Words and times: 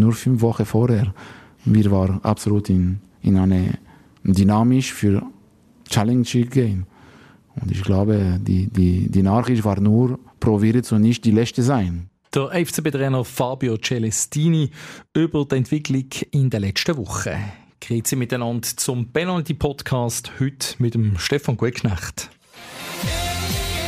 nur 0.00 0.12
fünf 0.12 0.42
Wochen 0.42 0.64
vorher. 0.64 1.14
Wir 1.64 1.90
waren 1.90 2.22
absolut 2.24 2.68
in, 2.70 3.00
in 3.22 3.36
eine 3.36 3.78
dynamisch 4.24 4.92
für 4.92 5.22
Challenge 5.88 6.24
Game. 6.24 6.86
Und 7.60 7.70
ich 7.70 7.82
glaube, 7.82 8.38
die, 8.40 8.68
die, 8.68 9.10
die 9.10 9.22
Nachricht 9.22 9.64
war 9.64 9.80
nur, 9.80 10.18
probiert 10.38 10.86
so 10.86 10.98
nicht 10.98 11.24
die 11.24 11.32
letzte 11.32 11.62
sein. 11.62 12.08
Der 12.34 12.50
FCB-Trainer 12.64 13.24
Fabio 13.24 13.76
Celestini 13.76 14.70
über 15.14 15.44
die 15.44 15.56
Entwicklung 15.56 16.06
in 16.30 16.48
der 16.48 16.60
letzten 16.60 16.96
Woche. 16.96 17.36
Grüezi 17.80 18.14
miteinander 18.14 18.68
zum 18.76 19.10
Penalty-Podcast, 19.10 20.32
heute 20.38 20.76
mit 20.78 20.94
dem 20.94 21.18
Stefan 21.18 21.56
Gutknecht. 21.56 22.30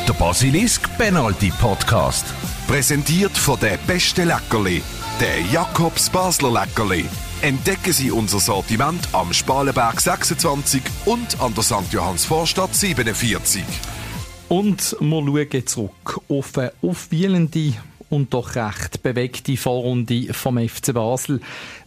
Der 0.09 0.15
Basilisk 0.15 0.89
Penalty 0.99 1.53
Podcast. 1.61 2.27
Präsentiert 2.67 3.37
von 3.39 3.61
der 3.61 3.79
beste 3.87 4.25
Leckerli, 4.25 4.83
der 5.21 5.41
Jakobs 5.53 6.11
Basler 6.11 6.51
Leckerli. 6.53 7.05
Entdecken 7.43 7.93
Sie 7.93 8.11
unser 8.11 8.41
Sortiment 8.41 9.09
am 9.13 9.33
Spalenberg 9.33 10.01
26 10.01 10.83
und 11.07 11.41
an 11.41 11.55
der 11.55 11.63
St. 11.63 11.93
Johanns 11.93 12.25
Vorstadt 12.25 12.75
47. 12.75 13.63
Und 14.49 14.97
wir 15.01 15.49
schauen 15.51 15.67
zurück 15.67 16.21
auf 16.29 16.59
eine 16.59 16.73
aufwühlende 16.83 17.75
und 18.11 18.35
doch 18.35 18.55
recht 18.55 19.03
bewegte 19.03 19.57
Vorrunde 19.57 20.33
vom 20.35 20.59
FC 20.59 20.93
Basel 20.93 21.41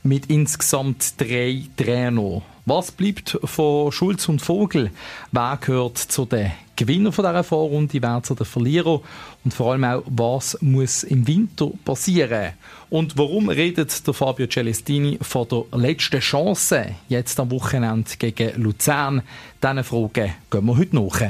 mit 0.03 0.27
insgesamt 0.27 1.19
drei 1.19 1.63
Trainern. 1.77 2.41
Was 2.67 2.91
bleibt 2.91 3.37
von 3.43 3.91
Schulz 3.91 4.27
und 4.27 4.41
Vogel? 4.41 4.89
Wer 5.31 5.59
gehört 5.61 5.99
zu 5.99 6.25
den 6.25 6.51
Gewinner 6.75 7.11
von 7.11 7.23
dieser 7.23 7.43
Vorrunde, 7.43 8.01
wer 8.01 8.23
zu 8.23 8.33
den 8.33 8.47
Verlierern? 8.47 9.01
Und 9.43 9.53
vor 9.53 9.71
allem 9.71 9.83
auch, 9.83 10.01
was 10.07 10.57
muss 10.61 11.03
im 11.03 11.27
Winter 11.27 11.69
passieren? 11.85 12.53
Und 12.89 13.19
warum 13.19 13.49
redet 13.49 14.07
der 14.07 14.13
Fabio 14.15 14.47
Celestini 14.47 15.19
von 15.21 15.47
der 15.47 15.79
letzten 15.79 16.19
Chance 16.21 16.95
jetzt 17.07 17.39
am 17.39 17.51
Wochenende 17.51 18.09
gegen 18.17 18.59
Luzern? 18.59 19.21
Diesen 19.61 19.83
Fragen 19.83 20.33
gehen 20.49 20.65
wir 20.65 20.77
heute 20.77 20.95
nach. 20.95 21.21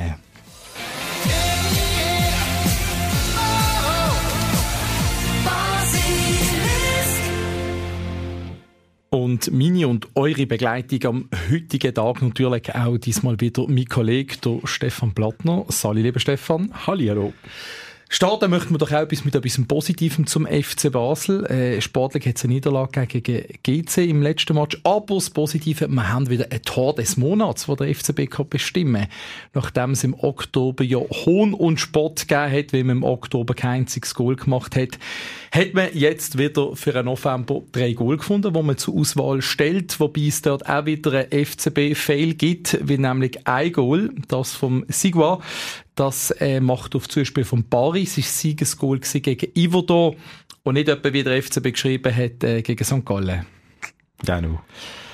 Und 9.16 9.50
meine 9.54 9.88
und 9.88 10.10
eure 10.16 10.46
Begleitung 10.46 11.06
am 11.06 11.30
heutigen 11.50 11.94
Tag 11.94 12.22
natürlich 12.22 12.76
auch 12.76 12.98
diesmal 12.98 13.40
wieder 13.40 13.66
mein 13.66 13.86
Kollege, 13.86 14.36
der 14.44 14.60
Stefan 14.66 15.14
Plattner. 15.14 15.64
Sali, 15.70 16.02
lieber 16.02 16.20
Stefan. 16.20 16.70
Hallo. 16.86 17.32
Starten 18.08 18.52
möchten 18.52 18.72
wir 18.72 18.78
doch 18.78 18.92
auch 18.92 19.02
etwas 19.02 19.26
mit 19.26 19.34
etwas 19.34 19.60
Positivem 19.68 20.28
zum 20.28 20.46
FC 20.46 20.92
Basel. 20.92 21.44
Äh, 21.46 21.82
sportlich 21.82 22.26
hat 22.28 22.38
es 22.38 22.44
eine 22.44 22.54
Niederlage 22.54 23.08
gegen 23.08 23.46
GC 23.64 24.08
im 24.08 24.22
letzten 24.22 24.54
Match. 24.54 24.80
Aber 24.84 25.16
das 25.16 25.32
Positive, 25.32 25.88
wir 25.88 26.14
haben 26.14 26.30
wieder 26.30 26.46
ein 26.52 26.62
Tor 26.62 26.94
des 26.94 27.18
Monats, 27.18 27.66
das 27.66 27.78
der 27.78 27.94
FCB 27.94 28.30
kann 28.30 28.48
bestimmen 28.48 29.08
Nachdem 29.54 29.92
es 29.92 30.04
im 30.04 30.14
Oktober 30.14 30.84
ja 30.84 31.00
Hohn 31.00 31.54
und 31.56 31.80
Spott 31.80 32.28
gegeben 32.28 32.52
hat, 32.52 32.74
weil 32.74 32.84
man 32.84 32.98
im 32.98 33.04
Oktober 33.04 33.56
kein 33.56 33.82
einziges 33.82 34.14
Goal 34.14 34.36
gemacht 34.36 34.76
hat, 34.76 35.00
hat 35.52 35.74
man 35.74 35.90
jetzt 35.94 36.38
wieder 36.38 36.76
für 36.76 36.96
einen 36.96 37.06
November 37.06 37.64
drei 37.72 37.94
Goal 37.94 38.18
gefunden, 38.18 38.54
wo 38.54 38.62
man 38.62 38.78
zur 38.78 38.96
Auswahl 38.96 39.42
stellt. 39.42 40.00
Wobei 40.00 40.28
es 40.28 40.44
dort 40.44 40.70
auch 40.70 40.86
wieder 40.86 41.26
ein 41.32 41.46
FCB-Fail 41.46 42.36
gibt, 42.36 42.78
wie 42.88 43.00
nämlich 43.00 43.48
ein 43.48 43.72
Goal, 43.72 44.12
das 44.28 44.54
vom 44.54 44.86
Sigua. 44.90 45.42
Das 45.96 46.32
äh, 46.32 46.60
macht 46.60 46.96
auf 46.96 47.08
Zuspiel 47.08 47.46
von 47.46 47.64
Paris. 47.64 48.18
Es 48.18 48.26
war 48.26 48.32
Siegesgoal 48.32 49.00
gegen 49.00 49.52
Iverdor 49.56 50.16
und 50.64 50.74
nicht 50.74 50.90
etwa 50.90 51.14
wie 51.14 51.24
der 51.24 51.42
FCB 51.42 51.72
geschrieben 51.72 52.16
hat 52.16 52.44
äh, 52.44 52.62
gegen 52.62 52.84
St. 52.84 53.06
Gallen. 53.06 53.46
Genau. 54.26 54.62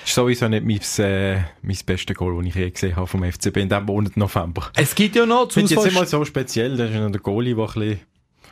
Das 0.01 0.09
ist 0.09 0.15
sowieso 0.15 0.47
nicht 0.47 0.65
mein, 0.65 1.05
äh, 1.05 1.43
mein 1.61 1.77
bestes 1.85 2.15
Goal, 2.15 2.37
das 2.37 2.47
ich 2.47 2.55
je 2.55 2.71
gesehen 2.71 2.95
habe 2.95 3.05
vom 3.05 3.23
FCB 3.23 3.57
in 3.57 3.69
diesem 3.69 3.85
Monat 3.85 4.17
November. 4.17 4.71
Es 4.75 4.95
gibt 4.95 5.15
ja 5.15 5.25
noch... 5.27 5.47
Ich 5.47 5.53
finde 5.53 5.75
jetzt 5.75 5.85
immer 5.85 6.05
so 6.05 6.25
speziell, 6.25 6.75
da 6.75 6.85
ist 6.85 6.95
noch 6.95 7.11
der 7.11 7.21
Goalie, 7.21 7.53
der 7.53 7.65
ein 7.65 7.73
bisschen 7.73 7.99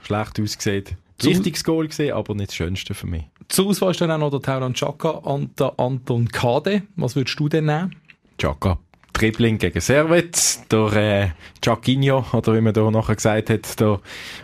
schlecht 0.03 0.39
aussieht. 0.39 0.95
Wichtiges 1.21 1.63
Goal 1.63 1.87
gesehen, 1.87 2.13
aber 2.13 2.35
nicht 2.35 2.49
das 2.49 2.55
Schönste 2.55 2.93
für 2.93 3.07
mich. 3.07 3.23
Zur 3.49 3.67
Auswahl 3.67 3.91
ist 3.91 4.01
dann 4.01 4.11
auch 4.11 4.19
noch 4.19 4.29
der 4.29 4.41
Tauran 4.41 4.73
Chaka 4.73 5.09
und 5.09 5.59
der 5.59 5.73
Anton 5.79 6.27
Kade. 6.27 6.83
Was 6.95 7.15
würdest 7.15 7.39
du 7.39 7.49
denn 7.49 7.65
nehmen? 7.65 7.95
Chaka. 8.37 8.77
Dribbling 9.19 9.57
gegen 9.57 9.81
Servet, 9.81 10.71
der 10.71 10.93
äh, 10.93 11.27
Chaquinho, 11.61 12.23
oder 12.31 12.55
wie 12.55 12.61
man 12.61 12.73
da 12.73 12.89
nachher 12.89 13.15
gesagt 13.15 13.49
hat, 13.49 13.77
der 13.77 13.99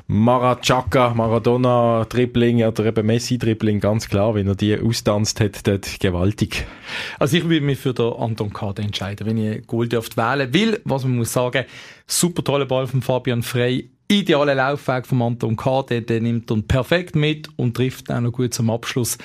Marachaka, 0.07 1.13
Maradona 1.13 2.05
Dribbling 2.09 2.61
oder 2.61 2.85
eben 2.85 3.05
Messi 3.05 3.37
Dribbling, 3.37 3.79
ganz 3.79 4.09
klar, 4.09 4.35
wenn 4.35 4.49
er 4.49 4.55
die 4.55 4.77
austanzt 4.77 5.39
hat, 5.39 5.65
dort 5.65 6.01
gewaltig. 6.01 6.65
Also 7.19 7.37
ich 7.37 7.47
würde 7.47 7.65
mich 7.65 7.79
für 7.79 7.93
den 7.93 8.11
Anton 8.11 8.51
Kade 8.51 8.81
entscheiden, 8.81 9.25
wenn 9.25 9.37
ich 9.37 9.65
Goal 9.65 9.87
dürft 9.87 10.17
wählen 10.17 10.53
will, 10.53 10.81
was 10.83 11.05
man 11.05 11.15
muss 11.15 11.31
sagen, 11.31 11.63
super 12.05 12.43
toller 12.43 12.65
Ball 12.65 12.85
von 12.85 13.01
Fabian 13.01 13.43
Frey, 13.43 13.89
ideale 14.09 14.55
Laufweg 14.55 15.07
von 15.07 15.21
Anton 15.21 15.55
Kade, 15.55 16.01
der 16.01 16.19
nimmt 16.19 16.51
ihn 16.51 16.67
perfekt 16.67 17.15
mit 17.15 17.47
und 17.55 17.77
trifft 17.77 18.11
auch 18.11 18.19
noch 18.19 18.33
gut 18.33 18.53
zum 18.53 18.69
Abschluss. 18.69 19.17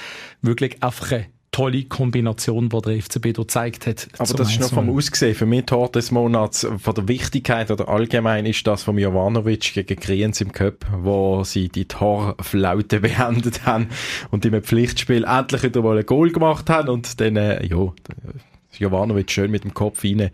Wirklich 0.43 0.81
einfach 0.81 1.11
eine 1.11 1.27
tolle 1.53 1.85
Kombination, 1.85 2.69
die 2.69 2.81
der 2.81 3.03
FCB 3.03 3.25
hier 3.25 3.33
gezeigt 3.33 3.87
hat. 3.87 4.09
Aber 4.19 4.35
das 4.35 4.51
ist 4.51 4.61
noch 4.61 4.71
vom 4.71 4.89
Aussehen. 4.91 5.35
Für 5.35 5.47
mich 5.47 5.67
Tor 5.67 5.91
des 5.91 6.11
Monats 6.11 6.67
von 6.79 6.95
der 6.95 7.09
Wichtigkeit 7.09 7.71
oder 7.71 7.89
allgemein 7.89 8.47
ist 8.47 8.67
das 8.67 8.83
von 8.83 8.97
Jovanovic 8.97 9.75
gegen 9.75 9.99
Kriens 9.99 10.41
im 10.41 10.53
Cup, 10.53 10.87
wo 10.93 11.43
sie 11.45 11.69
die 11.69 11.87
Torflaute 11.87 13.01
beendet 13.01 13.67
haben 13.67 13.89
und 14.31 14.45
im 14.45 14.63
Pflichtspiel 14.63 15.25
endlich 15.25 15.63
wieder 15.63 15.83
mal 15.83 15.99
ein 15.99 16.07
Goal 16.07 16.31
gemacht 16.31 16.71
haben 16.71 16.89
und 16.89 17.21
dann, 17.21 17.37
äh, 17.37 17.67
ja, 17.67 17.93
Jovanovic 18.79 19.31
schön 19.31 19.51
mit 19.51 19.65
dem 19.65 19.75
Kopf 19.75 20.05
rein, 20.05 20.31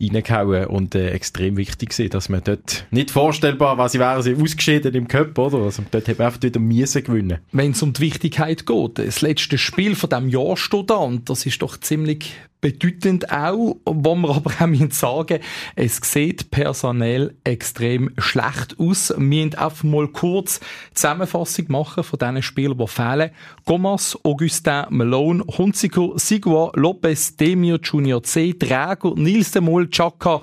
reingehauen 0.00 0.66
und 0.66 0.94
äh, 0.94 1.10
extrem 1.10 1.56
wichtig 1.56 1.98
war, 1.98 2.08
dass 2.08 2.28
man 2.28 2.42
dort 2.44 2.86
nicht 2.90 3.10
vorstellbar, 3.10 3.78
was 3.78 3.92
sie 3.92 3.98
wären 3.98 4.22
sie 4.22 4.34
ausgeschieden 4.34 4.94
im 4.94 5.08
Cup, 5.08 5.38
oder? 5.38 5.58
Also 5.58 5.82
dort 5.90 6.08
haben 6.08 6.18
wir 6.18 6.26
einfach 6.26 6.42
wieder 6.42 6.60
Miese 6.60 7.02
gewinnen. 7.02 7.38
Wenn 7.52 7.72
es 7.72 7.82
um 7.82 7.92
die 7.92 8.02
Wichtigkeit 8.02 8.66
geht, 8.66 8.98
das 8.98 9.20
letzte 9.20 9.58
Spiel 9.58 9.94
von 9.94 10.10
diesem 10.10 10.28
Jahr 10.28 10.56
steht 10.56 10.90
da 10.90 10.96
und 10.96 11.28
das 11.28 11.46
ist 11.46 11.60
doch 11.62 11.76
ziemlich 11.76 12.32
bedeutend 12.60 13.32
auch, 13.32 13.76
wo 13.84 14.14
wir 14.14 14.36
aber 14.36 14.52
auch 14.60 14.66
müssen 14.66 14.90
sagen, 14.90 15.40
es 15.76 15.96
sieht 16.02 16.50
personell 16.50 17.34
extrem 17.44 18.10
schlecht 18.18 18.78
aus. 18.78 19.10
Wir 19.16 19.18
müssen 19.18 19.54
einfach 19.54 19.84
mal 19.84 20.08
kurz 20.08 20.60
Zusammenfassung 20.92 21.66
machen 21.68 22.04
von 22.04 22.18
diesen 22.18 22.42
Spielern, 22.42 22.78
die 22.78 22.86
fehlen. 22.86 23.30
Gomas, 23.64 24.18
Augustin, 24.24 24.84
Malone, 24.90 25.44
Hunziker, 25.46 26.12
Sigua, 26.16 26.72
Lopez, 26.74 27.36
Demir, 27.36 27.78
Junior 27.82 28.22
C, 28.22 28.54
Drago, 28.58 29.14
Nils 29.16 29.52
de 29.52 29.62
Mol, 29.62 29.88
Chaka, 29.90 30.40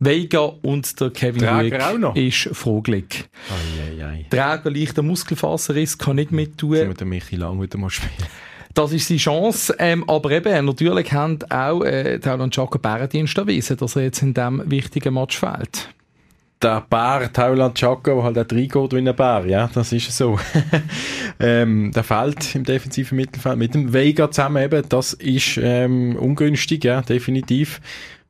Vega 0.00 0.52
und 0.62 1.00
der 1.00 1.10
Kevin 1.10 1.42
Trager 1.42 2.16
ist 2.16 2.50
fraglich. 2.52 3.24
Trager 4.30 4.70
leichter 4.70 5.02
Muskelfaserriss, 5.02 5.98
kann 5.98 6.16
nicht 6.16 6.32
mit 6.32 6.58
tun. 6.58 6.74
Jetzt 6.74 6.88
wir 6.88 6.94
den 6.94 7.08
Michi 7.08 7.36
Lang 7.36 7.60
wieder 7.60 7.78
mal 7.78 7.90
spielen. 7.90 8.28
Das 8.74 8.92
ist 8.92 9.06
seine 9.06 9.18
Chance. 9.18 9.74
Ähm, 9.78 10.08
aber 10.08 10.32
eben, 10.32 10.66
natürlich 10.66 11.12
haben 11.12 11.38
auch 11.48 11.82
äh, 11.82 12.18
Tauland 12.18 12.52
Chaka 12.52 12.78
Bärendienst 12.78 13.38
erwiesen, 13.38 13.76
dass 13.76 13.94
er 13.96 14.02
jetzt 14.02 14.20
in 14.22 14.34
diesem 14.34 14.68
wichtigen 14.68 15.14
Match 15.14 15.38
fehlt. 15.38 15.90
Der 16.60 16.80
Bär, 16.88 17.32
Tauland 17.32 17.76
Chaka, 17.76 18.14
der 18.14 18.22
halt 18.22 18.38
auch 18.38 18.56
reingeht 18.56 18.92
wie 18.92 19.08
ein 19.08 19.16
Bär, 19.16 19.44
ja, 19.46 19.70
das 19.72 19.92
ist 19.92 20.10
so. 20.16 20.38
ähm, 21.40 21.92
der 21.92 22.02
fehlt 22.02 22.54
im 22.54 22.64
defensiven 22.64 23.16
Mittelfeld 23.16 23.58
mit 23.58 23.74
dem 23.74 23.92
Vega 23.92 24.30
zusammen 24.30 24.64
eben, 24.64 24.88
das 24.88 25.12
ist 25.12 25.58
ähm, 25.62 26.16
ungünstig, 26.16 26.84
ja, 26.84 27.02
definitiv. 27.02 27.80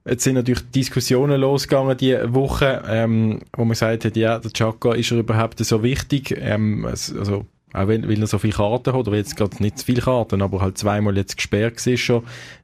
Jetzt 0.07 0.25
sind 0.25 0.35
natürlich 0.35 0.71
Diskussionen 0.71 1.41
losgegangen 1.41 1.97
die 1.97 2.17
Woche, 2.27 2.83
ähm, 2.87 3.41
wo 3.57 3.63
man 3.63 3.71
gesagt 3.71 4.05
hat, 4.05 4.17
ja, 4.17 4.39
der 4.39 4.53
Chaka 4.53 4.93
ist 4.93 5.11
er 5.11 5.19
überhaupt 5.19 5.59
so 5.65 5.83
wichtig? 5.83 6.37
Ähm, 6.39 6.85
also 6.85 7.47
auch 7.75 7.89
wenn, 7.89 8.09
weil 8.09 8.21
er 8.21 8.27
so 8.29 8.39
viele 8.39 8.53
Karten 8.53 8.93
hat, 8.93 9.09
oder 9.09 9.17
jetzt 9.17 9.35
gerade 9.35 9.61
nicht 9.61 9.79
zu 9.79 9.87
viele 9.87 10.03
Karten, 10.03 10.43
aber 10.43 10.61
halt 10.61 10.79
zweimal 10.79 11.17
jetzt 11.17 11.37
gesperrt 11.37 11.85
war 11.85 11.97
schon 11.97 12.23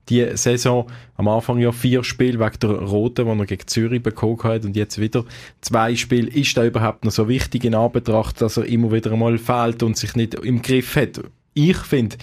die 0.08 0.36
Saison. 0.36 0.86
Am 1.16 1.26
Anfang 1.26 1.58
ja 1.58 1.72
vier 1.72 2.04
Spiele 2.04 2.38
wegen 2.38 2.58
der 2.62 2.70
Roten, 2.70 3.24
die 3.24 3.40
er 3.40 3.46
gegen 3.46 3.66
Zürich 3.66 4.02
bekommen 4.02 4.42
hat 4.44 4.64
und 4.64 4.76
jetzt 4.76 5.00
wieder 5.00 5.24
zwei 5.62 5.96
Spiele. 5.96 6.30
Ist 6.30 6.56
da 6.56 6.64
überhaupt 6.64 7.04
noch 7.04 7.10
so 7.10 7.28
wichtig 7.28 7.64
in 7.64 7.74
Anbetracht, 7.74 8.40
dass 8.40 8.56
er 8.56 8.66
immer 8.66 8.92
wieder 8.92 9.12
einmal 9.12 9.36
fehlt 9.38 9.82
und 9.82 9.96
sich 9.96 10.14
nicht 10.14 10.34
im 10.34 10.62
Griff 10.62 10.94
hat? 10.94 11.22
Ich 11.54 11.78
finde, 11.78 12.16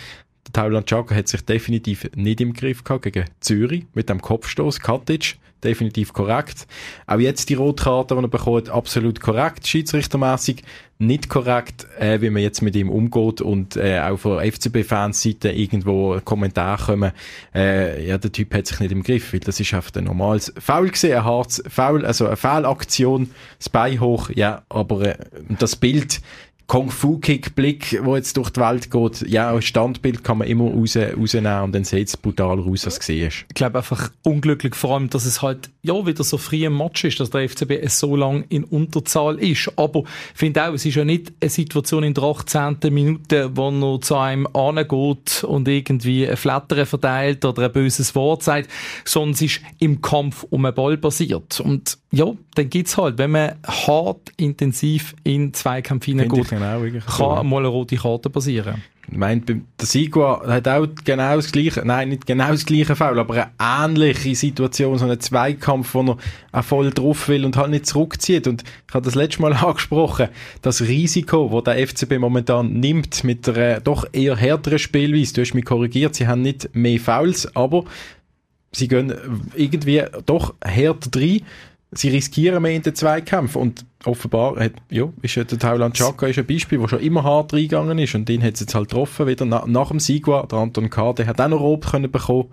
der 0.48 0.54
Tauland 0.54 0.88
Chaka 0.88 1.16
hat 1.16 1.28
sich 1.28 1.46
definitiv 1.46 2.10
nicht 2.16 2.42
im 2.42 2.54
Griff 2.54 2.84
gehabt 2.84 3.04
gegen 3.04 3.26
Zürich 3.40 3.86
mit 3.94 4.10
dem 4.10 4.22
Kopfstoß. 4.22 4.80
Katic 4.80 5.38
definitiv 5.64 6.14
korrekt. 6.14 6.68
Auch 7.08 7.20
jetzt 7.20 7.50
die 7.50 7.56
Rotkarte, 7.56 8.16
die 8.16 8.22
er 8.22 8.28
bekommt, 8.28 8.70
absolut 8.70 9.20
korrekt, 9.20 9.68
schiedsrichtermäßig 9.68 10.64
nicht 11.00 11.30
korrekt, 11.30 11.86
äh, 12.00 12.22
wie 12.22 12.30
man 12.32 12.42
jetzt 12.42 12.62
mit 12.62 12.76
ihm 12.76 12.90
umgeht 12.90 13.42
und 13.42 13.76
äh, 13.76 14.00
auch 14.00 14.18
von 14.18 14.40
FCB-Fans-Seite 14.40 15.52
irgendwo 15.52 16.20
Kommentare 16.24 16.86
kommen, 16.86 17.12
äh, 17.54 18.08
ja, 18.08 18.18
der 18.18 18.32
Typ 18.32 18.54
hat 18.54 18.66
sich 18.66 18.80
nicht 18.80 18.92
im 18.92 19.04
Griff, 19.04 19.32
weil 19.32 19.40
das 19.40 19.60
ist 19.60 19.74
einfach 19.76 19.94
ein 19.96 20.06
normales 20.06 20.52
Foul 20.60 20.90
gesehen, 20.90 21.18
ein 21.18 21.26
hartes 21.26 21.64
Foul, 21.68 22.04
also 22.04 22.26
eine 22.26 22.36
Fehlaktion, 22.36 23.30
das 23.60 23.70
Bein 23.70 24.00
hoch, 24.00 24.32
ja, 24.34 24.64
aber 24.70 25.02
äh, 25.02 25.18
das 25.60 25.76
Bild 25.76 26.20
Kung-Fu-Kick-Blick, 26.68 28.02
der 28.04 28.16
jetzt 28.16 28.36
durch 28.36 28.50
die 28.50 28.60
Welt 28.60 28.92
geht. 28.92 29.30
Ja, 29.30 29.54
ein 29.54 29.62
Standbild 29.62 30.24
kann 30.24 30.40
man 30.40 30.50
immer 30.50 30.66
raus, 30.66 30.98
rausnehmen 30.98 31.64
und 31.64 31.74
dann 31.74 31.86
sieht 31.86 32.10
es 32.10 32.18
brutaler 32.18 32.66
aus, 32.66 32.84
als 32.84 33.00
du 33.00 33.06
siehst. 33.06 33.46
Ich 33.48 33.56
glaube 33.56 33.78
einfach 33.78 34.12
unglücklich, 34.24 34.75
vor 34.75 34.96
allem, 34.96 35.10
dass 35.10 35.25
es 35.25 35.42
halt 35.42 35.69
ja 35.81 36.06
wieder 36.06 36.25
so 36.25 36.38
früh 36.38 36.66
im 36.66 36.78
Match 36.78 37.06
ist, 37.06 37.22
dass 37.22 37.30
der 37.30 37.48
FCB 37.48 37.88
so 37.88 38.18
lang 38.18 38.44
in 38.50 38.66
Unterzahl 38.66 39.40
ist. 39.40 39.72
Aber 39.78 40.04
ich 40.34 40.40
finde 40.40 40.68
auch, 40.68 40.74
es 40.74 40.86
ist 40.86 40.96
ja 40.96 41.06
nicht 41.06 41.31
eine 41.40 41.50
Situation 41.50 42.04
in 42.04 42.14
der 42.14 42.25
18. 42.25 42.78
Minute, 42.92 43.50
wo 43.56 43.70
er 43.70 44.02
zu 44.02 44.18
einem 44.18 44.46
angeht 44.48 45.46
und 45.46 45.70
irgendwie 45.70 46.28
ein 46.28 46.36
Flattern 46.36 46.86
verteilt 46.86 47.46
oder 47.46 47.63
ein 47.66 47.72
böses 47.72 48.13
Wort 48.13 48.44
sagt, 48.44 48.70
sondern 49.06 49.31
es 49.31 49.42
ist 49.42 49.62
im 49.80 50.02
Kampf 50.02 50.46
um 50.50 50.66
einen 50.66 50.75
Ball 50.75 50.98
basiert. 50.98 51.62
Und 51.62 51.98
ja, 52.12 52.25
dann 52.56 52.69
gibt's 52.69 52.98
halt, 52.98 53.18
wenn 53.18 53.31
man 53.31 53.56
hart, 53.65 54.31
intensiv 54.38 55.13
in 55.24 55.54
Zweikämpfe 55.54 56.12
hineingeht, 56.12 56.50
genau, 56.50 56.80
kann 56.80 57.06
so. 57.07 57.44
mal 57.44 57.59
eine 57.59 57.68
rote 57.68 57.98
Karte 57.98 58.30
passieren. 58.30 58.81
Ich 59.09 59.18
meine, 59.18 59.42
der 59.42 59.62
Sigua 59.81 60.42
hat 60.48 60.68
auch 60.68 60.86
genau 61.06 61.38
das 61.38 61.51
gleiche, 61.51 61.81
nein, 61.86 62.09
nicht 62.09 62.25
genau 62.25 62.50
das 62.50 62.65
gleiche 62.65 62.95
Foul, 62.95 63.19
aber 63.19 63.50
eine 63.57 63.86
ähnliche 63.86 64.36
Situation, 64.36 64.98
so 64.98 65.06
einen 65.06 65.19
Zweikampf, 65.19 65.94
wo 65.94 66.01
er 66.01 66.18
auch 66.51 66.63
voll 66.63 66.92
drauf 66.92 67.30
will 67.30 67.45
und 67.45 67.56
halt 67.56 67.71
nicht 67.71 67.86
zurückzieht. 67.86 68.48
Und 68.48 68.63
ich 68.88 68.94
habe 68.94 69.06
das 69.06 69.15
letzte 69.15 69.42
Mal 69.42 69.53
angesprochen, 69.53 70.27
das 70.62 70.81
Risiko, 70.81 71.62
das 71.62 71.75
der 71.75 71.88
FCB 71.88 72.19
momentan 72.19 72.74
nimmt 72.74 73.24
mit 73.24 73.48
der 73.48 73.80
doch 73.80 74.06
eher 74.12 74.36
härteren 74.36 74.80
Spielweise, 74.80 75.33
du 75.33 75.42
hast 75.42 75.53
mich 75.53 75.65
korrigiert, 75.65 76.15
sie 76.15 76.27
haben 76.27 76.42
nicht 76.42 76.69
mehr 76.74 77.00
Fouls, 77.00 77.53
aber 77.56 77.86
sie 78.74 78.89
gehen 78.89 79.13
irgendwie 79.56 80.03
doch 80.25 80.53
härter 80.62 81.18
rein 81.18 81.42
sie 81.92 82.10
riskieren 82.10 82.62
mehr 82.62 82.74
in 82.74 82.81
den 82.81 82.95
Zweikämpfen 82.95 83.62
und 83.62 83.86
offenbar 84.06 84.57
hat, 84.57 84.74
ja, 84.89 85.07
ist 85.22 85.36
ja 85.36 85.44
der 85.44 85.60
Tauland 85.60 85.95
Chaka 85.95 86.28
ist 86.28 86.39
ein 86.39 86.45
Beispiel, 86.45 86.80
wo 86.80 86.88
schon 86.88 87.00
immer 87.00 87.24
hart 87.24 87.54
reingegangen 87.54 87.98
ist 88.00 88.16
und 88.16 88.28
den 88.28 88.44
hat 88.44 88.56
es 88.56 88.62
jetzt 88.62 88.75
halt 88.75 88.89
getroffen 88.89 89.28
wieder 89.28 89.45
na, 89.45 89.63
nach 89.68 89.89
dem 89.89 90.00
Sigua, 90.00 90.45
der 90.45 90.60
Anton 90.60 90.89
K., 90.89 91.13
der 91.13 91.28
hat 91.28 91.39
auch 91.39 91.48
noch 91.48 91.60
Rot 91.60 91.86
können 91.86 92.12
bekommen. 92.12 92.50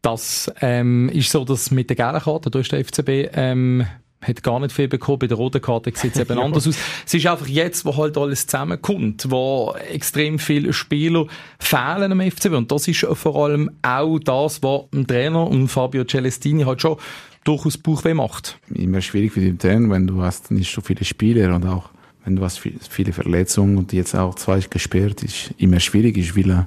Das 0.00 0.52
ähm, 0.60 1.08
ist 1.10 1.30
so, 1.30 1.44
dass 1.44 1.70
mit 1.70 1.88
der 1.88 1.96
gelben 1.96 2.20
Karte, 2.20 2.50
da 2.50 2.58
ist 2.58 2.72
der 2.72 2.84
FCB 2.84 3.30
ähm, 3.34 3.86
hat 4.22 4.42
gar 4.42 4.60
nicht 4.60 4.72
viel 4.72 4.88
bekommen. 4.88 5.18
Bei 5.18 5.26
der 5.26 5.36
roten 5.36 5.60
Karte 5.60 5.92
sieht 5.94 6.14
es 6.14 6.20
eben 6.20 6.38
ja. 6.38 6.44
anders 6.44 6.66
aus. 6.66 6.76
Es 7.04 7.14
ist 7.14 7.26
einfach 7.26 7.46
jetzt, 7.46 7.84
wo 7.84 7.96
halt 7.96 8.16
alles 8.16 8.46
zusammenkommt, 8.46 9.30
wo 9.30 9.74
extrem 9.90 10.38
viele 10.38 10.72
Spieler 10.72 11.26
fehlen 11.58 12.12
am 12.12 12.20
FCB. 12.20 12.54
Und 12.54 12.72
das 12.72 12.88
ist 12.88 13.06
vor 13.14 13.36
allem 13.44 13.70
auch 13.82 14.18
das, 14.18 14.62
was 14.62 14.82
ein 14.94 15.06
Trainer 15.06 15.46
und 15.46 15.68
Fabio 15.68 16.04
Celestini 16.04 16.62
halt 16.62 16.80
schon 16.80 16.96
durchaus 17.44 17.78
Bauchweh 17.78 18.14
macht. 18.14 18.58
Immer 18.74 19.00
schwierig 19.00 19.32
für 19.32 19.40
den 19.40 19.58
Trainer, 19.58 19.90
wenn 19.90 20.06
du 20.06 20.22
hast 20.22 20.50
nicht 20.50 20.72
so 20.72 20.80
viele 20.80 21.04
Spieler 21.04 21.54
und 21.54 21.66
auch 21.66 21.90
wenn 22.24 22.36
du 22.36 22.42
hast 22.42 22.60
viele 22.60 23.12
Verletzungen 23.12 23.76
und 23.76 23.92
jetzt 23.92 24.14
auch 24.14 24.34
zwei 24.36 24.60
gesperrt, 24.60 25.22
ist 25.24 25.52
immer 25.58 25.80
schwierig. 25.80 26.16
Ich 26.16 26.36
will, 26.36 26.66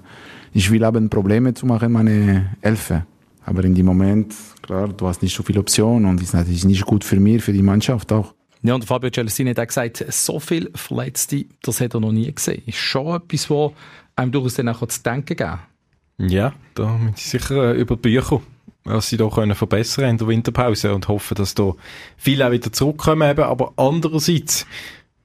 ich 0.53 0.69
will 0.69 0.85
haben 0.85 1.09
Probleme 1.09 1.53
zu 1.53 1.65
machen, 1.65 1.93
meine 1.93 2.57
Elfe. 2.61 3.05
Aber 3.45 3.63
in 3.63 3.75
dem 3.75 3.85
Moment, 3.85 4.33
klar, 4.61 4.89
du 4.89 5.07
hast 5.07 5.21
nicht 5.21 5.35
so 5.35 5.43
viele 5.43 5.59
Optionen 5.59 6.09
und 6.09 6.21
ist 6.21 6.33
natürlich 6.33 6.65
nicht 6.65 6.85
gut 6.85 7.03
für 7.03 7.19
mich, 7.19 7.43
für 7.43 7.53
die 7.53 7.61
Mannschaft 7.61 8.11
auch. 8.11 8.33
Ja, 8.63 8.73
und 8.73 8.83
Fabio 8.83 9.11
Celestini 9.11 9.51
hat 9.51 9.59
auch 9.59 9.67
gesagt, 9.67 10.03
so 10.09 10.39
viele 10.39 10.71
Verletzte, 10.73 11.45
das 11.61 11.79
hat 11.79 11.93
er 11.93 11.99
noch 11.99 12.11
nie 12.11 12.33
gesehen. 12.33 12.63
Ist 12.65 12.77
schon 12.77 13.15
etwas, 13.15 13.49
was 13.49 13.71
einem 14.15 14.31
durchaus 14.31 14.55
dann 14.55 14.69
auch 14.69 14.85
zu 14.87 15.03
denken 15.03 15.37
geben. 15.37 15.59
Ja, 16.17 16.53
da 16.73 16.97
müssen 16.97 17.13
Sie 17.15 17.37
sicher 17.37 17.75
äh, 17.75 17.79
über 17.79 17.95
die 17.95 18.01
Bücher 18.01 18.41
was 18.85 19.09
sie 19.09 19.17
da 19.17 19.27
können 19.29 19.55
verbessern 19.55 20.09
in 20.09 20.17
der 20.17 20.27
Winterpause 20.27 20.93
und 20.93 21.07
hoffen, 21.07 21.35
dass 21.35 21.55
da 21.55 21.73
viele 22.17 22.47
auch 22.47 22.51
wieder 22.51 22.71
zurückkommen 22.71 23.29
eben. 23.29 23.43
Aber 23.43 23.73
andererseits, 23.77 24.65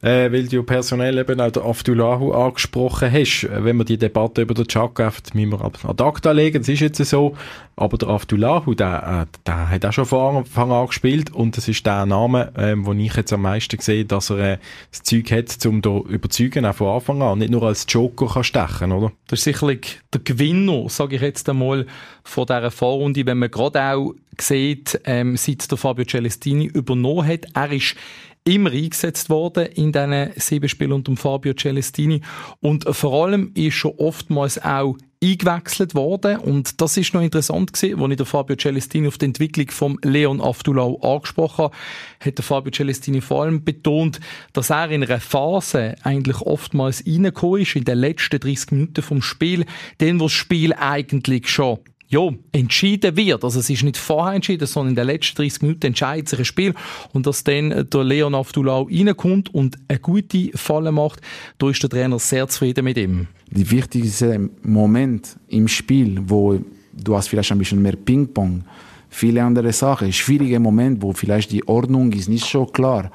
äh, 0.03 0.33
weil 0.33 0.49
du 0.49 0.63
personell 0.63 1.19
eben 1.19 1.41
auch 1.41 1.51
der 1.51 1.65
Abdullahu 1.65 2.33
angesprochen 2.33 3.13
hast, 3.13 3.45
äh, 3.45 3.65
wenn 3.65 3.77
wir 3.77 3.85
die 3.85 3.99
Debatte 3.99 4.43
über 4.43 4.55
den 4.55 4.67
Chaka 4.67 5.13
müssen 5.35 5.51
wir 5.51 5.63
ad 5.63 6.03
acta 6.03 6.33
legen, 6.33 6.59
das 6.59 6.69
ist 6.69 6.81
jetzt 6.81 7.05
so, 7.05 7.37
aber 7.77 7.99
der 7.99 8.09
Abdullahu, 8.09 8.75
der, 8.75 9.27
äh, 9.29 9.39
der 9.47 9.71
hat 9.71 9.85
auch 9.85 9.93
schon 9.93 10.07
von 10.07 10.37
Anfang 10.37 10.73
an 10.73 10.87
gespielt 10.87 11.35
und 11.35 11.57
das 11.57 11.69
ist 11.69 11.85
der 11.85 12.07
Name, 12.07 12.53
ähm, 12.57 12.87
wo 12.87 12.93
ich 12.95 13.15
jetzt 13.15 13.33
am 13.33 13.43
meisten 13.43 13.79
sehe, 13.79 14.07
dass 14.07 14.31
er 14.31 14.55
äh, 14.55 14.59
das 14.91 15.03
Zeug 15.03 15.31
hat, 15.33 15.67
um 15.67 15.83
da 15.83 15.99
überzeugen, 15.99 16.65
auch 16.65 16.75
von 16.75 16.95
Anfang 16.95 17.23
an, 17.23 17.39
nicht 17.39 17.51
nur 17.51 17.63
als 17.63 17.85
Joker 17.89 18.27
kann 18.27 18.45
stechen, 18.45 18.93
oder? 18.93 19.13
Das 19.29 19.41
ist 19.41 19.45
sicherlich 19.45 20.01
der 20.15 20.23
Gewinner, 20.23 20.89
sage 20.89 21.17
ich 21.17 21.23
jetzt 21.23 21.49
einmal, 21.49 21.87
von 22.25 22.47
dieser 22.47 22.71
Vorrunde, 22.71 23.27
wenn 23.27 23.39
man 23.39 23.51
gerade 23.51 23.83
auch 23.83 24.15
sieht, 24.39 25.01
ähm, 25.05 25.37
seit 25.37 25.71
der 25.71 25.77
Fabio 25.77 26.05
Celestini 26.05 26.67
übernommen 26.67 27.27
hat, 27.27 27.47
er 27.55 27.73
ist 27.73 27.97
immer 28.45 28.71
eingesetzt 28.71 29.29
worden 29.31 29.67
in 29.67 29.93
diesen 29.93 30.31
sieben 30.37 30.69
Spielen 30.69 30.93
unter 30.93 31.17
Fabio 31.17 31.53
Celestini. 31.55 32.23
Und 32.61 32.85
vor 32.95 33.25
allem 33.25 33.53
ist 33.55 33.75
schon 33.75 33.93
oftmals 33.99 34.63
auch 34.63 34.97
eingewechselt 35.23 35.95
worden. 35.95 36.39
Und 36.39 36.81
das 36.81 36.97
ist 36.97 37.13
noch 37.13 37.21
interessant 37.21 37.73
gewesen, 37.73 38.01
als 38.01 38.11
ich 38.11 38.17
der 38.17 38.27
Fabio 38.27 38.57
Celestini 38.57 39.09
auf 39.09 39.19
die 39.19 39.27
Entwicklung 39.27 39.71
von 39.71 39.99
Leon 40.03 40.41
Aftulau 40.41 40.99
angesprochen 41.01 41.65
habe, 41.65 41.77
hat 42.21 42.41
Fabio 42.41 42.73
Celestini 42.73 43.21
vor 43.21 43.43
allem 43.43 43.63
betont, 43.63 44.21
dass 44.53 44.71
er 44.71 44.91
in 44.91 45.05
einer 45.05 45.21
Phase 45.21 45.97
eigentlich 46.03 46.41
oftmals 46.41 47.05
reingekommen 47.07 47.63
ist, 47.63 47.77
in 47.77 47.85
den 47.85 47.99
letzten 47.99 48.41
30 48.41 48.73
Minuten 48.73 49.03
vom 49.03 49.21
Spiel, 49.21 49.67
den 50.01 50.19
wo 50.21 50.25
das 50.25 50.33
Spiel 50.33 50.73
eigentlich 50.73 51.49
schon 51.49 51.79
ja, 52.11 52.29
entschieden 52.51 53.17
wird. 53.17 53.45
Also 53.45 53.61
es 53.61 53.71
ist 53.71 53.85
nicht 53.85 53.97
vorher 53.97 54.35
entschieden, 54.35 54.67
sondern 54.67 54.91
in 54.91 54.97
den 54.97 55.07
letzten 55.07 55.37
30 55.37 55.63
Minuten 55.63 55.87
entscheidet 55.87 56.29
sich 56.29 56.41
ein 56.41 56.45
Spiel 56.45 56.75
und 57.13 57.27
dass 57.27 57.45
dann 57.45 57.89
der 57.89 58.05
Leon 58.05 58.35
Avdulau 58.35 58.89
reinkommt 58.91 59.55
und 59.55 59.79
eine 59.87 60.01
gute 60.01 60.51
Falle 60.57 60.91
macht, 60.91 61.21
da 61.59 61.71
ist 61.71 61.83
der 61.83 61.89
Trainer 61.89 62.19
sehr 62.19 62.49
zufrieden 62.49 62.85
mit 62.85 62.99
ihm. 62.99 63.29
Die 63.51 63.71
wichtigste 63.71 64.51
Moment 64.63 65.37
im 65.49 65.69
Spiel, 65.69 66.21
wo 66.25 66.59
du 66.93 67.17
hast 67.17 67.29
vielleicht 67.29 67.53
ein 67.53 67.59
bisschen 67.59 67.81
mehr 67.81 67.95
Ping-Pong, 67.95 68.65
viele 69.09 69.45
andere 69.45 69.73
Sachen, 69.73 70.13
schwierige 70.13 70.59
Moment, 70.59 71.01
wo 71.03 71.13
vielleicht 71.13 71.53
die 71.53 71.67
Ordnung 71.69 72.11
ist 72.13 72.29
nicht 72.29 72.45
so 72.45 72.67
klar, 72.67 73.13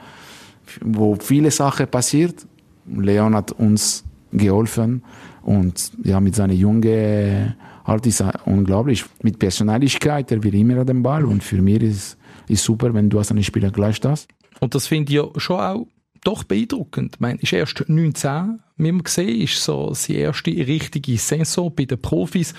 wo 0.82 1.16
viele 1.16 1.52
Sachen 1.52 1.88
passiert. 1.88 2.48
Leon 2.88 3.36
hat 3.36 3.52
uns 3.52 4.06
geholfen 4.32 5.04
und 5.44 5.92
ja, 6.04 6.22
mit 6.22 6.36
seiner 6.36 6.54
jungen 6.54 7.56
halt 7.86 8.06
ist 8.06 8.24
unglaublich. 8.46 9.06
Mit 9.22 9.40
Personallichkeit, 9.40 10.32
er 10.32 10.44
will 10.44 10.56
immer 10.56 10.78
an 10.78 10.88
den 10.88 11.04
Ball 11.04 11.26
und 11.26 11.44
für 11.44 11.62
mich 11.62 11.82
ist 11.82 12.18
es 12.50 12.64
super, 12.64 12.94
wenn 12.94 13.10
du 13.10 13.18
als 13.18 13.32
einen 13.32 13.44
Spieler 13.44 13.72
gleich 13.72 14.00
das. 14.00 14.28
Und 14.60 14.76
das 14.76 14.88
finde 14.88 15.12
ich 15.12 15.18
ja 15.18 15.28
schon 15.38 15.60
auch 15.60 15.88
doch 16.24 16.44
beeindruckend. 16.44 17.16
Ich 17.16 17.20
meine, 17.20 17.40
ist 17.40 17.54
erst 17.54 17.88
19, 17.88 18.60
wie 18.78 18.92
man 18.92 19.04
gesehen, 19.04 19.42
ist 19.42 19.64
so 19.64 19.94
die 20.08 20.16
erste 20.16 20.52
richtige 20.52 21.18
Saison 21.18 21.74
bei 21.74 21.86
den 21.86 22.02
Profis 22.02 22.54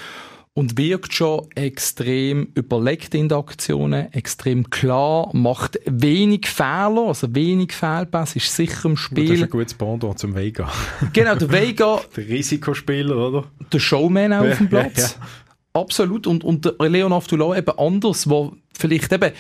und 0.56 0.79
wirkt 0.79 1.12
schon 1.12 1.47
extrem 1.55 2.48
überlegt 2.55 3.15
in 3.15 3.29
den 3.29 3.36
Aktionen, 3.36 4.10
extrem 4.15 4.70
klar, 4.70 5.29
macht 5.34 5.79
wenig 5.84 6.46
Fehler, 6.46 7.08
also 7.08 7.34
wenig 7.34 7.72
Fehlpass, 7.72 8.34
ist 8.36 8.56
sicher 8.56 8.89
im 8.89 8.96
Spiel. 8.96 9.29
Das 9.29 9.36
ist 9.36 9.43
ein 9.43 9.51
gutes 9.51 9.75
Pendant 9.75 10.19
zum 10.19 10.34
Vega. 10.34 10.72
Genau, 11.13 11.34
der 11.34 11.53
Vega. 11.53 12.01
der 12.17 12.27
Risikospieler, 12.27 13.17
oder? 13.17 13.44
Der 13.70 13.79
Showman 13.79 14.32
auf 14.32 14.56
dem 14.56 14.70
Platz. 14.70 14.96
Ja, 14.96 15.27
ja. 15.27 15.82
Absolut. 15.82 16.27
Und, 16.27 16.43
und 16.43 16.65
der 16.65 16.89
Leon 16.89 17.13
Avdullah 17.13 17.58
eben 17.58 17.79
anders, 17.79 18.29
wo 18.31 18.55
vielleicht 18.72 19.13
eben 19.13 19.32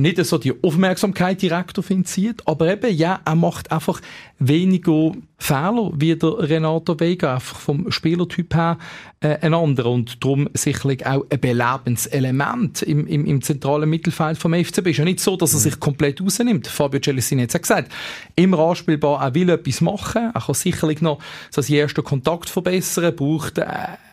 nicht 0.00 0.24
so 0.24 0.38
die 0.38 0.54
Aufmerksamkeit 0.62 1.42
direkt 1.42 1.78
auf 1.78 1.90
ihn 1.90 2.04
zieht, 2.04 2.46
aber 2.46 2.72
eben, 2.72 2.94
ja, 2.94 3.20
er 3.24 3.34
macht 3.34 3.70
einfach 3.72 4.00
weniger 4.38 5.12
Fehler 5.38 5.92
wie 5.94 6.16
der 6.16 6.38
Renato 6.38 6.98
Vega, 6.98 7.34
einfach 7.34 7.58
vom 7.58 7.90
Spielertyp 7.90 8.54
her 8.54 8.78
äh, 9.20 9.38
ein 9.40 9.54
anderer 9.54 9.90
und 9.90 10.22
darum 10.22 10.48
sicherlich 10.54 11.06
auch 11.06 11.24
ein 11.30 11.40
belebendes 11.40 12.06
Element 12.06 12.82
im, 12.82 13.06
im, 13.06 13.26
im 13.26 13.42
zentralen 13.42 13.88
Mittelfeld 13.88 14.38
vom 14.38 14.52
FCB. 14.54 14.88
Ist 14.88 14.98
ja 14.98 15.04
nicht 15.04 15.20
so, 15.20 15.36
dass 15.36 15.54
er 15.54 15.60
sich 15.60 15.78
komplett 15.80 16.20
rausnimmt. 16.20 16.66
Fabio 16.66 17.00
Celestini 17.00 17.42
hat 17.42 17.54
es 17.54 17.60
gesagt. 17.60 17.92
Immer 18.36 18.58
anspielbar, 18.58 19.22
er 19.22 19.34
will 19.34 19.50
etwas 19.50 19.80
machen, 19.80 20.30
er 20.34 20.40
kann 20.40 20.54
sicherlich 20.54 21.00
noch 21.00 21.18
seinen 21.50 21.78
ersten 21.78 22.04
Kontakt 22.04 22.48
verbessern, 22.48 23.14
braucht 23.14 23.58
äh, 23.58 23.66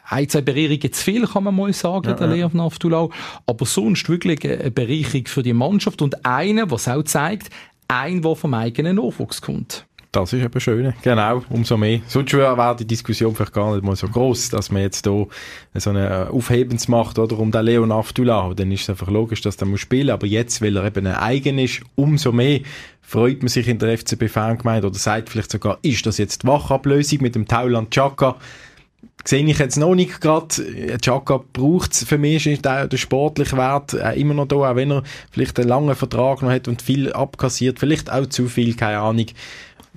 ein, 0.10 0.30
zwei 0.30 0.42
Bereicherungen 0.42 0.94
zu 0.94 1.04
viel, 1.04 1.28
kann 1.28 1.44
man 1.44 1.56
mal 1.56 1.74
sagen, 1.74 2.10
ja, 2.10 2.14
der 2.16 2.28
ja. 2.28 2.34
Leon 2.34 2.52
Naftulau. 2.54 3.12
Aber 3.46 3.66
sonst 3.66 4.08
wirklich 4.10 4.44
eine 4.44 4.72
Bereicherung 4.72 5.28
für 5.28 5.44
die 5.44 5.54
Mannschaft 5.54 6.02
und 6.02 6.26
eine, 6.26 6.70
was 6.72 6.88
auch 6.88 7.04
zeigt, 7.04 7.50
ein, 7.88 8.22
der 8.22 8.36
vom 8.36 8.54
eigenen 8.54 8.98
Nachwuchs 8.98 9.42
kommt. 9.42 9.86
Das 10.12 10.34
ist 10.34 10.44
eben 10.44 10.60
schön. 10.60 10.94
Genau, 11.04 11.44
umso 11.50 11.78
mehr. 11.78 12.00
Sonst 12.08 12.34
wäre 12.34 12.76
die 12.80 12.88
Diskussion 12.88 13.36
vielleicht 13.36 13.54
gar 13.54 13.74
nicht 13.74 13.84
mal 13.84 13.96
so 13.96 14.08
groß, 14.08 14.50
dass 14.50 14.72
man 14.72 14.82
jetzt 14.82 15.06
hier 15.06 15.28
so 15.76 15.90
eine 15.90 16.30
Aufhebens 16.32 16.88
macht, 16.88 17.20
oder, 17.20 17.38
um 17.38 17.52
den 17.52 17.66
Leon 17.66 17.92
Afdullah. 17.92 18.54
Dann 18.56 18.72
ist 18.72 18.84
es 18.84 18.90
einfach 18.90 19.10
logisch, 19.10 19.42
dass 19.42 19.58
der 19.58 19.68
muss 19.68 19.82
spielen. 19.82 20.10
Aber 20.10 20.26
jetzt, 20.26 20.62
weil 20.62 20.78
er 20.78 20.86
eben 20.86 21.06
ein 21.06 21.16
eigen 21.16 21.60
ist, 21.60 21.82
umso 21.96 22.32
mehr 22.32 22.62
freut 23.02 23.42
man 23.42 23.50
sich 23.50 23.68
in 23.68 23.80
der 23.80 23.98
FCB-Fangemeinde 23.98 24.88
oder 24.88 24.98
sagt 24.98 25.30
vielleicht 25.30 25.52
sogar, 25.52 25.78
ist 25.82 26.06
das 26.06 26.18
jetzt 26.18 26.44
die 26.44 26.48
Wachablösung 26.48 27.22
mit 27.22 27.36
dem 27.36 27.48
Tauland 27.48 27.92
Chaka? 27.92 28.38
Sehe 29.24 29.46
ich 29.46 29.60
jetzt 29.60 29.78
noch 29.78 29.96
nicht 29.96 30.22
gerade. 30.22 30.98
Chaka 31.02 31.42
braucht 31.54 31.94
es 31.94 32.04
für 32.04 32.18
mich, 32.18 32.48
ist 32.48 32.66
der, 32.66 32.88
der 32.88 32.98
sportliche 32.98 33.58
Wert 33.58 33.94
äh, 33.94 34.20
immer 34.20 34.34
noch 34.34 34.48
da, 34.48 34.56
auch 34.56 34.76
wenn 34.76 34.92
er 34.92 35.04
vielleicht 35.32 35.60
einen 35.60 35.70
langen 35.70 35.96
Vertrag 35.96 36.42
noch 36.42 36.52
hat 36.52 36.68
und 36.68 36.82
viel 36.82 37.12
abkassiert, 37.12 37.80
vielleicht 37.80 38.12
auch 38.12 38.28
zu 38.28 38.48
viel, 38.48 38.76
keine 38.76 39.00
Ahnung. 39.00 39.26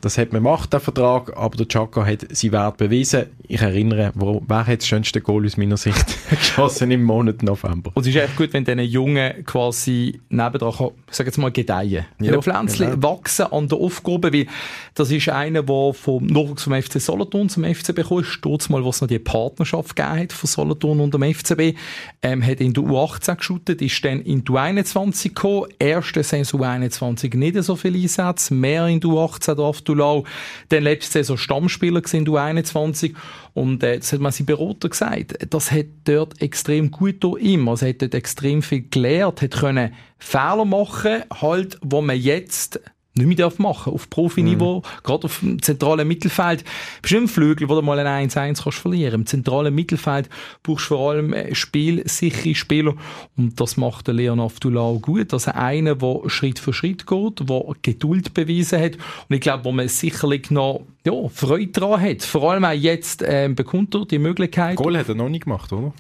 Das 0.01 0.19
hat 0.19 0.33
man 0.33 0.43
gemacht, 0.43 0.73
der 0.73 0.81
Vertrag, 0.81 1.37
aber 1.37 1.57
der 1.57 1.69
Chaka 1.69 2.05
hat 2.05 2.27
seinen 2.31 2.53
Wert 2.53 2.77
bewiesen. 2.77 3.27
Ich 3.47 3.61
erinnere, 3.61 4.13
wo, 4.15 4.43
wer 4.47 4.67
hat 4.67 4.81
das 4.81 4.89
schönste 4.89 5.21
Goal 5.21 5.45
aus 5.45 5.57
meiner 5.57 5.77
Sicht 5.77 6.17
geschossen 6.31 6.91
im 6.91 7.03
Monat 7.03 7.43
November? 7.43 7.91
Und 7.95 8.03
es 8.03 8.09
ist 8.09 8.17
echt 8.17 8.37
gut, 8.37 8.53
wenn 8.53 8.65
diese 8.65 8.81
Jungen 8.81 9.45
quasi 9.45 10.21
nebendran 10.29 10.73
kann, 10.73 10.91
sag 11.11 11.27
jetzt 11.27 11.39
mal, 11.39 11.51
gedeihen. 11.51 12.07
Ja, 12.21 12.37
die 12.37 12.43
Pflänzchen 12.43 12.91
genau. 12.91 13.11
wachsen 13.11 13.47
an 13.47 13.69
der 13.69 13.79
Aufgabe, 13.79 14.33
weil 14.33 14.47
das 14.95 15.11
ist 15.11 15.29
einer, 15.29 15.63
der 15.63 15.95
vom 15.95 16.27
Nachwuchs 16.27 16.65
vom 16.65 16.81
FC 16.81 17.01
Solothurn 17.01 17.49
zum 17.49 17.65
FCB 17.65 17.97
gekommen 17.97 18.23
ist. 18.23 18.39
Dort 18.43 18.71
mal, 18.71 18.85
was 18.85 19.01
noch 19.01 19.09
die 19.09 19.19
Partnerschaft 19.19 19.97
gegeben 19.97 20.21
hat 20.21 20.33
von 20.33 20.49
Solothurn 20.49 21.01
und 21.01 21.15
dem 21.15 21.23
FCB, 21.23 21.77
ähm, 22.23 22.45
hat 22.45 22.61
in 22.61 22.73
der 22.73 22.85
U18 22.85 23.37
geschootet, 23.37 23.83
ist 23.83 24.05
dann 24.05 24.21
in 24.23 24.45
die 24.45 24.53
U21 24.53 25.29
gekommen. 25.29 25.67
Erste 25.79 26.23
Saison 26.23 26.61
U21 26.63 27.37
nicht 27.37 27.63
so 27.63 27.77
viele 27.77 27.99
Einsätze, 27.99 28.55
mehr 28.55 28.87
in 28.87 29.01
der 29.01 29.11
U18 29.11 29.55
darf 29.55 29.81
Abdullah, 29.91 30.23
dann 30.69 30.83
letzte 30.85 31.13
Saison 31.13 31.37
Stammspieler 31.37 32.01
gewesen, 32.01 32.25
du 32.25 32.37
21. 32.37 33.15
Und 33.55 33.83
äh, 33.83 33.99
das 33.99 34.13
hat 34.13 34.21
man 34.21 34.33
sein 34.33 34.47
Berater 34.47 34.89
gesagt. 34.89 35.35
Das 35.51 35.73
hat 35.73 35.87
dort 36.05 36.41
extrem 36.41 36.91
gut 36.91 37.23
da 37.25 37.37
ihm. 37.39 37.69
Also 37.69 37.87
hat 37.87 38.03
dort 38.03 38.15
extrem 38.15 38.63
viel 38.63 38.89
gelernt, 38.89 39.43
hat 39.43 39.53
können 39.53 39.95
Fehler 40.19 40.65
machen, 40.65 41.23
halt, 41.41 41.79
wo 41.83 42.01
man 42.01 42.19
jetzt 42.19 42.81
nicht 43.15 43.39
mehr 43.39 43.53
machen 43.59 43.93
auf 43.93 44.09
Profiniveau, 44.09 44.79
mhm. 44.79 45.03
gerade 45.03 45.25
auf 45.25 45.41
dem 45.41 45.61
zentralen 45.61 46.07
Mittelfeld. 46.07 46.65
Bist 47.03 47.13
du 47.13 47.19
im 47.19 47.29
Flügel, 47.29 47.69
wo 47.69 47.75
du 47.75 47.83
mal 47.83 47.99
ein 47.99 48.31
1-1 48.31 48.63
kannst 48.63 48.79
verlieren. 48.79 49.23
Im 49.23 49.27
zentralen 49.27 49.75
Mittelfeld 49.75 50.29
brauchst 50.63 50.91
du 50.91 50.95
vor 50.95 51.11
allem 51.11 51.33
äh, 51.33 51.55
spielsichere 51.55 52.55
Spieler 52.55 52.95
und 53.37 53.61
das 53.61 53.77
macht 53.77 54.07
der 54.07 54.15
Leon 54.15 54.41
Avdullah 54.41 54.99
gut. 55.01 55.33
Also 55.33 55.51
einer, 55.53 55.97
der 55.97 56.23
Schritt 56.29 56.59
für 56.59 56.73
Schritt 56.73 57.07
geht, 57.07 57.49
der 57.49 57.63
Geduld 57.83 58.35
bewiesen 58.35 58.81
hat 58.81 58.97
und 59.29 59.35
ich 59.35 59.41
glaube, 59.41 59.65
wo 59.65 59.73
man 59.73 59.89
sicherlich 59.89 60.51
noch 60.51 60.83
ja, 61.05 61.13
Freude 61.29 61.73
daran 61.73 62.01
hat. 62.01 62.23
Vor 62.23 62.51
allem 62.51 62.65
auch 62.65 62.73
jetzt 62.73 63.25
ähm, 63.27 63.55
bekommt 63.55 63.95
er 63.95 64.05
die 64.05 64.19
Möglichkeit. 64.19 64.77
Goal 64.77 64.97
hat 64.97 65.09
er 65.09 65.15
noch 65.15 65.29
nicht 65.29 65.45
gemacht, 65.45 65.73
oder? 65.73 65.93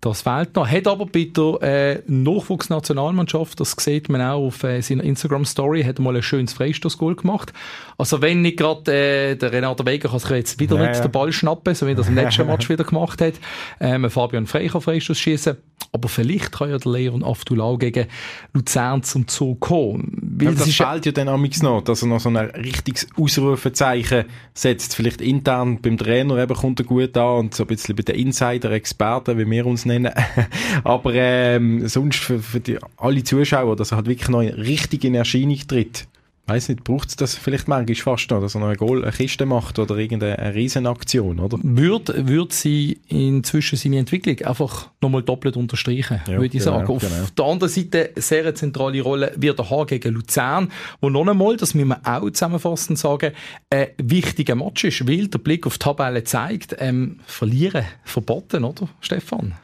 Das 0.00 0.22
fehlt 0.22 0.54
noch. 0.54 0.68
Hat 0.68 0.86
aber 0.86 1.06
bei 1.06 1.24
der 1.24 1.62
äh, 1.62 2.02
Nachwuchsnationalmannschaft, 2.06 3.58
das 3.58 3.74
sieht 3.78 4.08
man 4.08 4.20
auch 4.20 4.46
auf 4.46 4.62
äh, 4.62 4.80
seiner 4.82 5.02
Instagram-Story, 5.02 5.84
hat 5.84 5.98
mal 5.98 6.14
ein 6.14 6.22
schönes 6.22 6.52
Freistoßgoal 6.52 7.16
gemacht. 7.16 7.52
Also 7.96 8.20
wenn 8.20 8.42
nicht 8.42 8.58
gerade 8.58 8.92
äh, 8.92 9.36
der 9.36 9.52
Renato 9.52 9.86
Vega 9.86 10.08
kann 10.08 10.18
sich 10.18 10.30
jetzt 10.30 10.60
wieder 10.60 10.76
ja, 10.76 10.90
nicht 10.90 11.02
den 11.02 11.10
Ball 11.10 11.32
schnappen, 11.32 11.74
so 11.74 11.86
wie 11.86 11.94
das 11.94 12.08
im 12.08 12.14
letzten 12.14 12.46
Match 12.46 12.68
wieder 12.68 12.84
gemacht 12.84 13.22
hat. 13.22 13.34
Ähm, 13.80 14.08
Fabian 14.10 14.46
Frey 14.46 14.68
kann 14.68 14.82
Freistoß 14.82 15.18
schießen. 15.18 15.56
Aber 15.92 16.08
vielleicht 16.08 16.52
kann 16.52 16.68
ja 16.68 16.76
der 16.76 16.92
Leon 16.92 17.24
Aftulau 17.24 17.78
gegen 17.78 18.06
Luzern 18.52 19.02
zum 19.02 19.28
Zug 19.28 19.60
kommen. 19.60 20.36
Weil 20.36 20.54
das, 20.54 20.66
das 20.66 20.74
fehlt 20.74 21.06
ja 21.06 21.12
dann 21.12 21.28
amigs 21.28 21.62
noch, 21.62 21.80
dass 21.80 22.02
er 22.02 22.08
noch 22.08 22.20
so 22.20 22.28
ein 22.28 22.36
richtiges 22.36 23.06
Ausrufezeichen 23.18 24.24
setzt. 24.52 24.94
Vielleicht 24.94 25.22
intern 25.22 25.80
beim 25.80 25.96
Trainer 25.96 26.36
eben 26.36 26.54
kommt 26.54 26.80
er 26.80 26.86
gut 26.86 27.16
an 27.16 27.38
und 27.38 27.54
so 27.54 27.64
ein 27.64 27.68
bisschen 27.68 27.96
bei 27.96 28.02
den 28.02 28.16
Insider-Experten, 28.16 29.38
wie 29.38 29.50
wir 29.50 29.64
uns 29.64 29.85
nennen. 29.86 30.12
Aber 30.84 31.14
ähm, 31.14 31.86
sonst 31.88 32.18
für, 32.18 32.38
für 32.38 32.60
die, 32.60 32.78
alle 32.96 33.24
Zuschauer, 33.24 33.76
dass 33.76 33.92
er 33.92 33.96
halt 33.96 34.06
wirklich 34.06 34.28
noch 34.28 34.40
richtig 34.40 35.04
in 35.04 35.14
Erscheinung 35.14 35.58
tritt 35.66 36.06
weiß 36.46 36.68
nicht, 36.68 36.84
braucht 36.84 37.08
es 37.08 37.16
das 37.16 37.34
vielleicht 37.34 37.66
manchmal 37.66 37.96
fast 37.96 38.30
noch, 38.30 38.40
dass 38.40 38.54
er 38.54 38.60
noch 38.60 38.68
eine, 38.68 38.76
Goal, 38.76 39.02
eine 39.02 39.12
Kiste 39.12 39.46
macht 39.46 39.78
oder 39.78 39.96
irgendeine 39.96 40.54
Riesenaktion, 40.54 41.40
oder? 41.40 41.58
Würde, 41.62 42.28
würde 42.28 42.54
sie 42.54 43.00
inzwischen 43.08 43.76
seine 43.76 43.98
Entwicklung 43.98 44.38
einfach 44.46 44.90
nochmal 45.00 45.22
doppelt 45.22 45.56
unterstreichen, 45.56 46.20
ja, 46.26 46.34
würde 46.34 46.56
ich 46.56 46.64
genau, 46.64 46.64
sagen. 46.64 46.88
Auf 46.88 47.02
genau. 47.02 47.26
der 47.36 47.44
anderen 47.44 47.72
Seite 47.72 48.10
sehr 48.16 48.42
eine 48.42 48.54
zentrale 48.54 49.00
Rolle 49.00 49.32
wird 49.36 49.58
er 49.58 49.70
haben 49.70 49.86
gegen 49.86 50.14
Luzern, 50.14 50.70
wo 51.00 51.10
noch 51.10 51.26
einmal, 51.26 51.56
das 51.56 51.74
müssen 51.74 51.88
wir 51.88 52.00
auch 52.04 52.30
zusammenfassend 52.30 52.98
sagen, 52.98 53.32
ein 53.70 53.88
wichtiger 53.98 54.54
Match 54.54 54.84
ist, 54.84 55.08
weil 55.08 55.26
der 55.26 55.38
Blick 55.38 55.66
auf 55.66 55.78
die 55.78 55.84
Tabelle 55.84 56.22
zeigt, 56.22 56.76
ähm, 56.78 57.18
verlieren 57.26 57.84
verboten, 58.04 58.62
oder, 58.62 58.88
Stefan? 59.00 59.54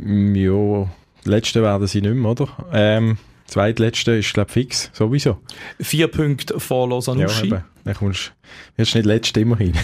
Ja, 0.00 0.88
letzte 1.24 1.62
werden 1.62 1.86
sie 1.86 2.00
nicht 2.00 2.14
mehr, 2.14 2.30
oder? 2.30 2.48
Ähm 2.72 3.18
Zweitletzte 3.52 4.12
ist, 4.12 4.32
glaube 4.32 4.48
ich, 4.48 4.54
fix, 4.54 4.90
sowieso. 4.94 5.36
Vier 5.78 6.08
Punkte 6.08 6.58
vor 6.58 6.88
Lausanne 6.88 7.26
Ja, 7.26 7.42
eben. 7.44 7.62
Dann 7.84 7.94
kommst 7.94 8.32
wirst 8.76 8.94
nicht 8.94 9.04
letzte 9.04 9.40
immerhin. 9.40 9.74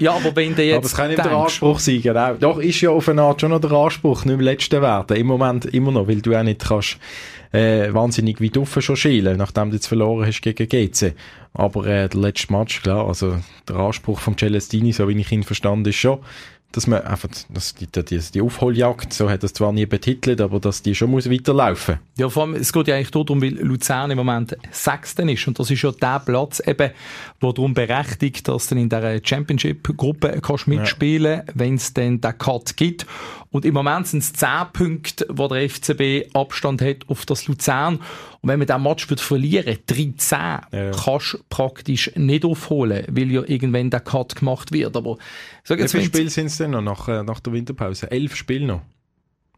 ja, 0.00 0.12
aber 0.12 0.34
wenn 0.34 0.56
der 0.56 0.66
jetzt 0.66 0.76
Aber 0.78 0.86
es 0.86 0.94
kann 0.94 1.08
nicht 1.08 1.24
der 1.24 1.30
Anspruch 1.30 1.78
sein, 1.78 2.02
genau. 2.02 2.34
Doch, 2.34 2.58
ist 2.58 2.80
ja 2.80 2.90
auf 2.90 3.08
eine 3.08 3.22
Art 3.22 3.40
schon 3.40 3.50
noch 3.50 3.60
der 3.60 3.70
Anspruch, 3.70 4.24
nicht 4.24 4.36
mehr 4.36 4.44
Letzte 4.44 4.82
werden. 4.82 5.16
Im 5.16 5.28
Moment 5.28 5.66
immer 5.66 5.92
noch, 5.92 6.08
weil 6.08 6.20
du 6.20 6.34
auch 6.34 6.42
nicht 6.42 6.64
kannst 6.64 6.98
äh, 7.52 7.92
wahnsinnig 7.92 8.40
weit 8.40 8.58
offen 8.58 8.82
schon 8.82 8.96
schielen, 8.96 9.36
nachdem 9.36 9.70
du 9.70 9.76
jetzt 9.76 9.86
verloren 9.86 10.26
hast 10.26 10.40
gegen 10.40 10.68
GC. 10.68 11.14
Aber 11.54 11.86
äh, 11.86 12.08
der 12.08 12.20
letzte 12.20 12.52
Match, 12.52 12.82
klar, 12.82 13.06
also 13.06 13.36
der 13.68 13.76
Anspruch 13.76 14.18
vom 14.18 14.36
Celestini, 14.36 14.92
so 14.92 15.06
wie 15.08 15.20
ich 15.20 15.30
ihn 15.30 15.44
verstanden 15.44 15.90
ist 15.90 15.96
schon, 15.96 16.18
dass 16.72 16.86
man 16.86 17.02
einfach, 17.02 17.28
dass 17.48 17.74
die, 17.74 17.86
die, 17.86 18.18
die 18.18 18.40
Aufholjagd, 18.40 19.12
so 19.12 19.30
hat 19.30 19.42
das 19.42 19.52
zwar 19.52 19.72
nie 19.72 19.86
betitelt, 19.86 20.40
aber 20.40 20.60
dass 20.60 20.82
die 20.82 20.94
schon 20.94 21.10
muss 21.10 21.30
weiterlaufen. 21.30 21.98
Ja, 22.18 22.28
vor 22.28 22.44
allem, 22.44 22.54
es 22.54 22.72
geht 22.72 22.88
ja 22.88 22.96
eigentlich 22.96 23.10
darum, 23.10 23.42
weil 23.42 23.54
Luzern 23.54 24.10
im 24.10 24.18
Moment 24.18 24.56
Sechsten 24.70 25.28
ist 25.28 25.46
und 25.46 25.58
das 25.58 25.70
ist 25.70 25.82
ja 25.82 25.92
der 25.92 26.20
Platz 26.20 26.60
eben, 26.66 26.90
wo 27.40 27.52
darum 27.52 27.74
berechtigt, 27.74 28.48
dass 28.48 28.68
du 28.68 28.74
in 28.74 28.88
dieser 28.88 29.18
Championship-Gruppe 29.22 30.40
kannst 30.42 30.66
mitspielen, 30.66 31.42
ja. 31.46 31.52
wenn 31.54 31.74
es 31.74 31.92
dann 31.94 32.20
den 32.20 32.38
Cut 32.38 32.76
gibt. 32.76 33.06
Und 33.52 33.66
im 33.66 33.74
Moment 33.74 34.06
sind 34.06 34.22
es 34.22 34.32
10 34.32 34.48
Punkte, 34.72 35.26
wo 35.28 35.46
der 35.46 35.68
FCB 35.68 36.34
Abstand 36.34 36.80
hat 36.80 37.08
auf 37.08 37.26
das 37.26 37.46
Luzern. 37.46 37.96
Und 38.40 38.48
wenn 38.48 38.58
man 38.58 38.66
diesen 38.66 38.82
Match 38.82 39.10
wird 39.10 39.20
verlieren 39.20 39.76
13, 39.86 40.38
ja. 40.38 40.90
kannst 40.90 41.34
du 41.34 41.38
praktisch 41.50 42.10
nicht 42.16 42.46
aufholen, 42.46 43.04
weil 43.10 43.30
ja 43.30 43.42
irgendwann 43.46 43.90
der 43.90 44.00
Cut 44.00 44.36
gemacht 44.36 44.72
wird. 44.72 44.96
Aber 44.96 45.18
sag 45.64 45.78
jetzt, 45.78 45.92
Wie 45.92 45.98
viele 45.98 46.08
Spiele 46.08 46.30
sind 46.30 46.46
es 46.46 46.56
denn 46.56 46.70
noch 46.70 46.80
nach, 46.80 47.08
äh, 47.08 47.22
nach 47.22 47.40
der 47.40 47.52
Winterpause? 47.52 48.10
Elf 48.10 48.34
Spiele 48.36 48.66
noch, 48.66 48.80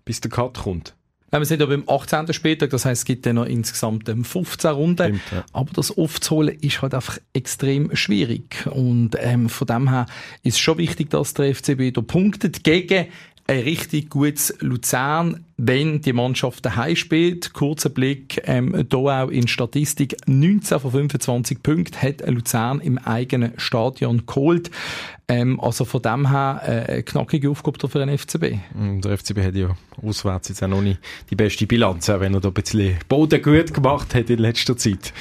bis 0.04 0.20
der 0.20 0.30
Cut 0.30 0.58
kommt. 0.58 0.96
wir 1.30 1.44
sind 1.44 1.60
ja 1.60 1.66
beim 1.66 1.84
18. 1.86 2.32
Spieltag, 2.32 2.70
das 2.70 2.84
heißt, 2.84 3.02
es 3.02 3.04
gibt 3.04 3.26
dann 3.26 3.36
noch 3.36 3.46
insgesamt 3.46 4.08
15 4.08 4.70
ähm, 4.70 4.76
Runden. 4.76 5.04
Stimmt, 5.04 5.22
ja. 5.30 5.44
Aber 5.52 5.70
das 5.72 5.96
aufzuholen 5.96 6.58
ist 6.58 6.82
halt 6.82 6.94
einfach 6.94 7.18
extrem 7.32 7.94
schwierig. 7.94 8.66
Und 8.66 9.10
ähm, 9.20 9.48
von 9.48 9.68
dem 9.68 9.88
her 9.88 10.06
ist 10.42 10.54
es 10.54 10.58
schon 10.58 10.78
wichtig, 10.78 11.10
dass 11.10 11.34
der 11.34 11.54
FCB 11.54 11.94
da 11.94 12.00
punktet 12.00 12.64
gegen 12.64 13.06
ein 13.46 13.60
richtig 13.60 14.08
gutes 14.08 14.54
Luzern, 14.60 15.44
wenn 15.58 16.00
die 16.00 16.14
Mannschaft 16.14 16.64
daheim 16.64 16.96
spielt. 16.96 17.52
Kurzer 17.52 17.90
Blick, 17.90 18.40
ähm, 18.44 18.74
hier 18.74 18.98
auch 18.98 19.28
in 19.28 19.48
Statistik. 19.48 20.16
19 20.26 20.80
von 20.80 20.90
25 20.90 21.62
Punkten 21.62 22.00
hat 22.00 22.26
Luzern 22.26 22.80
im 22.80 22.96
eigenen 22.98 23.52
Stadion 23.58 24.24
geholt. 24.26 24.70
Ähm, 25.28 25.60
also 25.60 25.84
von 25.84 26.00
dem 26.00 26.30
her 26.30 26.62
äh, 26.64 26.92
eine 26.92 27.02
knackige 27.02 27.50
Aufgabe 27.50 27.88
für 27.88 27.98
den 28.04 28.16
FCB. 28.16 28.58
Mm, 28.74 29.00
der 29.00 29.18
FCB 29.18 29.38
hat 29.40 29.54
ja 29.54 29.76
auswärts 30.02 30.48
jetzt 30.48 30.62
auch 30.62 30.68
noch 30.68 30.82
nicht 30.82 31.00
die 31.30 31.36
beste 31.36 31.66
Bilanz, 31.66 32.08
auch 32.08 32.20
wenn 32.20 32.34
er 32.34 32.40
da 32.40 32.48
ein 32.48 32.54
bisschen 32.54 32.96
Boden 33.08 33.42
gut 33.42 33.74
gemacht 33.74 34.14
hat 34.14 34.30
in 34.30 34.38
letzter 34.38 34.76
Zeit. 34.76 35.12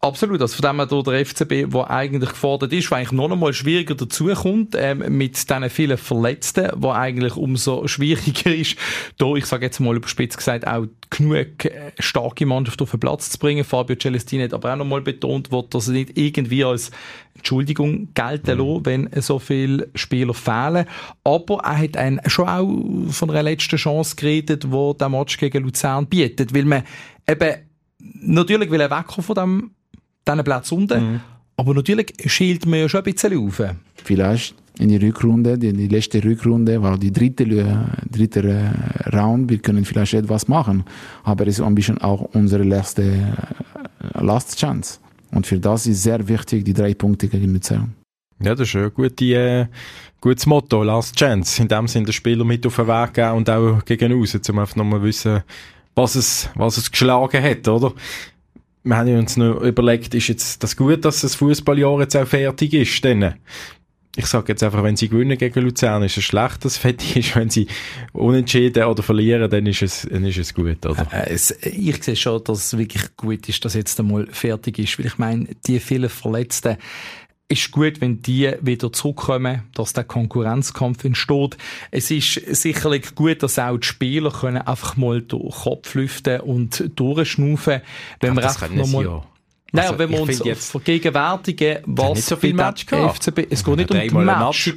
Absolut, 0.00 0.40
also 0.40 0.54
von 0.54 0.70
dem 0.70 0.88
her 0.88 1.02
der 1.02 1.26
FCB, 1.26 1.72
der 1.72 1.90
eigentlich 1.90 2.30
gefordert 2.30 2.72
ist, 2.72 2.90
der 2.90 2.98
eigentlich 2.98 3.12
noch 3.12 3.30
einmal 3.30 3.52
schwieriger 3.52 3.96
dazukommt, 3.96 4.76
ähm, 4.78 5.04
mit 5.16 5.36
diesen 5.36 5.70
vielen 5.70 5.98
Verletzten, 5.98 6.70
wo 6.76 6.90
eigentlich 6.90 7.36
umso 7.36 7.88
schwieriger 7.88 8.54
ist, 8.54 8.76
da, 9.18 9.34
ich 9.34 9.46
sage 9.46 9.66
jetzt 9.66 9.80
mal 9.80 9.96
überspitzt 9.96 10.36
gesagt, 10.36 10.66
auch 10.68 10.86
genug 11.10 11.64
äh, 11.64 11.90
starke 11.98 12.46
Mannschaft 12.46 12.80
auf 12.80 12.92
den 12.92 13.00
Platz 13.00 13.30
zu 13.30 13.38
bringen. 13.38 13.64
Fabio 13.64 13.96
Celestini 13.96 14.44
hat 14.44 14.54
aber 14.54 14.72
auch 14.72 14.76
noch 14.76 14.84
mal 14.84 15.00
betont, 15.00 15.50
wird, 15.50 15.74
dass 15.74 15.88
er 15.88 15.94
nicht 15.94 16.16
irgendwie 16.16 16.64
als 16.64 16.92
Entschuldigung 17.34 18.08
gelten 18.14 18.58
mhm. 18.58 18.66
lassen, 18.66 18.86
wenn 18.86 19.08
so 19.20 19.40
viele 19.40 19.88
Spieler 19.96 20.34
fehlen. 20.34 20.86
Aber 21.24 21.58
er 21.64 21.78
hat 21.78 21.96
einen, 21.96 22.20
schon 22.26 22.48
auch 22.48 23.12
von 23.12 23.30
einer 23.30 23.42
letzten 23.42 23.76
Chance 23.76 24.14
geredet, 24.14 24.70
wo 24.70 24.92
der 24.92 25.08
Match 25.08 25.38
gegen 25.38 25.64
Luzern 25.64 26.06
bietet, 26.06 26.54
weil 26.54 26.64
man 26.66 26.84
eben 27.28 27.56
natürlich 28.20 28.70
will 28.70 28.80
er 28.80 28.90
wegkommen 28.90 29.24
von 29.24 29.34
dem 29.34 29.70
diesen 30.26 30.44
Platz 30.44 30.72
unten. 30.72 31.12
Mhm. 31.12 31.20
Aber 31.56 31.74
natürlich 31.74 32.14
schielt 32.26 32.66
man 32.66 32.80
ja 32.80 32.88
schon 32.88 33.00
ein 33.00 33.12
bisschen 33.12 33.36
auf. 33.36 33.62
Vielleicht 34.04 34.54
in 34.78 34.88
die 34.88 34.96
Rückrunde, 34.96 35.58
die, 35.58 35.72
die 35.72 35.88
letzte 35.88 36.22
Rückrunde 36.22 36.80
war 36.80 36.96
die 36.96 37.12
dritte, 37.12 37.46
dritte 38.08 38.40
äh, 38.48 39.16
Round. 39.16 39.50
Wir 39.50 39.58
können 39.58 39.84
vielleicht 39.84 40.14
etwas 40.14 40.46
machen. 40.46 40.84
Aber 41.24 41.46
es 41.46 41.58
ist 41.58 41.64
ein 41.64 41.74
bisschen 41.74 41.98
auch 41.98 42.22
unsere 42.32 42.62
letzte 42.62 43.02
äh, 43.02 44.24
Last 44.24 44.56
Chance. 44.56 45.00
Und 45.32 45.46
für 45.46 45.58
das 45.58 45.86
ist 45.86 46.02
sehr 46.02 46.26
wichtig, 46.28 46.64
die 46.64 46.72
drei 46.72 46.94
Punkte 46.94 47.28
gegen 47.28 47.52
Luzern. 47.52 47.94
Ja, 48.40 48.54
das 48.54 48.68
ist 48.68 48.76
ein 48.76 48.94
gute, 48.94 49.24
äh, 49.24 49.66
gutes 50.20 50.46
Motto, 50.46 50.84
Last 50.84 51.16
Chance. 51.16 51.60
In 51.60 51.68
dem 51.68 51.88
Sinne, 51.88 52.06
den 52.06 52.12
Spieler 52.12 52.44
mit 52.44 52.64
auf 52.64 52.76
den 52.76 52.86
Weg 52.86 53.14
geben 53.14 53.32
und 53.32 53.50
auch 53.50 53.84
gegen 53.84 54.12
raus, 54.12 54.38
um 54.48 54.58
einfach 54.60 54.76
nochmal 54.76 55.02
wissen, 55.02 55.42
was 55.96 56.14
es, 56.14 56.48
was 56.54 56.76
es 56.76 56.90
geschlagen 56.90 57.42
hat, 57.42 57.66
oder? 57.66 57.92
Wir 58.88 58.96
haben 58.96 59.18
uns 59.18 59.36
noch 59.36 59.60
überlegt, 59.60 60.14
ist 60.14 60.28
jetzt 60.28 60.62
das 60.62 60.76
gut, 60.76 61.04
dass 61.04 61.20
das 61.20 61.34
Fußballjahr 61.34 62.00
jetzt 62.00 62.16
auch 62.16 62.26
fertig 62.26 62.72
ist? 62.72 63.04
Denn 63.04 63.34
ich 64.16 64.26
sage 64.26 64.46
jetzt 64.48 64.62
einfach, 64.62 64.82
wenn 64.82 64.96
sie 64.96 65.08
gewinnen 65.08 65.36
gegen 65.36 65.60
Luzern, 65.60 66.02
ist 66.02 66.16
es 66.16 66.24
schlecht, 66.24 66.64
dass 66.64 66.72
es 66.72 66.78
fertig 66.78 67.16
ist. 67.16 67.36
Wenn 67.36 67.50
sie 67.50 67.68
unentschieden 68.12 68.84
oder 68.84 69.02
verlieren, 69.02 69.48
dann 69.50 69.66
ist 69.66 69.82
es, 69.82 70.08
dann 70.10 70.24
ist 70.24 70.38
es 70.38 70.54
gut, 70.54 70.84
oder? 70.86 71.06
Äh, 71.12 71.34
es, 71.34 71.50
ich 71.62 72.02
sehe 72.02 72.16
schon, 72.16 72.42
dass 72.44 72.64
es 72.64 72.78
wirklich 72.78 73.14
gut 73.16 73.48
ist, 73.48 73.64
dass 73.64 73.74
jetzt 73.74 74.00
einmal 74.00 74.26
fertig 74.26 74.78
ist. 74.78 74.98
Weil 74.98 75.06
ich 75.06 75.18
meine, 75.18 75.48
die 75.66 75.78
vielen 75.78 76.08
Verletzten, 76.08 76.78
ist 77.48 77.70
gut, 77.70 78.00
wenn 78.00 78.20
die 78.20 78.52
wieder 78.60 78.92
zurückkommen, 78.92 79.62
dass 79.74 79.94
der 79.94 80.04
Konkurrenzkampf 80.04 81.04
entsteht. 81.04 81.56
Es 81.90 82.10
ist 82.10 82.34
sicherlich 82.34 83.14
gut, 83.14 83.42
dass 83.42 83.58
auch 83.58 83.78
die 83.78 83.86
Spieler 83.86 84.30
können 84.30 84.58
einfach 84.62 84.96
mal 84.96 85.22
durch 85.22 85.42
den 85.54 85.62
Kopf 85.62 85.94
lüften 85.94 86.40
und 86.40 86.90
durchschnaufen, 86.96 87.80
wenn 88.20 88.36
wir 88.36 88.44
einfach 88.44 88.68
nochmal... 88.68 89.04
Ja. 89.04 89.22
Naja, 89.70 89.88
Also, 89.88 89.98
wenn 89.98 90.10
wir 90.10 90.20
uns 90.20 90.42
jetzt- 90.44 90.70
vergegenwärtigen, 90.70 91.78
was 91.84 92.26
so 92.26 92.36
viel 92.36 92.54
Match. 92.54 92.86
FCB... 92.86 93.46
Es 93.50 93.64
geht 93.64 93.76
nicht 93.76 93.90
um 93.90 93.96
die 93.96 94.10
eine 94.16 94.24
Match. 94.24 94.74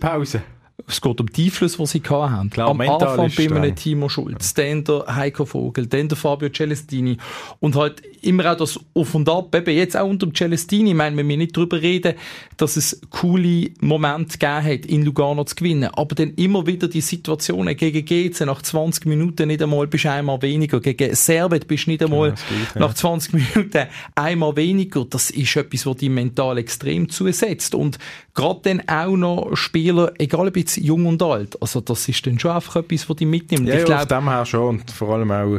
Es 0.91 1.01
geht 1.01 1.19
um 1.19 1.27
die 1.27 1.45
Einfluss, 1.45 1.77
die 1.77 1.85
sie 1.85 2.01
haben. 2.09 2.49
Klar, 2.49 2.69
Am 2.69 2.81
Anfang 2.81 3.31
bei 3.35 3.55
einem. 3.55 3.75
Timo 3.75 4.09
Schulz, 4.09 4.53
dann 4.53 4.83
der 4.83 5.05
Heiko 5.07 5.45
Vogel, 5.45 5.87
dann 5.87 6.07
der 6.07 6.17
Fabio 6.17 6.49
Celestini. 6.49 7.17
Und 7.59 7.75
halt 7.75 8.01
immer 8.21 8.51
auch 8.51 8.57
das 8.57 8.79
Auf 8.93 9.15
und 9.15 9.27
Ab, 9.29 9.55
eben 9.55 9.75
jetzt 9.75 9.95
auch 9.97 10.07
unter 10.07 10.27
dem 10.27 10.35
Celestini. 10.35 10.89
Ich 10.89 10.95
meine, 10.95 11.15
wenn 11.17 11.27
wir 11.27 11.37
nicht 11.37 11.55
darüber 11.55 11.81
reden, 11.81 12.15
dass 12.57 12.77
es 12.77 13.01
coole 13.09 13.71
Momente 13.79 14.37
gegeben 14.37 14.63
hat, 14.63 14.85
in 14.85 15.03
Lugano 15.03 15.43
zu 15.45 15.55
gewinnen. 15.55 15.89
Aber 15.93 16.15
dann 16.15 16.31
immer 16.35 16.67
wieder 16.67 16.87
die 16.87 17.01
Situationen 17.01 17.75
gegen 17.75 18.05
GC, 18.05 18.45
nach 18.45 18.61
20 18.61 19.05
Minuten 19.05 19.47
nicht 19.47 19.61
einmal 19.61 19.87
bist 19.87 20.05
du 20.05 20.11
einmal 20.11 20.41
weniger. 20.41 20.79
Gegen 20.79 21.15
Servet 21.15 21.67
bist 21.67 21.87
du 21.87 21.91
nicht 21.91 22.03
einmal 22.03 22.31
das 22.31 22.45
Gleiche, 22.45 22.79
nach 22.79 22.93
20 22.93 23.33
Minuten 23.33 23.87
einmal 24.15 24.55
weniger. 24.55 25.05
Das 25.05 25.29
ist 25.29 25.55
etwas, 25.55 25.85
was 25.85 25.95
die 25.97 26.09
mental 26.09 26.57
extrem 26.57 27.09
zusetzt. 27.09 27.75
Und 27.75 27.97
gerade 28.33 28.59
dann 28.63 28.81
auch 28.87 29.15
noch 29.15 29.55
Spieler, 29.55 30.11
egal 30.17 30.47
ob 30.47 30.57
jetzt 30.57 30.77
jung 30.77 31.05
und 31.05 31.21
alt, 31.21 31.61
also 31.61 31.81
das 31.81 32.07
ist 32.07 32.25
dann 32.25 32.39
schon 32.39 32.51
einfach 32.51 32.77
etwas, 32.77 33.09
was 33.09 33.15
die 33.17 33.25
mitnimmt. 33.25 33.67
Ja, 33.67 33.75
ich 33.75 33.87
ja, 33.87 34.01
auf 34.01 34.07
glaube, 34.07 34.21
dem 34.21 34.29
her 34.29 34.45
schon. 34.45 34.67
Und 34.79 34.91
vor 34.91 35.09
allem 35.15 35.31
auch 35.31 35.57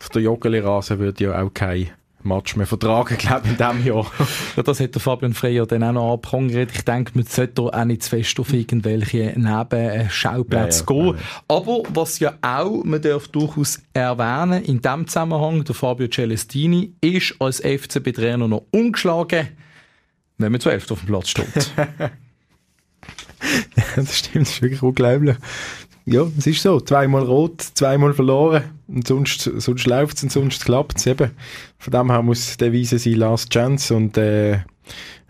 auf 0.00 0.08
der 0.14 0.22
Joggeli-Rasen 0.22 0.98
würde 0.98 1.24
ja 1.24 1.42
auch 1.42 1.52
kein 1.52 1.90
Match 2.24 2.54
mehr 2.54 2.68
vertragen, 2.68 3.16
glaube 3.18 3.42
ich, 3.46 3.50
in 3.50 3.56
diesem 3.56 3.84
Jahr. 3.84 4.06
ja, 4.56 4.62
das 4.62 4.78
hat 4.78 4.94
der 4.94 5.00
Fabian 5.00 5.34
Freyer 5.34 5.66
dann 5.66 5.82
auch 5.82 5.92
noch 5.92 6.12
abgehangen. 6.12 6.68
Ich 6.72 6.82
denke, 6.84 7.10
man 7.14 7.24
sollte 7.26 7.62
auch 7.62 7.84
nicht 7.84 8.04
zu 8.04 8.10
fest 8.10 8.38
auf 8.38 8.52
irgendwelche 8.52 9.32
Nebenschauplätze 9.36 10.84
Ja, 10.88 10.94
ja, 10.96 11.02
gehen. 11.02 11.16
ja. 11.16 11.22
Aber 11.48 11.82
was 11.92 12.18
ja 12.20 12.34
auch, 12.42 12.84
man 12.84 13.02
darf 13.02 13.28
durchaus 13.28 13.80
erwähnen, 13.92 14.62
in 14.62 14.80
dem 14.80 15.06
Zusammenhang, 15.08 15.64
der 15.64 15.74
Fabio 15.74 16.06
Celestini 16.08 16.94
ist 17.00 17.34
als 17.40 17.60
FCB-Trainer 17.60 18.46
noch 18.48 18.62
ungeschlagen, 18.70 19.48
wenn 20.42 20.52
man 20.52 20.60
zu 20.60 20.70
elf 20.70 20.90
auf 20.90 21.00
dem 21.00 21.08
Platz 21.08 21.30
steht. 21.30 21.46
das 23.96 24.18
stimmt, 24.18 24.46
das 24.46 24.54
ist 24.54 24.62
wirklich 24.62 24.82
unglaublich. 24.82 25.36
Ja, 26.04 26.26
es 26.36 26.46
ist 26.46 26.62
so. 26.62 26.80
Zweimal 26.80 27.22
rot, 27.22 27.60
zweimal 27.60 28.12
verloren. 28.12 28.64
Und 28.88 29.06
sonst, 29.06 29.42
sonst 29.42 29.86
läuft 29.86 30.16
es 30.16 30.24
und 30.24 30.32
sonst 30.32 30.64
klappt 30.64 30.98
es 30.98 31.06
eben. 31.06 31.30
Von 31.78 31.92
dem 31.92 32.10
her 32.10 32.22
muss 32.22 32.56
die 32.56 32.64
Devise 32.64 32.98
sein 32.98 33.14
Last 33.14 33.50
Chance 33.50 33.94
und 33.94 34.18
äh, 34.18 34.58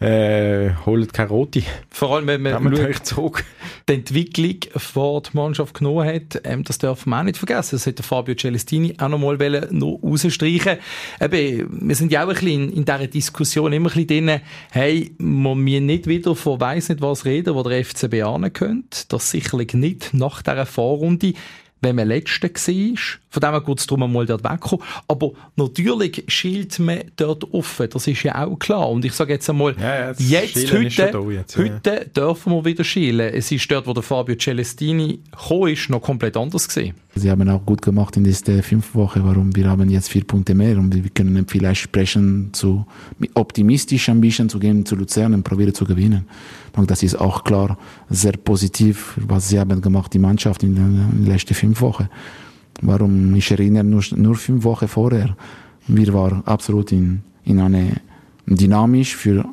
äh, 0.00 0.70
holt 0.84 1.12
keine 1.12 1.28
rote. 1.28 1.62
Vor 1.90 2.16
allem, 2.16 2.26
wenn 2.26 2.42
man 2.42 2.76
schaut, 2.76 3.06
zurück. 3.06 3.44
die 3.88 3.94
Entwicklung, 3.94 4.60
die 4.60 5.22
die 5.30 5.36
Mannschaft 5.36 5.74
genommen 5.74 6.06
hat, 6.06 6.40
ähm, 6.44 6.64
das 6.64 6.78
darf 6.78 7.06
man 7.06 7.20
auch 7.20 7.24
nicht 7.24 7.38
vergessen. 7.38 7.76
Das 7.76 7.86
hat 7.86 7.98
der 7.98 8.04
Fabio 8.04 8.34
Celestini 8.34 8.96
auch 8.98 9.08
noch 9.08 9.18
mal 9.18 9.38
wollen, 9.38 9.66
noch 9.70 10.00
rausstreichen. 10.02 10.78
Eben, 11.20 11.88
wir 11.88 11.94
sind 11.94 12.10
ja 12.10 12.24
auch 12.24 12.28
ein 12.28 12.34
bisschen 12.34 12.48
in, 12.48 12.72
in 12.72 12.84
dieser 12.84 13.06
Diskussion 13.06 13.72
immer 13.72 13.90
ein 13.90 14.06
bisschen 14.06 14.26
drin, 14.26 14.40
hey, 14.70 15.14
man 15.18 15.64
wir 15.64 15.80
nicht 15.80 16.06
wieder 16.06 16.34
von 16.34 16.60
weiss 16.60 16.88
nicht 16.88 17.00
was 17.00 17.24
reden, 17.24 17.54
wo 17.54 17.62
der 17.62 17.84
FCB 17.84 18.22
ahnen 18.22 18.52
könnte. 18.52 19.04
Das 19.08 19.30
sicherlich 19.30 19.74
nicht 19.74 20.12
nach 20.14 20.42
dieser 20.42 20.66
Vorrunde. 20.66 21.34
Wenn 21.82 21.96
man 21.96 22.08
Letzter 22.08 22.48
war, 22.48 22.98
von 23.30 23.40
dem 23.40 23.50
her 23.50 23.60
geht 23.60 23.78
es 23.80 23.86
darum, 23.86 24.12
mal 24.12 24.24
dort 24.24 24.44
wegzukommen. 24.44 24.84
Aber 25.08 25.32
natürlich 25.56 26.24
schielt 26.28 26.78
man 26.78 27.00
dort 27.16 27.52
offen, 27.52 27.88
das 27.90 28.06
ist 28.06 28.22
ja 28.22 28.46
auch 28.46 28.56
klar. 28.58 28.88
Und 28.88 29.04
ich 29.04 29.12
sage 29.12 29.32
jetzt 29.32 29.50
einmal, 29.50 29.74
Ja, 29.78 30.00
ja, 30.00 30.08
jetzt, 30.18 30.56
ist 30.56 30.72
heute, 30.72 31.10
da 31.10 31.20
jetzt, 31.30 31.56
ja. 31.56 31.64
heute 31.64 32.10
dürfen 32.14 32.52
wir 32.52 32.64
wieder 32.64 32.84
schielen. 32.84 33.34
Es 33.34 33.50
ist 33.50 33.70
dort, 33.70 33.86
wo 33.86 33.92
der 33.92 34.02
Fabio 34.02 34.36
Celestini 34.36 35.20
gekommen 35.30 35.72
ist, 35.72 35.90
noch 35.90 36.00
komplett 36.00 36.36
anders 36.36 36.68
gesehen. 36.68 36.94
Sie 37.14 37.30
haben 37.30 37.46
auch 37.48 37.64
gut 37.66 37.82
gemacht 37.82 38.16
in 38.16 38.24
dieser 38.24 38.62
fünf 38.62 38.94
Woche, 38.94 39.22
warum 39.24 39.54
wir 39.54 39.68
haben 39.68 39.90
jetzt 39.90 40.08
vier 40.08 40.24
Punkte 40.24 40.54
mehr 40.54 40.78
und 40.78 40.94
wir 40.94 41.10
können 41.10 41.46
vielleicht 41.46 41.82
sprechen, 41.82 42.50
zu 42.52 42.86
optimistisch 43.34 44.08
ein 44.08 44.20
bisschen 44.20 44.48
zu 44.48 44.58
gehen 44.58 44.86
zu 44.86 44.96
Luzern 44.96 45.34
und 45.34 45.42
probieren 45.42 45.74
zu 45.74 45.84
gewinnen. 45.84 46.26
Das 46.86 47.02
ist 47.02 47.20
auch 47.20 47.44
klar 47.44 47.78
sehr 48.08 48.32
positiv, 48.32 49.14
was 49.16 49.48
sie 49.48 49.58
haben 49.58 49.80
gemacht, 49.82 50.14
die 50.14 50.18
Mannschaft 50.18 50.62
in 50.62 50.74
den, 50.74 51.26
letzten 51.26 51.54
fünf 51.54 51.80
Wochen. 51.80 52.08
Warum, 52.80 53.34
ich 53.34 53.50
erinnere 53.50 53.84
nur, 53.84 54.02
nur 54.16 54.34
fünf 54.34 54.64
Wochen 54.64 54.88
vorher, 54.88 55.36
wir 55.86 56.14
waren 56.14 56.42
absolut 56.46 56.92
in, 56.92 57.22
in 57.44 57.60
eine 57.60 58.00
dynamisch 58.46 59.14
für 59.16 59.44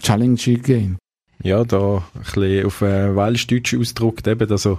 challenging 0.00 0.62
Game. 0.62 0.96
Ja, 1.42 1.64
da 1.64 2.04
ein 2.14 2.22
bisschen 2.22 2.66
auf 2.66 2.82
äh, 2.82 3.16
Welschdeutsch 3.16 3.74
ausgedrückt, 3.74 4.28
eben, 4.28 4.48
also 4.48 4.78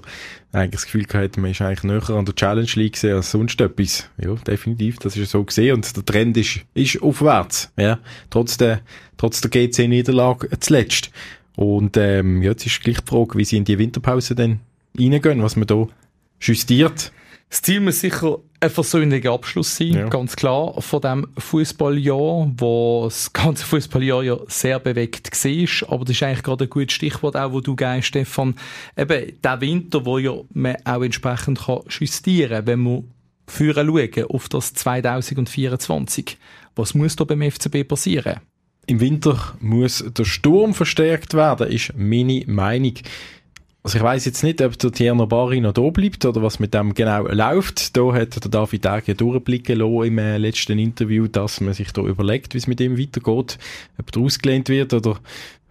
eigentlich 0.53 0.71
das 0.71 0.85
Gefühl 0.85 1.03
gehabt, 1.03 1.35
man 1.37 1.51
ist 1.51 1.61
eigentlich 1.61 1.83
näher 1.83 2.09
an 2.09 2.23
der 2.23 2.35
Challenge 2.35 2.69
League 2.75 2.93
gesehen 2.93 3.17
als 3.17 3.31
sonst 3.31 3.59
etwas. 3.59 4.09
Ja, 4.17 4.33
definitiv, 4.35 4.97
das 4.99 5.17
ist 5.17 5.31
so 5.31 5.43
gesehen 5.43 5.75
und 5.75 5.95
der 5.95 6.05
Trend 6.05 6.37
ist, 6.37 6.61
ist 6.73 7.01
aufwärts, 7.01 7.69
ja, 7.77 7.99
trotz 8.29 8.55
der, 8.55 8.79
trotz 9.17 9.41
der 9.41 9.51
GC-Niederlage 9.51 10.57
zuletzt. 10.61 11.11
Und 11.55 11.97
ähm, 11.97 12.41
ja, 12.41 12.51
jetzt 12.51 12.65
ist 12.65 12.81
gleich 12.81 12.99
die 13.01 13.09
Frage, 13.09 13.37
wie 13.37 13.45
sie 13.45 13.57
in 13.57 13.65
die 13.65 13.77
Winterpause 13.77 14.35
dann 14.35 14.59
reingehen, 14.97 15.43
was 15.43 15.55
man 15.55 15.67
da 15.67 15.87
justiert. 16.39 17.11
Das 17.49 17.61
Ziel 17.61 17.81
muss 17.81 17.99
sicher 17.99 18.39
ein 18.59 18.69
versöhnlicher 18.71 19.31
Abschluss 19.31 19.75
sein, 19.75 19.93
Ja. 19.93 20.07
ganz 20.09 20.35
klar, 20.35 20.81
von 20.81 21.01
dem 21.01 21.27
Fußballjahr, 21.37 22.51
wo 22.57 23.01
das 23.03 23.31
ganze 23.31 23.65
Fußballjahr 23.65 24.23
ja 24.23 24.37
sehr 24.47 24.79
bewegt 24.79 25.29
war. 25.31 25.89
Aber 25.93 26.05
das 26.05 26.15
ist 26.15 26.23
eigentlich 26.23 26.43
gerade 26.43 26.63
ein 26.65 26.69
gutes 26.69 26.93
Stichwort, 26.95 27.35
auch 27.35 27.51
wo 27.51 27.61
du 27.61 27.75
gehst, 27.75 28.07
Stefan. 28.07 28.55
Eben, 28.97 29.33
der 29.43 29.61
Winter, 29.61 30.05
wo 30.05 30.17
ja 30.17 30.33
man 30.53 30.77
auch 30.85 31.03
entsprechend 31.03 31.59
kann 31.65 31.81
justieren 31.89 32.49
kann, 32.65 32.67
wenn 32.67 32.81
wir 32.83 33.03
führen 33.45 33.87
schauen 33.87 34.25
auf 34.29 34.49
das 34.49 34.73
2024. 34.73 36.37
Was 36.75 36.93
muss 36.95 37.15
da 37.15 37.23
beim 37.23 37.41
FCB 37.43 37.83
passieren? 37.87 38.39
Im 38.85 38.99
Winter 38.99 39.55
muss 39.61 40.03
der 40.17 40.25
Sturm 40.25 40.73
verstärkt 40.73 41.33
werden, 41.33 41.67
ist 41.67 41.93
meine 41.95 42.43
Meinung. 42.47 42.95
Also 43.83 43.97
ich 43.97 44.03
weiß 44.03 44.23
jetzt 44.25 44.43
nicht, 44.43 44.61
ob 44.61 44.79
der 44.79 44.91
Tierno 44.93 45.27
Bari 45.27 45.59
noch 45.59 45.73
da 45.73 45.81
bleibt 45.89 46.25
oder 46.25 46.41
was 46.41 46.59
mit 46.59 46.73
dem 46.73 46.93
genau 46.93 47.27
läuft. 47.27 47.97
Da 47.97 48.13
hat 48.13 48.41
der 48.41 48.49
David 48.49 48.87
Age 48.87 49.13
durchblicken 49.17 49.79
lassen 49.79 50.07
im 50.07 50.17
äh, 50.17 50.37
letzten 50.37 50.79
Interview, 50.79 51.27
dass 51.27 51.59
man 51.59 51.73
sich 51.73 51.91
da 51.91 52.01
überlegt, 52.01 52.53
wie 52.53 52.59
es 52.59 52.67
mit 52.67 52.79
ihm 52.79 52.97
weitergeht. 52.97 53.59
Ob 53.97 54.15
er 54.15 54.21
ausgelehnt 54.21 54.69
wird 54.69 54.93
oder 54.93 55.19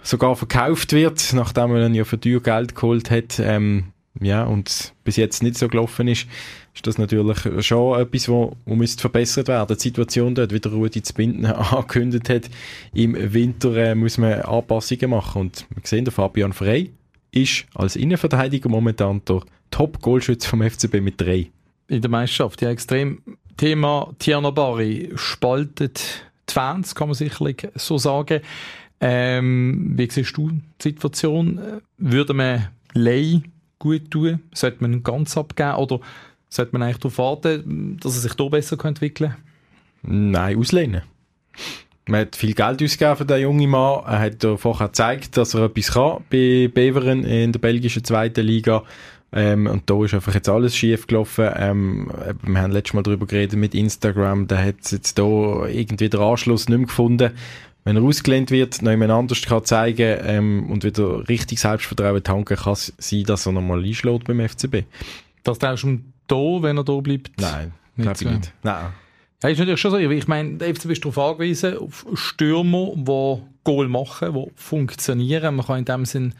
sogar 0.03 0.37
verkauft 0.37 0.93
wird, 0.93 1.33
nachdem 1.33 1.71
man 1.71 1.87
ihn 1.87 1.95
ja 1.95 2.05
für 2.05 2.21
teuer 2.21 2.41
Geld 2.41 2.75
geholt 2.75 3.11
hat. 3.11 3.39
Ähm, 3.39 3.85
ja, 4.21 4.45
und 4.45 4.93
bis 5.05 5.17
jetzt 5.17 5.43
nicht 5.43 5.57
so 5.57 5.69
gelaufen 5.69 6.07
ist, 6.09 6.27
ist 6.75 6.87
das 6.87 6.99
natürlich 6.99 7.39
schon 7.65 8.01
etwas, 8.01 8.29
wo, 8.29 8.57
wo 8.65 8.75
müsste 8.75 9.01
verbessert 9.01 9.49
werden. 9.49 9.77
Die 9.77 9.83
Situation 9.83 10.35
dort, 10.35 10.53
wie 10.53 10.61
der 10.61 10.73
Rudi 10.73 11.03
zu 11.03 11.15
binden 11.15 11.47
angekündigt 11.47 12.29
hat, 12.29 12.51
im 12.93 13.17
Winter 13.33 13.75
äh, 13.77 13.95
muss 13.95 14.19
man 14.19 14.43
Anpassungen 14.43 15.11
machen. 15.11 15.43
Und 15.43 15.67
wir 15.71 15.83
sehen, 15.85 16.05
der 16.05 16.13
Fabian 16.13 16.53
Frey 16.53 16.93
ist 17.31 17.65
als 17.75 17.97
Innenverteidiger 17.97 18.69
momentan 18.69 19.23
der 19.27 19.43
Top-Goalschütze 19.71 20.49
vom 20.49 20.63
FCB 20.63 21.01
mit 21.01 21.21
drei. 21.21 21.51
in 21.89 22.03
der 22.03 22.11
Meisterschaft. 22.11 22.61
Ja, 22.63 22.71
extrem. 22.71 23.23
Thema 23.57 24.15
Tierno 24.19 24.53
Bari 24.53 25.13
spaltet 25.15 26.25
die 26.49 26.53
Fans, 26.53 26.95
kann 26.95 27.09
man 27.09 27.15
sicherlich 27.15 27.69
so 27.75 27.99
sagen. 27.99 28.41
Ähm, 29.01 29.93
wie 29.97 30.09
siehst 30.11 30.37
du 30.37 30.51
die 30.51 30.63
Situation? 30.83 31.59
Äh, 31.59 31.81
Würde 31.99 32.35
man 32.35 32.69
Lei 32.95 33.43
gut 33.83 34.11
tun? 34.11 34.41
Sollte 34.55 34.79
man 34.81 34.93
ihn 34.93 35.03
ganz 35.03 35.37
abgeben? 35.37 35.75
Oder 35.75 36.01
sollte 36.49 36.73
man 36.73 36.83
eigentlich 36.83 36.99
darauf 36.99 37.19
warten, 37.19 37.99
dass 38.01 38.15
er 38.15 38.21
sich 38.21 38.33
hier 38.37 38.51
besser 38.51 38.83
entwickeln 38.85 39.31
kann? 39.33 40.31
Nein, 40.31 40.59
auslehnen. 40.59 41.03
Man 42.07 42.23
hat 42.23 42.37
viel 42.37 42.55
Geld 42.55 42.83
ausgegeben 42.83 43.17
für 43.17 43.25
den 43.25 43.43
jungen 43.43 43.71
Mann. 43.71 44.03
Er 44.07 44.19
hat 44.21 44.61
vorher 44.61 44.89
gezeigt, 44.89 45.37
dass 45.37 45.55
er 45.55 45.65
etwas 45.67 45.93
kann 45.93 46.25
bei 46.31 46.69
Beveren 46.73 47.25
in 47.25 47.53
der 47.53 47.61
belgischen 47.61 48.05
zweiten 48.05 48.45
Liga. 48.45 48.83
Ähm, 49.35 49.67
und 49.67 49.89
da 49.89 50.05
ist 50.05 50.13
einfach 50.13 50.35
jetzt 50.35 50.49
alles 50.49 50.77
schief 50.77 51.07
gelaufen. 51.07 51.49
Ähm, 51.57 52.11
wir 52.43 52.61
haben 52.61 52.73
letztes 52.73 52.95
Mal 52.95 53.03
darüber 53.03 53.27
geredet 53.27 53.59
mit 53.59 53.75
Instagram. 53.75 54.47
Da 54.47 54.59
hat 54.59 54.91
jetzt 54.91 55.19
da 55.19 55.67
irgendwie 55.67 56.11
den 56.11 56.21
Anschluss 56.21 56.69
nicht 56.69 56.79
mehr 56.79 56.87
gefunden. 56.87 57.31
Wenn 57.85 57.97
er 57.97 58.03
ausgelehnt 58.03 58.51
wird, 58.51 58.81
noch 58.83 58.91
jemand 58.91 59.11
anders 59.11 59.43
kann 59.43 59.65
zeigen 59.65 60.19
ähm, 60.25 60.71
und 60.71 60.85
wieder 60.85 61.29
richtig 61.29 61.59
Selbstvertrauen 61.59 62.23
tanken, 62.23 62.57
kann 62.57 62.75
es 62.75 62.93
sein, 62.99 63.25
dass 63.25 63.47
er 63.47 63.53
nochmal 63.53 63.85
einschlägt 63.85 64.25
beim 64.25 64.49
FCB. 64.49 64.85
Das 65.43 65.59
traust 65.59 65.83
du 65.83 65.89
ihm 65.89 66.13
da, 66.29 66.63
wenn 66.63 66.79
er 66.79 66.85
da 66.85 67.01
bleibt? 67.01 67.33
Nein, 67.41 67.73
glaube 67.97 68.19
ich 68.21 68.29
nicht. 68.29 68.53
Nein. 68.63 68.93
Ja, 69.43 69.49
ist 69.49 69.59
natürlich 69.59 69.81
schon 69.81 69.91
so. 69.91 69.99
Ich 69.99 70.29
meine, 70.29 70.55
der 70.55 70.73
FCB 70.75 70.91
ist 70.91 71.05
darauf 71.05 71.19
angewiesen, 71.19 71.77
auf 71.79 72.07
Stürmer, 72.15 72.93
die 72.95 73.43
Goal 73.65 73.89
machen, 73.89 74.33
die 74.33 74.47
funktionieren. 74.55 75.57
Man 75.57 75.67
kann 75.67 75.79
in 75.81 75.85
dem 75.85 76.05
Sinn 76.05 76.35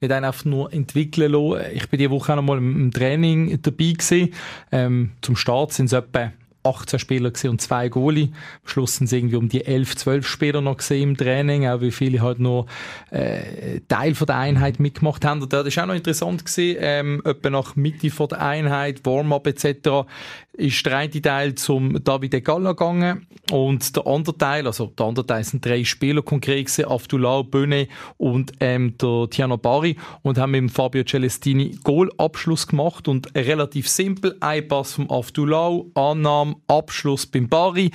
nicht 0.00 0.12
einfach 0.12 0.44
nur 0.44 0.72
entwickeln 0.72 1.32
lassen. 1.32 1.64
Ich 1.72 1.88
bin 1.88 1.98
diese 1.98 2.10
Woche 2.10 2.32
auch 2.32 2.36
noch 2.36 2.42
mal 2.42 2.58
im 2.58 2.78
im 2.78 2.90
Training 2.90 3.62
dabei 3.62 3.92
gewesen. 3.92 4.34
Ähm, 4.70 5.12
zum 5.22 5.36
Start 5.36 5.72
sind 5.72 5.86
es 5.86 5.92
etwa 5.92 6.32
18 6.64 6.98
Spieler 6.98 7.32
und 7.44 7.60
zwei 7.60 7.88
Goalie. 7.88 8.28
Am 8.62 8.68
Schluss 8.68 8.96
sind 8.96 9.06
es 9.06 9.12
irgendwie 9.12 9.36
um 9.36 9.48
die 9.48 9.64
11, 9.64 9.96
12 9.96 10.26
Spieler 10.26 10.60
noch 10.60 10.76
gesehen 10.76 11.10
im 11.10 11.16
Training, 11.16 11.66
auch 11.66 11.80
wie 11.80 11.90
viele 11.90 12.20
halt 12.20 12.38
nur 12.38 12.66
äh, 13.10 13.80
Teil 13.88 14.14
von 14.14 14.26
der 14.26 14.36
Einheit 14.36 14.80
mitgemacht 14.80 15.24
haben. 15.24 15.42
Und 15.42 15.52
das 15.52 15.66
ist 15.66 15.78
auch 15.78 15.86
noch 15.86 15.94
interessant 15.94 16.44
gesehen, 16.44 16.78
ähm, 16.80 17.22
etwa 17.24 17.50
nach 17.50 17.76
Mitte 17.76 18.10
von 18.10 18.28
der 18.28 18.42
Einheit, 18.42 19.04
Warm-up 19.04 19.46
etc 19.46 20.06
ist 20.54 20.84
der 20.84 20.98
eine 20.98 21.10
Teil 21.10 21.54
zum 21.54 22.02
David 22.04 22.44
Galla 22.44 22.72
gegangen 22.72 23.26
und 23.50 23.96
der 23.96 24.06
andere 24.06 24.36
Teil, 24.36 24.66
also 24.66 24.86
der 24.86 25.06
andere 25.06 25.26
Teil 25.26 25.44
sind 25.44 25.64
drei 25.64 25.82
Spieler 25.82 26.22
konkret 26.22 26.66
gewesen, 26.66 26.90
Avdullah 26.90 27.42
Böne 27.42 27.88
und 28.18 28.52
ähm, 28.60 28.96
der 28.98 29.28
Tiano 29.30 29.56
Bari 29.56 29.96
und 30.22 30.38
haben 30.38 30.50
mit 30.50 30.70
Fabio 30.70 31.04
Celestini 31.04 31.78
Goalabschluss 31.82 32.66
gemacht 32.66 33.08
und 33.08 33.34
relativ 33.34 33.88
simpel, 33.88 34.36
ein 34.40 34.68
Pass 34.68 34.92
vom 34.94 35.10
Avdullah, 35.10 35.80
Annahme, 35.94 36.56
Abschluss 36.66 37.26
beim 37.26 37.48
Bari, 37.48 37.90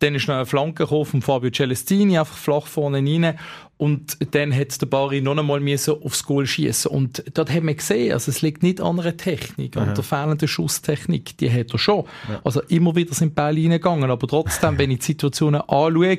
dann 0.00 0.14
ist 0.14 0.26
noch 0.26 0.34
eine 0.34 0.46
Flanke 0.46 0.84
gekommen 0.84 1.04
von 1.04 1.22
Fabio 1.22 1.50
Celestini, 1.50 2.18
einfach 2.18 2.36
flach 2.36 2.66
vorne 2.66 2.98
rein 2.98 3.38
und 3.80 4.18
dann 4.34 4.54
hat 4.54 4.78
der 4.82 4.86
Bari 4.86 5.22
noch 5.22 5.38
einmal 5.38 5.62
aufs 6.02 6.24
Goal 6.24 6.46
schießen 6.46 6.90
und 6.90 7.24
dort 7.32 7.50
haben 7.50 7.66
wir 7.66 7.74
gesehen, 7.74 8.12
also 8.12 8.30
es 8.30 8.42
liegt 8.42 8.62
nicht 8.62 8.78
an 8.78 9.00
einer 9.00 9.16
Technik, 9.16 9.78
an 9.78 9.94
der 9.94 10.04
fehlenden 10.04 10.48
Schusstechnik, 10.48 11.38
die 11.38 11.50
hat 11.50 11.72
er 11.72 11.78
schon. 11.78 12.04
Ja. 12.28 12.42
Also 12.44 12.60
immer 12.68 12.94
wieder 12.94 13.14
sind 13.14 13.34
Bälle 13.34 13.62
reingegangen, 13.62 14.10
aber 14.10 14.26
trotzdem, 14.26 14.76
wenn 14.78 14.90
ich 14.90 14.98
die 14.98 15.06
Situationen 15.06 15.62
anschaue... 15.62 16.18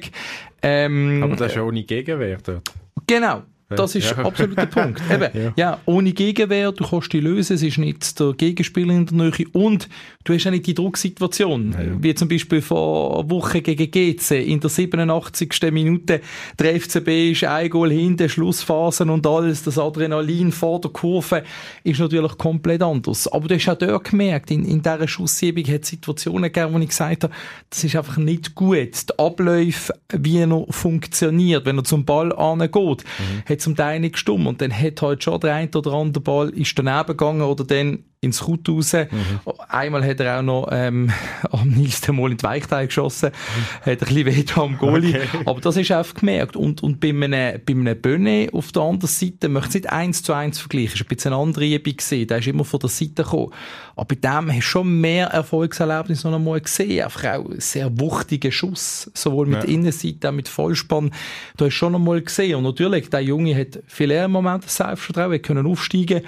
Ähm, 0.64 1.22
aber 1.24 1.36
das 1.36 1.50
ist 1.50 1.56
ja 1.56 1.62
ohne 1.62 1.84
Gegenwehr 1.84 2.40
dort. 2.44 2.72
Genau, 3.06 3.44
das 3.76 3.96
ist 3.96 4.12
ja. 4.12 4.18
absolut 4.18 4.58
der 4.58 4.66
Punkt. 4.66 5.02
Eben, 5.12 5.30
ja. 5.34 5.54
ja. 5.56 5.80
ohne 5.86 6.12
Gegenwehr, 6.12 6.72
du 6.72 6.86
kannst 6.86 7.12
die 7.14 7.20
lösen, 7.20 7.56
es 7.56 7.64
ist 7.64 7.78
nicht 7.78 8.20
der 8.20 8.34
Gegenspieler 8.34 8.94
in 8.94 9.06
der 9.06 9.16
Nähe 9.18 9.48
und 9.54 9.88
du 10.24 10.34
hast 10.34 10.48
auch 10.48 10.52
nicht 10.52 10.68
die 10.68 10.74
Drucksituation, 10.74 11.72
ja, 11.72 12.04
wie 12.04 12.14
zum 12.16 12.28
Beispiel 12.28 12.62
vor 12.62 13.30
Woche 13.30 13.62
gegen 13.62 13.90
GC 13.90 14.32
in 14.32 14.60
der 14.60 14.70
87. 14.70 15.50
Minute. 15.72 16.22
Der 16.60 16.80
FCB 16.80 17.32
ist 17.32 17.44
ein 17.44 17.70
Goal 17.70 17.92
hinten, 17.92 18.30
Schlussphasen 18.30 19.10
und 19.10 19.26
alles, 19.26 19.64
das 19.64 19.78
Adrenalin 19.78 20.52
vor 20.52 20.82
der 20.82 20.92
Kurve 20.92 21.44
ist 21.84 22.00
natürlich 22.00 22.38
komplett 22.38 22.82
anders. 22.82 23.28
Aber 23.28 23.48
du 23.48 23.56
hast 23.56 23.70
auch 23.70 23.78
dort 23.78 24.10
gemerkt, 24.10 24.52
in, 24.52 24.66
in 24.66 24.82
dieser 24.82 25.08
Schusssiebung 25.08 25.66
hat 25.66 25.84
es 25.84 25.90
Situationen 25.90 26.52
gegeben, 26.52 26.74
wo 26.74 26.80
ich 26.80 26.90
gesagt 26.90 27.24
habe, 27.24 27.34
das 27.70 27.84
ist 27.84 27.96
einfach 27.96 28.18
nicht 28.18 28.56
gut. 28.56 29.10
Die 29.10 29.20
Abläufe, 29.20 29.94
wie 30.10 30.40
er 30.40 30.66
funktioniert, 30.70 31.66
wenn 31.66 31.78
er 31.78 31.84
zum 31.84 32.06
Ball 32.06 32.34
angeht, 32.34 32.74
mhm 32.74 33.42
zum 33.62 33.76
Teil 33.76 34.00
nicht 34.00 34.14
gestummt. 34.14 34.48
Und 34.48 34.62
dann 34.62 34.74
hat 34.74 35.02
halt 35.02 35.24
schon 35.24 35.40
der 35.40 35.56
eine 35.56 35.70
oder 35.70 35.94
andere 35.94 36.24
Ball 36.24 36.50
ist 36.50 36.78
daneben 36.78 37.08
gegangen 37.08 37.42
oder 37.42 37.64
dann 37.64 38.04
ins 38.24 38.42
Kut 38.42 38.70
raus. 38.70 38.94
Mhm. 38.94 39.40
Einmal 39.68 40.06
hat 40.06 40.20
er 40.20 40.40
auch 40.40 40.44
noch 40.44 40.70
ähm, 40.72 41.12
am 41.52 41.70
nächsten 41.70 42.16
Mal 42.16 42.32
in 42.32 42.38
die 42.38 42.44
Weichteil 42.44 42.86
geschossen, 42.86 43.32
mhm. 43.32 43.92
hat 43.92 44.04
ein 44.04 44.16
bisschen 44.16 44.26
weh 44.28 44.46
am 44.56 44.78
Goalie. 44.78 45.16
Okay. 45.16 45.44
Aber 45.46 45.60
das 45.60 45.76
ist 45.76 45.92
einfach 45.92 46.14
gemerkt. 46.14 46.56
Und, 46.56 46.84
und 46.84 47.00
bei 47.00 47.10
einem, 47.10 47.60
bei 47.66 47.74
einem 47.74 48.00
Böne 48.00 48.50
auf 48.54 48.72
der 48.72 48.84
anderen 48.84 49.10
Seite, 49.10 49.50
möchte 49.50 49.80
ich 49.80 49.84
nicht 49.84 49.92
eins 49.92 50.22
zu 50.22 50.34
eins 50.34 50.60
vergleichen, 50.60 50.94
ist 50.94 51.02
ein 51.02 51.08
bisschen 51.08 51.34
eine 51.34 51.42
andere 51.42 51.66
Übung 51.66 51.98
gesehen, 51.98 52.28
der 52.28 52.38
ist 52.38 52.48
immer 52.48 52.64
von 52.64 52.80
der 52.80 52.90
Seite 52.90 53.24
gekommen. 53.24 53.52
Aber 53.96 54.06
bei 54.06 54.16
dem 54.16 54.50
hast 54.52 54.58
du 54.58 54.62
schon 54.62 55.02
mehr 55.02 55.28
Erfolgserlebnisse 55.28 56.30
noch 56.30 56.38
einmal 56.38 56.62
gesehen. 56.62 57.04
Einfach 57.04 57.40
auch 57.40 57.50
sehr 57.58 58.00
wuchtige 58.00 58.52
Schuss, 58.52 59.10
sowohl 59.16 59.48
mit 59.48 59.64
ja. 59.64 59.70
Innenseite, 59.70 60.28
als 60.28 60.32
auch 60.32 60.36
mit 60.36 60.48
Vollspann. 60.48 61.10
Da 61.58 61.66
hast 61.66 61.72
du 61.74 61.78
schon 61.78 61.96
einmal 61.96 62.22
gesehen. 62.22 62.56
Und 62.56 62.64
natürlich, 62.64 63.10
der 63.10 63.22
Junge 63.22 63.58
hat 63.58 63.80
viele 63.88 64.28
Momente 64.28 64.70
Selbstvertrauen, 64.70 65.42
können 65.42 65.66
aufsteigen 65.66 66.22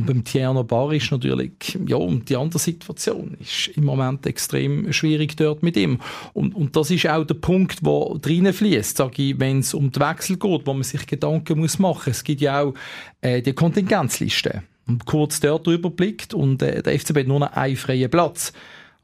und 0.00 0.06
beim 0.06 0.24
Tierno 0.24 0.64
Bar 0.64 0.94
ist 0.94 1.10
natürlich, 1.10 1.78
ja, 1.86 1.96
und 1.96 2.30
die 2.30 2.36
andere 2.36 2.58
Situation 2.58 3.36
ist 3.38 3.68
im 3.76 3.84
Moment 3.84 4.26
extrem 4.26 4.90
schwierig 4.94 5.36
dort 5.36 5.62
mit 5.62 5.76
ihm. 5.76 6.00
Und, 6.32 6.54
und 6.54 6.74
das 6.74 6.90
ist 6.90 7.06
auch 7.06 7.24
der 7.24 7.34
Punkt, 7.34 7.80
wo 7.82 8.18
reinfließt, 8.24 8.96
sage 8.96 9.22
ich, 9.22 9.38
wenn 9.38 9.58
es 9.58 9.74
um 9.74 9.92
den 9.92 10.02
Wechsel 10.02 10.38
geht, 10.38 10.66
wo 10.66 10.72
man 10.72 10.84
sich 10.84 11.06
Gedanken 11.06 11.58
muss 11.58 11.78
machen. 11.78 12.12
Es 12.12 12.24
gibt 12.24 12.40
ja 12.40 12.62
auch 12.62 12.74
äh, 13.20 13.42
die 13.42 13.52
Kontingenzliste. 13.52 14.62
Und 14.86 15.04
kurz 15.04 15.38
dort 15.38 15.66
überblickt 15.66 16.32
und 16.32 16.62
äh, 16.62 16.82
der 16.82 16.98
FCB 16.98 17.18
hat 17.18 17.26
nur 17.26 17.40
noch 17.40 17.52
einen 17.52 17.76
freien 17.76 18.10
Platz. 18.10 18.54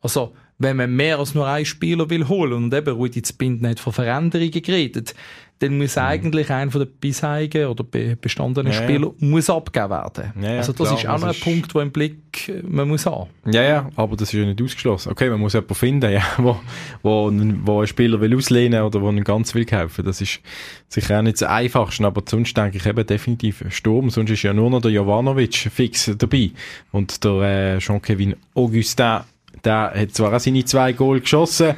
Also, 0.00 0.32
wenn 0.58 0.76
man 0.76 0.94
mehr 0.94 1.18
als 1.18 1.34
nur 1.34 1.46
einen 1.46 1.66
Spieler 1.66 2.08
will 2.08 2.28
holen 2.28 2.64
und 2.64 2.74
eben 2.74 2.94
Rudi 2.94 3.22
Zbinden 3.22 3.68
hat 3.68 3.80
von 3.80 3.92
Veränderungen 3.92 4.62
geredet, 4.62 5.14
dann 5.58 5.78
muss 5.78 5.96
mhm. 5.96 6.02
eigentlich 6.02 6.50
einer 6.50 6.70
von 6.70 6.82
den 6.82 6.90
bisherigen 7.00 7.66
oder 7.66 7.82
bestandenen 7.84 8.72
ja, 8.72 8.82
Spielern 8.82 9.12
ja. 9.18 9.26
muss 9.26 9.48
abgegeben 9.48 9.90
werden. 9.90 10.32
Ja, 10.42 10.58
also 10.58 10.72
das 10.72 10.88
klar, 10.88 10.98
ist 10.98 11.08
auch 11.08 11.18
noch 11.18 11.28
ein 11.28 11.40
Punkt, 11.40 11.74
wo 11.74 11.80
im 11.80 11.90
Blick 11.90 12.48
äh, 12.48 12.62
man 12.62 12.88
muss 12.88 13.06
haben. 13.06 13.30
Ja, 13.46 13.62
ja, 13.62 13.90
aber 13.96 14.16
das 14.16 14.34
ist 14.34 14.38
ja 14.38 14.44
nicht 14.44 14.60
ausgeschlossen. 14.60 15.12
Okay, 15.12 15.30
man 15.30 15.40
muss 15.40 15.54
jemanden 15.54 15.74
finden, 15.74 16.12
ja, 16.12 16.22
wo, 16.36 16.60
wo, 17.02 17.30
wo 17.32 17.80
ein 17.80 17.86
Spieler 17.86 18.20
will 18.20 18.36
auslehnen 18.36 18.82
oder 18.82 19.00
wo 19.00 19.08
einen 19.08 19.24
ganz 19.24 19.54
will 19.54 19.64
kaufen. 19.64 20.04
Das 20.04 20.20
ist 20.20 20.40
sicher 20.88 21.18
auch 21.18 21.22
nicht 21.22 21.40
das 21.40 21.48
Einfachste, 21.48 22.04
aber 22.04 22.22
sonst 22.28 22.54
denke 22.54 22.76
ich 22.76 22.84
eben 22.84 23.06
definitiv 23.06 23.64
Sturm. 23.70 24.10
Sonst 24.10 24.30
ist 24.30 24.42
ja 24.42 24.52
nur 24.52 24.68
noch 24.68 24.82
der 24.82 24.90
Jovanovic 24.90 25.54
fix 25.54 26.12
dabei 26.18 26.50
und 26.92 27.24
der 27.24 27.76
äh, 27.76 27.78
Jean-Kevin 27.78 28.36
Augustin, 28.54 29.20
der 29.64 29.92
hat 29.94 30.12
zwar 30.12 30.34
auch 30.34 30.40
seine 30.40 30.64
zwei 30.64 30.92
Goal 30.92 31.20
geschossen, 31.20 31.74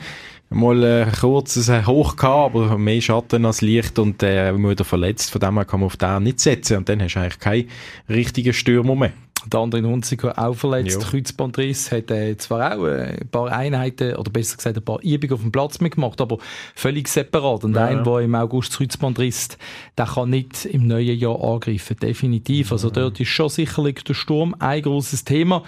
mal 0.51 0.83
äh, 0.83 1.07
kurzes 1.21 1.69
äh, 1.69 1.85
Hoch 1.85 2.17
gehabt, 2.17 2.55
aber 2.55 2.79
mehr 2.79 3.01
Schatten 3.01 3.45
als 3.45 3.61
Licht 3.61 3.99
und 3.99 4.23
äh, 4.23 4.57
wieder 4.57 4.85
verletzt. 4.85 5.31
Von 5.31 5.41
dem 5.41 5.55
her 5.55 5.65
kann 5.65 5.81
man 5.81 5.87
auf 5.89 5.97
den 5.97 6.23
nicht 6.23 6.41
setzen 6.41 6.79
und 6.79 6.89
dann 6.89 7.03
hast 7.03 7.15
du 7.15 7.21
eigentlich 7.21 7.39
keinen 7.39 7.69
richtigen 8.09 8.53
Stürmer 8.53 8.95
mehr. 8.95 9.13
Der 9.47 9.61
andere 9.61 9.81
in 9.81 9.87
Hunziker 9.87 10.39
auch 10.39 10.55
verletzt, 10.55 11.01
ja. 11.01 11.09
Kreuzbandriss, 11.09 11.93
hat 11.93 12.11
äh, 12.11 12.37
zwar 12.37 12.77
auch 12.77 12.85
äh, 12.87 13.19
ein 13.21 13.29
paar 13.29 13.51
Einheiten, 13.51 14.17
oder 14.17 14.31
besser 14.31 14.57
gesagt 14.57 14.77
ein 14.77 14.85
paar 14.85 15.01
Übungen 15.03 15.33
auf 15.33 15.41
dem 15.41 15.53
Platz 15.53 15.81
mitgemacht, 15.81 16.21
aber 16.21 16.39
völlig 16.75 17.09
separat. 17.09 17.65
Und 17.65 17.75
ja, 17.75 17.87
ein, 17.87 18.05
der 18.05 18.19
im 18.19 18.35
August 18.35 18.77
Kreuzbandriss, 18.77 19.49
der 19.97 20.07
kann 20.07 20.31
nicht 20.31 20.65
im 20.65 20.87
neuen 20.87 21.19
Jahr 21.19 21.43
angreifen, 21.43 21.97
definitiv. 21.97 22.73
Also 22.73 22.91
dort 22.91 23.21
ist 23.21 23.29
schon 23.29 23.49
sicherlich 23.49 24.03
der 24.05 24.15
Sturm 24.15 24.55
ein 24.59 24.83
großes 24.83 25.25
Thema. 25.25 25.63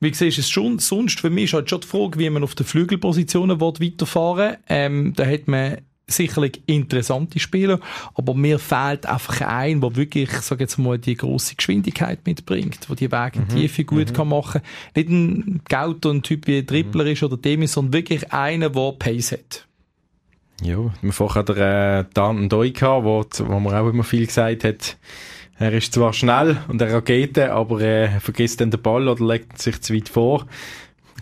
Wie 0.00 0.12
siehst 0.12 0.36
du 0.36 0.40
es 0.42 0.50
schon? 0.50 0.78
Sonst 0.78 1.20
für 1.20 1.30
mich 1.30 1.44
ist 1.44 1.54
halt 1.54 1.70
schon 1.70 1.80
die 1.80 1.86
Frage, 1.86 2.18
wie 2.18 2.30
man 2.30 2.42
auf 2.42 2.54
den 2.54 2.66
Flügelpositionen 2.66 3.60
weiterfahren 3.60 4.50
will. 4.50 4.58
Ähm, 4.68 5.12
da 5.16 5.24
hat 5.24 5.48
man 5.48 5.78
sicherlich 6.06 6.62
interessante 6.66 7.38
Spieler, 7.38 7.80
aber 8.14 8.34
mir 8.34 8.58
fehlt 8.58 9.06
einfach 9.06 9.40
ein, 9.40 9.80
der 9.80 9.96
wirklich, 9.96 10.30
ich 10.30 10.40
sage 10.40 10.64
jetzt 10.64 10.78
mal, 10.78 10.98
die 10.98 11.16
große 11.16 11.56
Geschwindigkeit 11.56 12.20
mitbringt, 12.26 12.80
wo 12.88 12.94
die 12.94 13.10
Wege 13.10 13.40
mhm. 13.40 13.48
Tiefe 13.48 13.84
gut 13.84 14.10
mhm. 14.10 14.14
kann 14.14 14.28
machen. 14.28 14.60
Nicht 14.94 15.08
ein 15.08 15.60
Gauto, 15.68 16.10
ein 16.10 16.22
Typ 16.22 16.46
wie 16.46 16.58
ein 16.58 16.66
Tripler 16.66 17.04
mhm. 17.04 17.10
ist 17.10 17.22
oder 17.22 17.36
Demis, 17.36 17.72
sondern 17.72 17.94
wirklich 17.94 18.32
einer, 18.32 18.70
der 18.70 18.92
Pace 18.92 19.32
hat. 19.32 19.66
Ja, 20.62 20.78
wir 21.00 21.12
vorher 21.12 21.42
der 21.42 22.00
äh, 22.00 22.04
Dan 22.14 22.48
Doi 22.48 22.70
gehabt, 22.70 23.04
wo, 23.04 23.24
wo 23.46 23.60
man 23.60 23.74
auch 23.74 23.88
immer 23.88 24.04
viel 24.04 24.26
gesagt 24.26 24.64
hat, 24.64 24.96
er 25.56 25.72
ist 25.72 25.92
zwar 25.92 26.12
schnell 26.12 26.58
und 26.68 26.82
eine 26.82 26.92
Rakete, 26.92 27.52
aber 27.52 27.80
er 27.80 28.20
vergisst 28.20 28.60
dann 28.60 28.70
den 28.70 28.82
Ball 28.82 29.08
oder 29.08 29.24
legt 29.24 29.60
sich 29.60 29.80
zu 29.80 29.94
weit 29.94 30.08
vor 30.08 30.46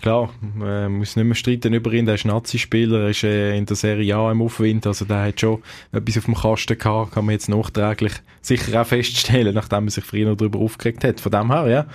klar, 0.02 0.30
man 0.40 0.92
muss 0.92 1.16
nicht 1.16 1.24
mehr 1.24 1.34
streiten 1.34 1.72
über 1.72 1.92
ihn, 1.92 2.04
der 2.04 2.16
ist 2.16 2.26
Nazi-Spieler, 2.26 3.08
ist 3.08 3.22
äh, 3.24 3.56
in 3.56 3.64
der 3.64 3.76
Serie 3.76 4.16
A 4.16 4.30
im 4.30 4.42
Aufwind, 4.42 4.86
also 4.86 5.04
der 5.04 5.22
hat 5.22 5.40
schon 5.40 5.62
etwas 5.92 6.18
auf 6.18 6.24
dem 6.26 6.34
Kasten 6.34 6.76
gehabt, 6.76 7.12
kann 7.12 7.24
man 7.24 7.32
jetzt 7.32 7.48
nachträglich 7.48 8.12
sicher 8.42 8.82
auch 8.82 8.86
feststellen, 8.86 9.54
nachdem 9.54 9.84
man 9.84 9.88
sich 9.88 10.04
früher 10.04 10.34
darüber 10.34 10.58
aufgeregt 10.58 11.04
hat. 11.04 11.20
Von 11.20 11.32
dem 11.32 11.50
her, 11.50 11.68
ja, 11.68 11.86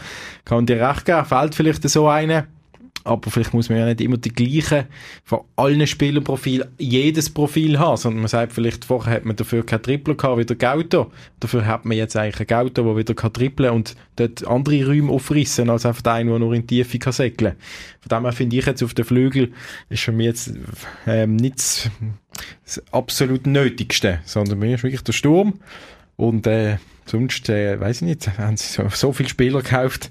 kann 0.45 0.65
dir 0.65 0.87
recht 0.87 1.05
geben, 1.05 1.25
fällt 1.25 1.53
vielleicht 1.53 1.87
so 1.87 2.07
eine, 2.07 2.47
aber 3.07 3.31
vielleicht 3.31 3.53
muss 3.53 3.69
man 3.69 3.79
ja 3.79 3.85
nicht 3.85 4.01
immer 4.01 4.17
die 4.17 4.33
gleichen 4.33 4.85
von 5.23 5.41
allen 5.55 5.87
Spielerprofil 5.87 6.65
jedes 6.77 7.29
Profil 7.29 7.79
haben, 7.79 7.97
sondern 7.97 8.21
man 8.21 8.27
sagt 8.27 8.53
vielleicht, 8.53 8.85
vorher 8.85 9.13
hat 9.13 9.25
man 9.25 9.35
dafür 9.35 9.65
kein 9.65 9.81
Tripler 9.81 10.15
gehabt 10.15 10.37
wie 10.37 10.45
der 10.45 10.55
Gauto, 10.55 11.11
dafür 11.39 11.65
hat 11.65 11.85
man 11.85 11.97
jetzt 11.97 12.15
eigentlich 12.15 12.39
einen 12.39 12.47
Gauto, 12.47 12.83
der 12.83 12.97
wieder 12.97 13.13
kann 13.13 13.33
trippeln 13.33 13.71
und 13.71 13.95
dort 14.17 14.45
andere 14.45 14.85
Räume 14.85 15.11
aufrissen, 15.11 15.69
als 15.69 15.85
einfach 15.85 16.01
der 16.01 16.17
der 16.17 16.39
nur 16.39 16.53
in 16.53 16.67
die 16.67 16.83
Tiefe 16.83 16.99
kann. 16.99 17.13
Von 17.13 18.09
dem 18.09 18.23
her 18.23 18.33
finde 18.33 18.57
ich 18.57 18.65
jetzt 18.65 18.83
auf 18.83 18.93
den 18.93 19.05
Flügel, 19.05 19.53
ist 19.89 20.03
für 20.03 20.11
mich 20.11 20.25
jetzt 20.25 20.53
ähm, 21.05 21.35
nicht 21.35 21.55
das, 21.57 21.89
das 22.65 22.83
absolut 22.93 23.47
Nötigste, 23.47 24.19
sondern 24.25 24.59
mir 24.59 24.75
ist 24.75 24.83
wirklich 24.83 25.03
der 25.03 25.13
Sturm. 25.13 25.59
Und 26.15 26.47
äh, 26.47 26.77
sonst, 27.05 27.49
äh, 27.49 27.79
weiß 27.79 27.97
ich 27.97 28.07
nicht, 28.07 28.37
haben 28.37 28.57
sie 28.57 28.71
so, 28.71 28.89
so 28.89 29.13
viele 29.13 29.29
Spieler 29.29 29.61
gekauft, 29.61 30.09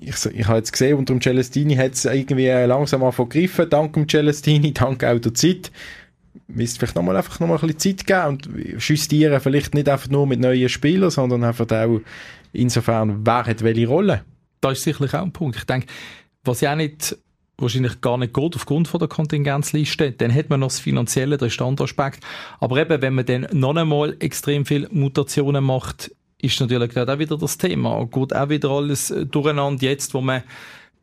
ich, 0.00 0.26
ich 0.26 0.46
habe 0.46 0.58
jetzt 0.58 0.72
gesehen, 0.72 0.98
unter 0.98 1.14
dem 1.14 1.20
Celestini 1.20 1.76
hat 1.76 1.94
es 1.94 2.04
irgendwie 2.04 2.48
langsam 2.48 3.00
mal 3.00 3.12
vergriffen, 3.12 3.68
dank 3.68 3.94
dem 3.94 4.08
Celestini, 4.08 4.72
dank 4.74 5.04
auch 5.04 5.18
der 5.18 5.34
Zeit. 5.34 5.70
Müsste 6.46 6.78
vielleicht 6.78 6.96
nochmal 6.96 7.16
einfach 7.16 7.40
nochmal 7.40 7.58
ein 7.58 7.68
bisschen 7.68 7.96
Zeit 7.96 8.06
geben 8.06 8.26
und 8.28 8.48
justieren 8.88 9.40
vielleicht 9.40 9.74
nicht 9.74 9.88
einfach 9.88 10.10
nur 10.10 10.26
mit 10.26 10.40
neuen 10.40 10.68
Spielern, 10.68 11.10
sondern 11.10 11.44
einfach 11.44 11.70
auch 11.70 12.00
insofern, 12.52 13.24
wer 13.24 13.46
hat 13.46 13.62
welche 13.62 13.88
Rolle. 13.88 14.24
Das 14.60 14.78
ist 14.78 14.84
sicherlich 14.84 15.14
auch 15.14 15.22
ein 15.22 15.32
Punkt. 15.32 15.56
Ich 15.56 15.64
denke, 15.64 15.86
was 16.44 16.60
ja 16.60 16.72
auch 16.72 16.76
nicht 16.76 17.16
wahrscheinlich 17.56 18.00
gar 18.00 18.18
nicht 18.18 18.34
geht 18.34 18.56
aufgrund 18.56 18.88
von 18.88 18.98
der 18.98 19.08
Kontingenzliste. 19.08 20.12
Dann 20.12 20.34
hat 20.34 20.50
man 20.50 20.60
noch 20.60 20.68
das 20.68 20.80
Finanzielle, 20.80 21.36
der 21.36 21.50
Standaspekt. 21.50 22.20
Aber 22.58 22.76
eben, 22.78 23.00
wenn 23.00 23.14
man 23.14 23.26
dann 23.26 23.46
noch 23.52 23.76
einmal 23.76 24.16
extrem 24.18 24.66
viele 24.66 24.88
Mutationen 24.90 25.62
macht, 25.62 26.10
ist 26.44 26.60
natürlich 26.60 26.96
auch 26.96 27.18
wieder 27.18 27.38
das 27.38 27.58
Thema. 27.58 28.06
Geht 28.06 28.34
auch 28.34 28.48
wieder 28.48 28.70
alles 28.70 29.10
äh, 29.10 29.26
durcheinander 29.26 29.84
jetzt, 29.84 30.14
wo 30.14 30.20
man 30.20 30.42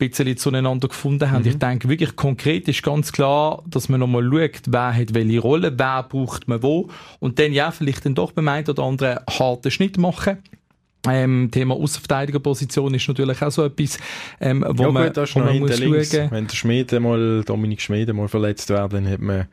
bisschen 0.10 0.36
zueinander 0.36 0.88
gefunden 0.88 1.30
haben. 1.30 1.44
Mhm. 1.44 1.50
Ich 1.50 1.58
denke 1.60 1.88
wirklich 1.88 2.16
konkret 2.16 2.68
ist 2.68 2.82
ganz 2.82 3.12
klar, 3.12 3.64
dass 3.68 3.88
man 3.88 4.00
nochmal 4.00 4.24
schaut, 4.24 4.62
wer 4.68 4.96
hat 4.96 5.14
welche 5.14 5.40
Rolle, 5.40 5.78
wer 5.78 6.04
braucht 6.04 6.48
man 6.48 6.64
wo 6.64 6.90
und 7.20 7.38
dann 7.38 7.54
ja 7.54 7.70
vielleicht 7.70 8.06
dann 8.06 8.16
doch 8.16 8.32
beim 8.32 8.48
einen 8.48 8.68
oder 8.68 8.84
anderen 8.84 9.20
harten 9.30 9.70
Schnitt 9.70 9.98
machen. 9.98 10.40
Ähm, 11.08 11.50
Thema 11.52 11.76
Außenverteidigerposition 11.76 12.94
ist 12.94 13.08
natürlich 13.08 13.42
auch 13.42 13.50
so 13.50 13.66
etwas, 13.66 13.98
ähm, 14.40 14.64
wo 14.68 14.84
ja, 14.84 14.92
man, 14.92 15.06
gut, 15.06 15.18
das 15.18 15.36
wo 15.36 15.40
man 15.40 15.58
muss 15.60 15.80
links. 15.80 16.12
schauen. 16.16 16.30
Wenn 16.30 16.48
der 16.48 16.56
Schmiede 16.56 17.00
mal, 17.00 17.44
Dominik 17.44 17.82
Schmiede 17.82 18.14
mal 18.14 18.28
verletzt 18.28 18.70
wäre, 18.70 18.88
dann 18.88 19.10
hat 19.10 19.20
man 19.20 19.48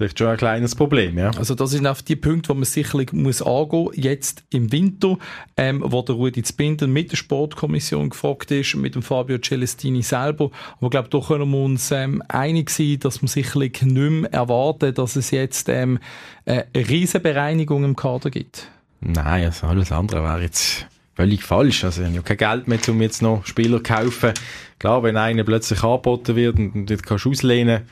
vielleicht 0.00 0.18
schon 0.18 0.28
ein 0.28 0.38
kleines 0.38 0.74
Problem, 0.74 1.18
ja. 1.18 1.30
Also 1.36 1.54
das 1.54 1.70
sind 1.70 1.86
auch 1.86 2.00
die 2.00 2.16
Punkte, 2.16 2.48
wo 2.48 2.54
man 2.54 2.64
sicherlich 2.64 3.12
muss 3.12 3.42
angehen, 3.42 3.90
jetzt 3.94 4.44
im 4.48 4.72
Winter, 4.72 5.18
ähm, 5.58 5.82
wo 5.84 6.00
der 6.00 6.14
Rudi 6.14 6.42
Zbinden 6.42 6.90
mit 6.90 7.12
der 7.12 7.18
Sportkommission 7.18 8.08
gefragt 8.08 8.50
ist, 8.50 8.76
mit 8.76 8.94
dem 8.94 9.02
Fabio 9.02 9.36
Celestini 9.38 10.02
selber. 10.02 10.50
Aber 10.78 10.86
ich 10.86 10.90
glaube, 10.90 11.10
da 11.10 11.20
können 11.20 11.50
wir 11.50 11.58
uns 11.58 11.90
ähm, 11.90 12.22
einig 12.28 12.70
sein, 12.70 12.98
dass 13.00 13.20
man 13.20 13.28
sicherlich 13.28 13.82
nicht 13.82 13.94
mehr 14.10 14.32
erwarten, 14.32 14.94
dass 14.94 15.16
es 15.16 15.30
jetzt 15.32 15.68
ähm, 15.68 15.98
eine 16.46 16.64
Riesenbereinigung 16.74 17.84
im 17.84 17.94
Kader 17.94 18.30
gibt. 18.30 18.68
Nein, 19.00 19.44
also 19.44 19.66
alles 19.66 19.92
andere 19.92 20.22
wäre 20.22 20.40
jetzt 20.40 20.86
völlig 21.14 21.44
falsch. 21.44 21.84
Also, 21.84 22.00
ich 22.00 22.06
habe 22.06 22.16
ja 22.16 22.22
kein 22.22 22.36
Geld 22.38 22.68
mehr, 22.68 22.78
um 22.88 23.02
jetzt 23.02 23.20
noch 23.20 23.44
Spieler 23.44 23.84
zu 23.84 23.92
kaufen. 23.92 24.32
Klar, 24.78 25.02
wenn 25.02 25.18
einer 25.18 25.44
plötzlich 25.44 25.82
angeboten 25.82 26.36
wird 26.36 26.58
und 26.58 26.86
du 26.86 26.96
kannst 26.96 27.26
auslehnen, 27.26 27.82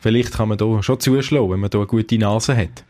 vielleicht 0.00 0.32
kann 0.32 0.48
man 0.48 0.58
da 0.58 0.82
schon 0.82 1.00
zuschlagen, 1.00 1.50
wenn 1.50 1.60
man 1.60 1.70
da 1.70 1.78
eine 1.78 1.86
gute 1.86 2.18
Nase 2.18 2.56
hat. 2.56 2.84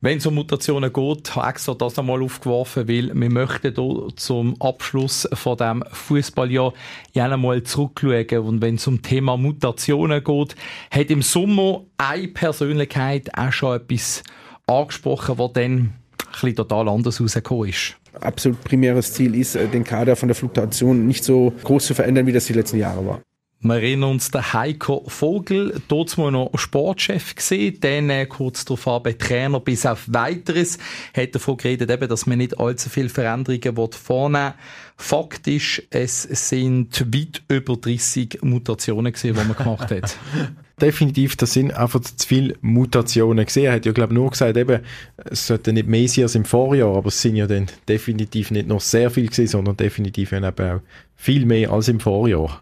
Wenn 0.00 0.18
es 0.18 0.26
um 0.26 0.34
Mutationen 0.34 0.92
geht, 0.92 1.36
habe 1.36 1.46
ich 1.46 1.50
extra 1.50 1.74
das 1.74 1.98
einmal 1.98 2.22
aufgeworfen, 2.22 2.88
weil 2.88 3.12
wir 3.14 3.30
möchten 3.30 3.74
hier 3.74 4.08
zum 4.16 4.60
Abschluss 4.60 5.28
von 5.32 5.56
dem 5.56 5.84
Fußballjahr 5.92 6.72
ja 7.12 7.30
einmal 7.30 7.62
zurückschauen. 7.62 8.38
Und 8.38 8.62
wenn 8.62 8.74
es 8.76 8.86
um 8.86 9.02
Thema 9.02 9.36
Mutationen 9.36 10.24
geht, 10.24 10.56
hat 10.90 11.10
im 11.10 11.22
Sommer 11.22 11.84
eine 11.98 12.28
Persönlichkeit 12.28 13.30
auch 13.38 13.52
schon 13.52 13.76
etwas 13.76 14.22
angesprochen, 14.66 15.38
was 15.38 15.52
dann 15.52 15.94
bisschen 16.32 16.56
total 16.56 16.88
anders 16.88 17.20
rausgekommen 17.20 17.68
ist. 17.68 17.96
Absolut 18.20 18.62
primäres 18.64 19.12
Ziel 19.12 19.34
ist, 19.34 19.54
äh, 19.54 19.68
den 19.68 19.84
Kader 19.84 20.16
von 20.16 20.28
der 20.28 20.34
Fluktuation 20.34 21.06
nicht 21.06 21.24
so 21.24 21.52
groß 21.64 21.86
zu 21.86 21.94
verändern, 21.94 22.26
wie 22.26 22.32
das 22.32 22.46
die 22.46 22.52
letzten 22.52 22.78
Jahre 22.78 23.06
war. 23.06 23.20
Wir 23.64 23.76
erinnern 23.76 24.10
uns 24.10 24.32
der 24.32 24.52
Heiko 24.52 25.04
Vogel, 25.06 25.80
dort 25.86 26.18
mal 26.18 26.32
noch 26.32 26.50
Sportchef 26.56 27.36
gesehen, 27.36 27.78
dann 27.80 28.10
äh, 28.10 28.26
kurz 28.26 28.64
darauf 28.64 28.88
an 28.88 29.16
Trainer 29.16 29.60
bis 29.60 29.86
auf 29.86 30.04
weiteres, 30.08 30.78
hat 31.16 31.36
davon 31.36 31.58
geredet, 31.58 31.88
eben, 31.88 32.08
dass 32.08 32.26
man 32.26 32.38
nicht 32.38 32.58
allzu 32.58 32.90
viele 32.90 33.08
Veränderungen 33.08 33.92
vornehmen 33.92 34.54
Faktisch, 34.96 35.80
es 35.90 36.22
sind 36.22 37.14
weit 37.14 37.42
über 37.48 37.76
30 37.76 38.40
Mutationen 38.42 39.12
gesehen, 39.12 39.36
die 39.40 39.44
man 39.46 39.56
gemacht 39.56 39.90
hat. 39.92 40.16
definitiv, 40.80 41.36
das 41.36 41.52
sind 41.52 41.72
einfach 41.72 42.00
zu 42.00 42.26
viele 42.26 42.56
Mutationen 42.62 43.46
gesehen. 43.46 43.66
Er 43.66 43.74
hat 43.74 43.86
ja, 43.86 43.92
glaube 43.92 44.12
nur 44.12 44.30
gesagt, 44.30 44.56
eben, 44.56 44.80
es 45.24 45.46
sollte 45.46 45.72
nicht 45.72 45.86
mehr 45.86 46.08
sein 46.08 46.24
als 46.24 46.34
im 46.34 46.44
Vorjahr, 46.44 46.96
aber 46.96 47.08
es 47.08 47.22
sind 47.22 47.36
ja 47.36 47.46
dann 47.46 47.66
definitiv 47.88 48.50
nicht 48.50 48.66
noch 48.66 48.80
sehr 48.80 49.10
viel 49.10 49.28
gesehen, 49.28 49.46
sondern 49.46 49.76
definitiv 49.76 50.32
eben 50.32 50.44
auch 50.44 50.80
viel 51.14 51.46
mehr 51.46 51.70
als 51.70 51.86
im 51.86 52.00
Vorjahr. 52.00 52.60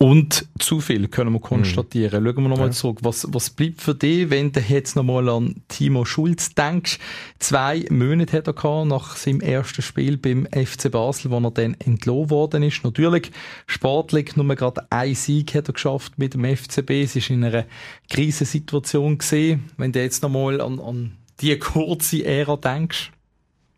Und 0.00 0.46
zu 0.60 0.80
viel 0.80 1.08
können 1.08 1.32
wir 1.32 1.40
konstatieren. 1.40 2.22
Mhm. 2.22 2.28
Schauen 2.28 2.44
wir 2.44 2.48
nochmal 2.48 2.68
ja. 2.68 2.72
zurück. 2.72 2.98
Was, 3.02 3.26
was 3.30 3.50
bleibt 3.50 3.82
für 3.82 3.96
dich, 3.96 4.30
wenn 4.30 4.52
du 4.52 4.60
jetzt 4.60 4.94
nochmal 4.94 5.28
an 5.28 5.56
Timo 5.66 6.04
Schulz 6.04 6.54
denkst? 6.54 7.00
Zwei 7.40 7.84
Monate 7.90 8.36
hat 8.36 8.46
er 8.46 8.52
gehabt 8.52 8.86
nach 8.86 9.16
seinem 9.16 9.40
ersten 9.40 9.82
Spiel 9.82 10.16
beim 10.16 10.46
FC 10.46 10.88
Basel, 10.92 11.32
wo 11.32 11.40
er 11.40 11.50
dann 11.50 11.74
entlohnt 11.80 12.30
worden 12.30 12.62
ist. 12.62 12.84
Natürlich, 12.84 13.32
sportlich 13.66 14.36
nur 14.36 14.54
gerade 14.54 14.86
ein 14.90 15.16
Sieg 15.16 15.52
hat 15.56 15.68
er 15.68 15.74
geschafft 15.74 16.16
mit 16.16 16.34
dem 16.34 16.44
FCB. 16.44 16.90
Es 17.02 17.16
ist 17.16 17.30
in 17.30 17.42
einer 17.42 17.64
Krisensituation 18.08 19.18
gesehen. 19.18 19.64
Wenn 19.78 19.90
du 19.90 20.00
jetzt 20.00 20.22
nochmal 20.22 20.60
an, 20.60 20.78
an 20.78 21.16
die 21.40 21.58
kurze 21.58 22.24
Ära 22.24 22.56
denkst. 22.56 23.10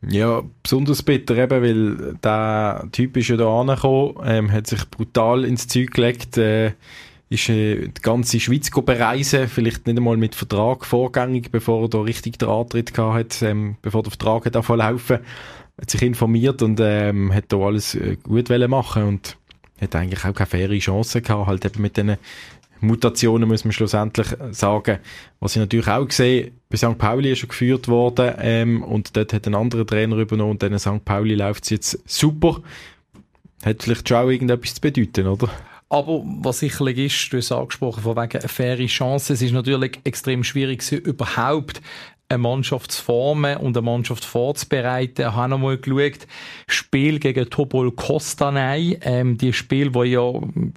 Ja, 0.09 0.43
besonders 0.63 1.03
bitter 1.03 1.37
eben, 1.37 1.63
weil 1.63 2.15
der 2.23 2.89
Typ 2.91 3.17
ist 3.19 3.29
ja 3.29 3.37
da 3.37 3.61
angekommen, 3.61 4.15
ähm, 4.25 4.51
hat 4.51 4.67
sich 4.67 4.89
brutal 4.89 5.45
ins 5.45 5.69
Zeug 5.69 5.91
gelegt, 5.91 6.39
äh, 6.39 6.73
ist 7.29 7.51
äh, 7.51 7.89
die 7.89 8.03
ganze 8.03 8.41
Schweiz 8.41 8.71
bereisen, 8.71 9.47
vielleicht 9.47 9.87
nicht 9.87 9.99
einmal 9.99 10.17
mit 10.17 10.35
Vertrag 10.35 10.87
vorgängig, 10.87 11.51
bevor 11.51 11.83
er 11.83 11.89
da 11.89 12.01
richtig 12.01 12.39
den 12.39 12.49
Antritt 12.49 12.95
gehabt 12.95 13.15
hat, 13.15 13.43
ähm, 13.43 13.77
bevor 13.83 14.03
der 14.03 14.13
Vertrag 14.13 14.47
hat 14.47 14.55
laufen, 14.55 15.19
hat 15.79 15.91
sich 15.91 16.03
informiert 16.03 16.63
und 16.63 16.81
ähm, 16.83 17.33
hat 17.35 17.45
da 17.49 17.59
alles 17.59 17.95
äh, 17.95 18.17
gut 18.23 18.49
machen 18.69 19.03
und 19.05 19.37
hat 19.83 19.95
eigentlich 19.95 20.25
auch 20.25 20.35
keine 20.35 20.47
faire 20.47 20.79
Chance 20.79 21.21
gehabt, 21.21 21.47
halt 21.47 21.65
eben 21.67 21.83
mit 21.83 21.99
diesen 21.99 22.17
Mutationen, 22.81 23.49
muss 23.49 23.65
man 23.65 23.73
schlussendlich 23.73 24.29
sagen. 24.53 24.99
Was 25.41 25.57
ich 25.57 25.61
natürlich 25.61 25.89
auch 25.89 26.11
sehe, 26.11 26.53
bei 26.71 26.77
St. 26.77 26.97
Pauli 26.97 27.33
ist 27.33 27.41
schon 27.41 27.49
geführt 27.49 27.89
worden 27.89 28.33
ähm, 28.39 28.83
und 28.83 29.17
dort 29.17 29.33
hat 29.33 29.47
ein 29.47 29.57
anderer 29.57 29.85
Trainer 29.85 30.17
übernommen 30.17 30.53
und 30.53 30.63
dann 30.63 30.79
St. 30.79 31.05
Pauli 31.05 31.35
läuft 31.35 31.65
es 31.65 31.71
jetzt 31.71 31.99
super. 32.09 32.63
Hat 33.65 33.83
vielleicht 33.83 34.09
schon 34.09 34.17
auch 34.17 34.31
irgendetwas 34.31 34.77
zu 34.77 34.81
bedeuten, 34.81 35.27
oder? 35.27 35.51
Aber 35.89 36.23
was 36.25 36.61
sicherlich 36.61 36.99
ist, 36.99 37.33
du 37.33 37.39
hast 37.39 37.51
angesprochen, 37.51 38.05
von 38.05 38.17
wegen 38.17 38.39
eine 38.39 38.49
faire 38.49 38.87
Chance, 38.87 39.33
es 39.33 39.43
ist 39.43 39.51
natürlich 39.51 39.99
extrem 40.05 40.45
schwierig, 40.45 40.91
überhaupt 40.93 41.83
eine 42.31 42.39
Mannschaft 42.39 42.93
zu 42.93 43.03
formen 43.03 43.57
und 43.57 43.77
eine 43.77 43.85
Mannschaft 43.85 44.25
vorzubereiten. 44.25 45.23
Ich 45.23 45.27
habe 45.33 45.51
nochmal 45.51 45.79
geschaut, 45.79 46.27
Spiel 46.69 47.19
gegen 47.19 47.51
Tobol 47.51 47.91
Kostanei, 47.91 48.99
ähm, 49.03 49.37
die 49.37 49.53
Spiele, 49.53 49.91
die 49.91 50.13
ja 50.13 50.33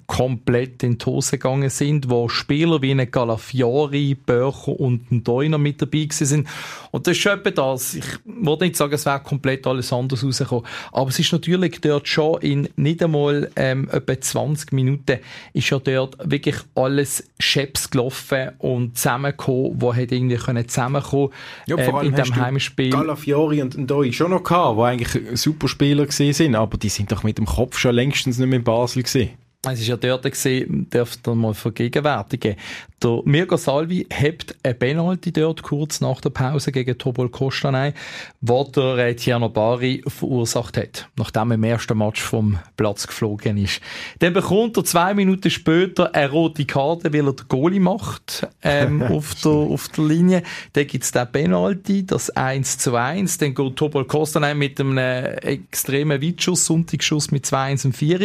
komplett 0.06 0.82
in 0.82 0.98
die 0.98 1.06
Hose 1.06 1.38
gegangen 1.38 1.70
sind, 1.70 2.10
wo 2.10 2.28
Spieler 2.28 2.82
wie 2.82 2.90
ein 2.90 3.08
Galafiori, 3.10 4.14
Börcher 4.14 4.78
und 4.78 5.10
ein 5.12 5.22
Deuner 5.22 5.58
mit 5.58 5.80
dabei 5.80 6.08
sind. 6.10 6.48
Und 6.90 7.06
das 7.06 7.16
ist 7.16 7.22
schon 7.22 7.40
das. 7.54 7.94
Ich 7.94 8.04
wollte 8.24 8.64
nicht 8.64 8.76
sagen, 8.76 8.94
es 8.94 9.06
wäre 9.06 9.20
komplett 9.20 9.66
alles 9.66 9.92
anders 9.92 10.24
rausgekommen. 10.24 10.64
Aber 10.92 11.10
es 11.10 11.18
ist 11.18 11.32
natürlich 11.32 11.80
dort 11.80 12.08
schon 12.08 12.40
in 12.40 12.68
nicht 12.76 13.02
einmal 13.02 13.50
ähm, 13.56 13.88
etwa 13.92 14.20
20 14.20 14.72
Minuten 14.72 15.18
ist 15.52 15.70
ja 15.70 15.78
dort 15.78 16.16
wirklich 16.28 16.56
alles 16.74 17.28
Scheps 17.38 17.90
gelaufen 17.90 18.50
und 18.58 18.98
zusammengekommen, 18.98 19.80
wo 19.80 19.94
hätte 19.94 20.16
irgendwie 20.16 20.36
können 20.36 20.68
zusammenkommen 20.68 21.30
ja, 21.66 21.76
vor 21.78 21.98
allem 21.98 22.08
in 22.08 22.14
dem 22.14 22.36
Heimspiel. 22.36 22.90
Galafiori 22.90 23.62
und 23.62 23.76
Ndoi 23.76 24.12
schon 24.12 24.30
noch 24.30 24.42
gehabt, 24.42 24.78
die 24.78 24.82
eigentlich 24.82 25.40
super 25.40 25.68
Spieler 25.68 26.06
gesehen 26.06 26.32
sind, 26.32 26.54
aber 26.54 26.78
die 26.78 26.88
sind 26.88 27.10
doch 27.12 27.22
mit 27.22 27.38
dem 27.38 27.46
Kopf 27.46 27.78
schon 27.78 27.94
längstens 27.94 28.38
nicht 28.38 28.48
mehr 28.48 28.58
in 28.58 28.64
Basel 28.64 29.02
gesehen. 29.02 29.30
Es 29.66 29.80
ist 29.80 29.88
ja 29.88 29.96
dort 29.96 30.24
gesehen, 30.24 30.88
dürfte 30.90 31.30
ihr 31.30 31.34
mal 31.34 31.54
vergegenwärtigen. 31.54 32.56
Der 33.02 33.20
Mirko 33.24 33.56
Salvi 33.56 34.06
hebt 34.10 34.56
ein 34.62 34.78
Penalty 34.78 35.32
dort 35.32 35.62
kurz 35.62 36.00
nach 36.00 36.20
der 36.20 36.30
Pause 36.30 36.72
gegen 36.72 36.96
Tobol 36.96 37.28
Kostanei, 37.28 37.92
wo 38.40 38.64
der 38.64 39.16
Tierno 39.16 39.48
Bari 39.48 40.02
verursacht 40.06 40.76
hat, 40.76 41.08
nachdem 41.16 41.50
er 41.50 41.54
im 41.56 41.64
ersten 41.64 41.98
Match 41.98 42.22
vom 42.22 42.58
Platz 42.76 43.06
geflogen 43.06 43.56
ist. 43.58 43.80
Dann 44.20 44.32
bekommt 44.32 44.76
er 44.76 44.84
zwei 44.84 45.14
Minuten 45.14 45.50
später 45.50 46.14
eine 46.14 46.30
rote 46.30 46.64
Karte, 46.64 47.12
weil 47.12 47.26
er 47.26 47.32
den 47.34 47.48
Goalie 47.48 47.80
macht, 47.80 48.46
ähm, 48.62 49.02
auf, 49.10 49.34
der, 49.36 49.52
auf 49.52 49.88
der 49.88 50.04
Linie. 50.04 50.42
Dann 50.72 50.86
gibt's 50.86 51.12
den 51.12 51.30
Penalty, 51.30 52.06
das 52.06 52.30
1 52.30 52.78
zu 52.78 52.94
1. 52.94 53.38
Dann 53.38 53.54
geht 53.54 53.76
Tobol 53.76 54.06
Kostanei 54.06 54.54
mit 54.54 54.80
einem 54.80 54.98
äh, 54.98 55.34
extremen 55.36 56.22
Weitschuss, 56.22 56.66
Sonntagsschuss 56.66 57.30
mit 57.30 57.44
2-1 57.44 57.86
und 57.86 57.92
4 57.94 58.20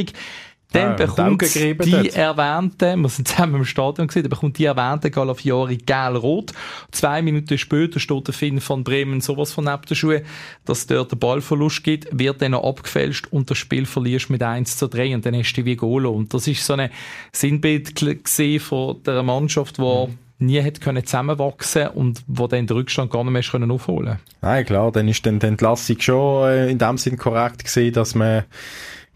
dann 0.72 0.92
ah, 0.92 0.94
bekommt 0.94 1.56
die 1.56 1.74
hat. 1.74 2.16
erwähnte, 2.16 2.96
wir 2.96 3.10
sind 3.10 3.28
zusammen 3.28 3.56
im 3.56 3.66
Stadion 3.66 4.08
gesehen, 4.08 4.24
dann 4.24 4.30
bekommt 4.30 4.58
die 4.60 4.66
erwähnte 4.66 5.10
Galafiori 5.10 5.78
gel-rot. 5.78 6.54
Zwei 6.92 7.24
Minuten 7.24 7.58
später 7.58 8.00
steht 8.00 8.28
der 8.28 8.34
Finn 8.36 8.62
von 8.62 8.84
Bremen 8.84 9.20
sowas 9.20 9.52
von 9.52 9.66
neben 9.66 9.82
der 9.90 9.96
Schuhe, 9.96 10.24
dass 10.66 10.86
dort 10.86 11.12
der 11.12 11.18
Ballverlust 11.18 11.84
gibt, 11.84 12.08
wird 12.12 12.42
dann 12.42 12.52
noch 12.52 12.64
abgefälscht 12.64 13.28
und 13.32 13.50
das 13.50 13.58
Spiel 13.58 13.86
verlierst 13.88 14.30
mit 14.30 14.44
1 14.44 14.78
zu 14.78 14.88
3 14.88 15.16
und 15.16 15.26
dann 15.26 15.36
hast 15.36 15.54
du 15.54 15.66
wie 15.66 15.76
Golo. 15.76 16.12
Und 16.12 16.34
das 16.34 16.48
ist 16.48 16.64
so 16.64 16.74
ein 16.74 16.92
Sinnbild 17.32 17.96
gesehen 18.24 18.60
von 18.60 19.02
der 19.04 19.24
Mannschaft, 19.24 19.78
die 19.78 19.82
mhm 19.82 20.18
nie 20.40 20.64
hat 20.64 20.80
können 20.82 21.06
zusammenwachsen 21.06 21.88
und 21.90 22.24
wo 22.28 22.48
dann 22.48 22.66
den 22.66 22.78
Rückstand 22.78 23.12
gar 23.12 23.24
nicht 23.24 23.34
mehr 23.34 23.42
können 23.44 23.72
aufholen. 23.72 24.20
Nein, 24.42 24.66
klar, 24.66 24.92
dann 24.92 25.08
ist 25.08 25.26
dann 25.26 25.40
die 25.40 25.48
Entlassung 25.48 26.00
schon 26.00 26.48
äh, 26.48 26.70
in 26.70 26.78
dem 26.78 26.98
Sinn 26.98 27.18
korrekt 27.18 27.64
gesehen, 27.64 27.94
dass 27.94 28.16
man 28.16 28.46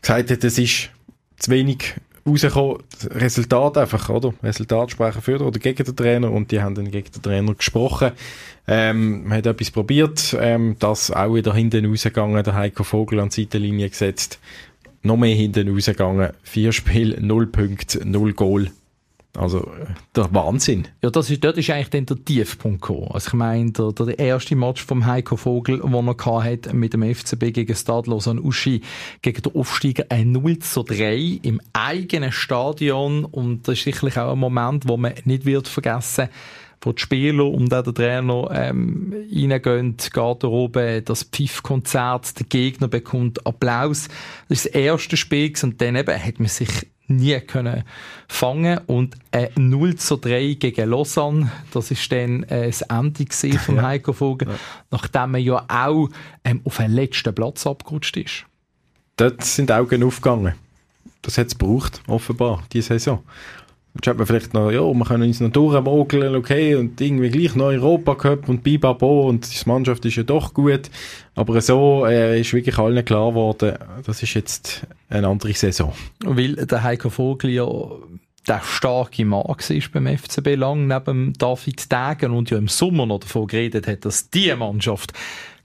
gesagt 0.01 0.31
hat, 0.31 0.43
es 0.43 0.57
ist 0.57 0.89
zu 1.43 1.51
wenig 1.51 1.95
rausgekommen. 2.27 2.77
Resultat 3.11 3.77
einfach, 3.77 4.09
oder? 4.09 4.33
Resultat 4.41 4.91
sprechen 4.91 5.21
für 5.21 5.41
oder 5.41 5.59
gegen 5.59 5.83
den 5.83 5.95
Trainer 5.95 6.31
und 6.31 6.51
die 6.51 6.61
haben 6.61 6.75
dann 6.75 6.89
gegen 6.89 7.11
den 7.11 7.21
Trainer 7.21 7.53
gesprochen. 7.53 8.11
Ähm, 8.67 9.23
man 9.23 9.37
hat 9.37 9.45
etwas 9.45 9.71
probiert, 9.71 10.35
ähm, 10.39 10.77
das 10.79 11.11
auch 11.11 11.35
wieder 11.35 11.53
hinten 11.53 11.85
rausgegangen, 11.85 12.43
der 12.43 12.55
Heiko 12.55 12.83
Vogel 12.83 13.19
an 13.19 13.29
die 13.29 13.43
Seitenlinie 13.43 13.89
gesetzt. 13.89 14.39
Noch 15.01 15.17
mehr 15.17 15.35
hinten 15.35 15.69
rausgegangen. 15.69 16.31
Vier 16.43 16.71
Spiele, 16.71 17.19
null 17.19 17.47
Punkte, 17.47 18.07
null 18.07 18.33
Goal. 18.33 18.71
Also 19.35 19.61
äh, 19.61 19.87
der 20.15 20.31
Wahnsinn. 20.33 20.87
Ja, 21.01 21.09
das 21.09 21.29
ist, 21.31 21.43
dort 21.43 21.57
ist 21.57 21.69
eigentlich 21.71 21.89
dann 21.89 22.05
der 22.05 22.23
Tiefpunkt 22.23 22.81
gekommen. 22.81 23.09
Also 23.11 23.29
ich 23.29 23.33
meine, 23.33 23.71
der, 23.71 23.91
der 23.91 24.19
erste 24.19 24.55
Match 24.55 24.83
vom 24.83 25.05
Heiko 25.07 25.37
Vogel, 25.37 25.79
den 25.79 26.07
er 26.07 26.43
hat 26.43 26.73
mit 26.73 26.93
dem 26.93 27.03
FCB 27.03 27.51
gegen 27.51 27.75
Stadlos 27.75 28.27
und 28.27 28.39
Uschi, 28.39 28.81
gegen 29.23 29.41
den 29.41 29.55
Aufsteiger 29.55 30.05
ein 30.09 30.31
0 30.33 30.59
zu 30.59 30.83
3 30.83 31.39
im 31.41 31.59
eigenen 31.73 32.31
Stadion 32.31 33.25
und 33.25 33.67
das 33.67 33.79
ist 33.79 33.85
sicherlich 33.85 34.19
auch 34.19 34.33
ein 34.33 34.39
Moment, 34.39 34.87
wo 34.87 34.97
man 34.97 35.13
nicht 35.25 35.45
wird 35.45 35.67
vergessen 35.67 36.29
wo 36.85 36.91
die 36.91 37.01
Spieler 37.01 37.45
und 37.45 37.73
auch 37.73 37.83
der 37.83 37.93
Trainer 37.93 38.49
ähm, 38.51 39.13
reingehen, 39.33 39.95
Garderobe, 40.11 41.01
das 41.01 41.23
Pfiffkonzert, 41.23 42.37
der 42.39 42.45
Gegner 42.47 42.89
bekommt 42.89 43.45
Applaus. 43.47 44.09
Das 44.49 44.65
ist 44.65 44.65
das 44.65 44.73
erste 44.73 45.15
Spiel 45.15 45.53
und 45.63 45.81
dann 45.81 45.95
eben 45.95 46.21
hat 46.21 46.39
man 46.39 46.49
sich 46.49 46.87
nie 47.07 47.39
können 47.41 47.83
fangen 48.27 48.79
und 48.87 49.15
ein 49.31 49.49
0 49.55 49.95
zu 49.95 50.17
3 50.17 50.55
gegen 50.59 50.89
Lausanne, 50.89 51.51
das 51.71 51.91
ist 51.91 52.11
dann 52.11 52.43
äh, 52.43 52.67
das 52.67 52.81
Ende 52.81 53.25
vom 53.57 53.81
Heiko 53.81 54.13
Vogel, 54.13 54.49
ja. 54.49 54.55
nachdem 54.91 55.35
er 55.35 55.41
ja 55.41 55.65
auch 55.67 56.09
ähm, 56.43 56.61
auf 56.63 56.77
den 56.77 56.91
letzten 56.91 57.33
Platz 57.35 57.67
abgerutscht 57.67 58.17
ist. 58.17 58.45
Dort 59.17 59.43
sind 59.43 59.71
Augen 59.71 60.03
aufgegangen. 60.03 60.53
Das 61.21 61.37
hat 61.37 61.47
es 61.47 61.57
gebraucht, 61.57 62.01
offenbar, 62.07 62.63
diese 62.71 62.87
Saison. 62.87 63.23
Jetzt 63.95 64.07
hat 64.07 64.17
man 64.17 64.25
vielleicht 64.25 64.55
noch, 64.55 64.71
ja, 64.71 64.81
wir 64.81 65.05
können 65.05 65.27
uns 65.27 65.39
noch 65.39 65.51
durchmogeln, 65.51 66.35
okay, 66.35 66.73
und 66.75 66.99
irgendwie 66.99 67.29
gleich 67.29 67.55
noch 67.55 67.65
Europa 67.65 68.15
Cup 68.15 68.49
und 68.49 68.63
Bibabo 68.63 69.29
und 69.29 69.47
die 69.47 69.69
Mannschaft 69.69 70.03
ist 70.05 70.15
ja 70.15 70.23
doch 70.23 70.53
gut. 70.53 70.89
Aber 71.35 71.61
so 71.61 72.05
äh, 72.07 72.41
ist 72.41 72.53
wirklich 72.53 72.79
allen 72.79 73.05
klar 73.05 73.29
geworden, 73.29 73.77
das 74.03 74.23
ist 74.23 74.33
jetzt 74.33 74.87
eine 75.13 75.27
andere 75.27 75.53
Saison. 75.53 75.93
Weil 76.23 76.55
der 76.55 76.83
Heiko 76.83 77.09
Vogel 77.09 77.51
ja 77.51 77.67
der 78.47 78.61
starke 78.61 79.23
Mann 79.23 79.43
war 79.43 79.57
beim 79.93 80.17
FCB 80.17 80.55
lang 80.55 80.87
neben 80.87 81.33
David 81.33 81.89
Degen 81.91 82.33
und 82.33 82.49
ja 82.49 82.57
im 82.57 82.67
Sommer 82.67 83.05
noch 83.05 83.19
davon 83.19 83.47
geredet 83.47 83.87
hat, 83.87 84.03
dass 84.03 84.29
die 84.29 84.53
Mannschaft 84.53 85.13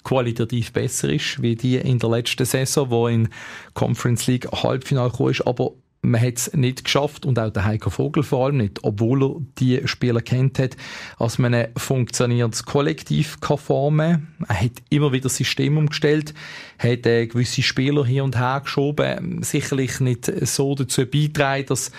qualitativ 0.05 0.73
besser 0.73 1.09
ist, 1.11 1.43
wie 1.43 1.57
die 1.57 1.77
in 1.77 1.99
der 1.99 2.11
letzten 2.11 2.45
Saison, 2.45 2.91
wo 2.91 3.09
in 3.09 3.31
Conference 3.75 4.27
League 4.29 4.49
Halbfinale 4.53 5.11
kam, 5.11 5.33
aber 5.45 5.73
man 6.01 6.21
hat 6.21 6.37
es 6.37 6.53
nicht 6.55 6.85
geschafft 6.85 7.27
und 7.27 7.39
auch 7.39 7.51
der 7.51 7.65
Heiko 7.65 7.91
Vogel 7.91 8.23
vor 8.23 8.47
allem 8.47 8.59
nicht, 8.59 8.79
obwohl 8.83 9.23
er 9.23 9.37
die 9.59 9.87
Spieler 9.87 10.21
kennt 10.21 10.59
hat, 10.59 10.77
als 11.19 11.39
man 11.39 11.55
ein 11.55 11.69
funktionierendes 11.77 12.65
Kollektiv 12.65 13.41
kann 13.41 13.59
formen 13.59 14.29
Er 14.47 14.61
hat 14.61 14.73
immer 14.91 15.13
wieder 15.13 15.25
das 15.25 15.37
System 15.37 15.77
umgestellt, 15.77 16.35
hat 16.79 17.05
äh, 17.07 17.27
gewisse 17.27 17.63
Spieler 17.63 18.07
hier 18.07 18.23
und 18.23 18.39
her 18.39 18.61
geschoben, 18.63 19.43
sicherlich 19.43 19.99
nicht 19.99 20.27
so 20.47 20.75
dazu 20.77 21.05
beitragen, 21.05 21.67
dass, 21.67 21.91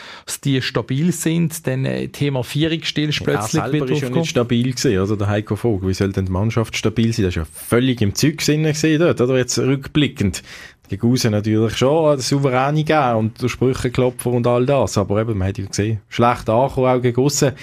die 0.43 0.61
stabil 0.61 1.11
sind, 1.11 1.65
denn 1.65 1.85
äh, 1.85 2.07
Thema 2.07 2.43
Vierungsstill 2.43 3.09
ist 3.09 3.23
plötzlich 3.23 3.61
ja, 3.61 3.71
wieder 3.71 3.89
ist 3.89 4.01
ja 4.01 4.09
nicht 4.09 4.29
stabil 4.29 4.71
gewesen, 4.71 4.97
also 4.97 5.17
der 5.17 5.27
Heiko 5.27 5.57
Vogel, 5.57 5.89
wie 5.89 5.93
soll 5.93 6.13
denn 6.13 6.25
die 6.25 6.31
Mannschaft 6.31 6.77
stabil 6.77 7.11
sein? 7.11 7.25
Das 7.25 7.33
ist 7.33 7.35
ja 7.35 7.45
völlig 7.45 8.01
im 8.01 8.15
Zeug 8.15 8.37
gesehen 8.37 8.99
dort, 8.99 9.19
oder? 9.19 9.37
Jetzt 9.37 9.59
rückblickend 9.59 10.41
gegen 10.89 11.09
Hause 11.09 11.29
natürlich 11.29 11.77
schon 11.77 12.13
eine 12.13 12.21
souveräne 12.21 12.83
gegeben 12.83 13.15
und 13.15 13.41
der 13.41 13.47
Sprücheklopfer 13.47 14.31
und 14.31 14.47
all 14.47 14.65
das. 14.65 14.97
Aber 14.97 15.21
eben, 15.21 15.37
man 15.37 15.47
hat 15.47 15.57
ja 15.57 15.65
gesehen, 15.65 16.01
schlecht 16.09 16.49
angekommen, 16.49 16.87
auch 16.87 17.01
gegen 17.01 17.21
Hause. 17.21 17.55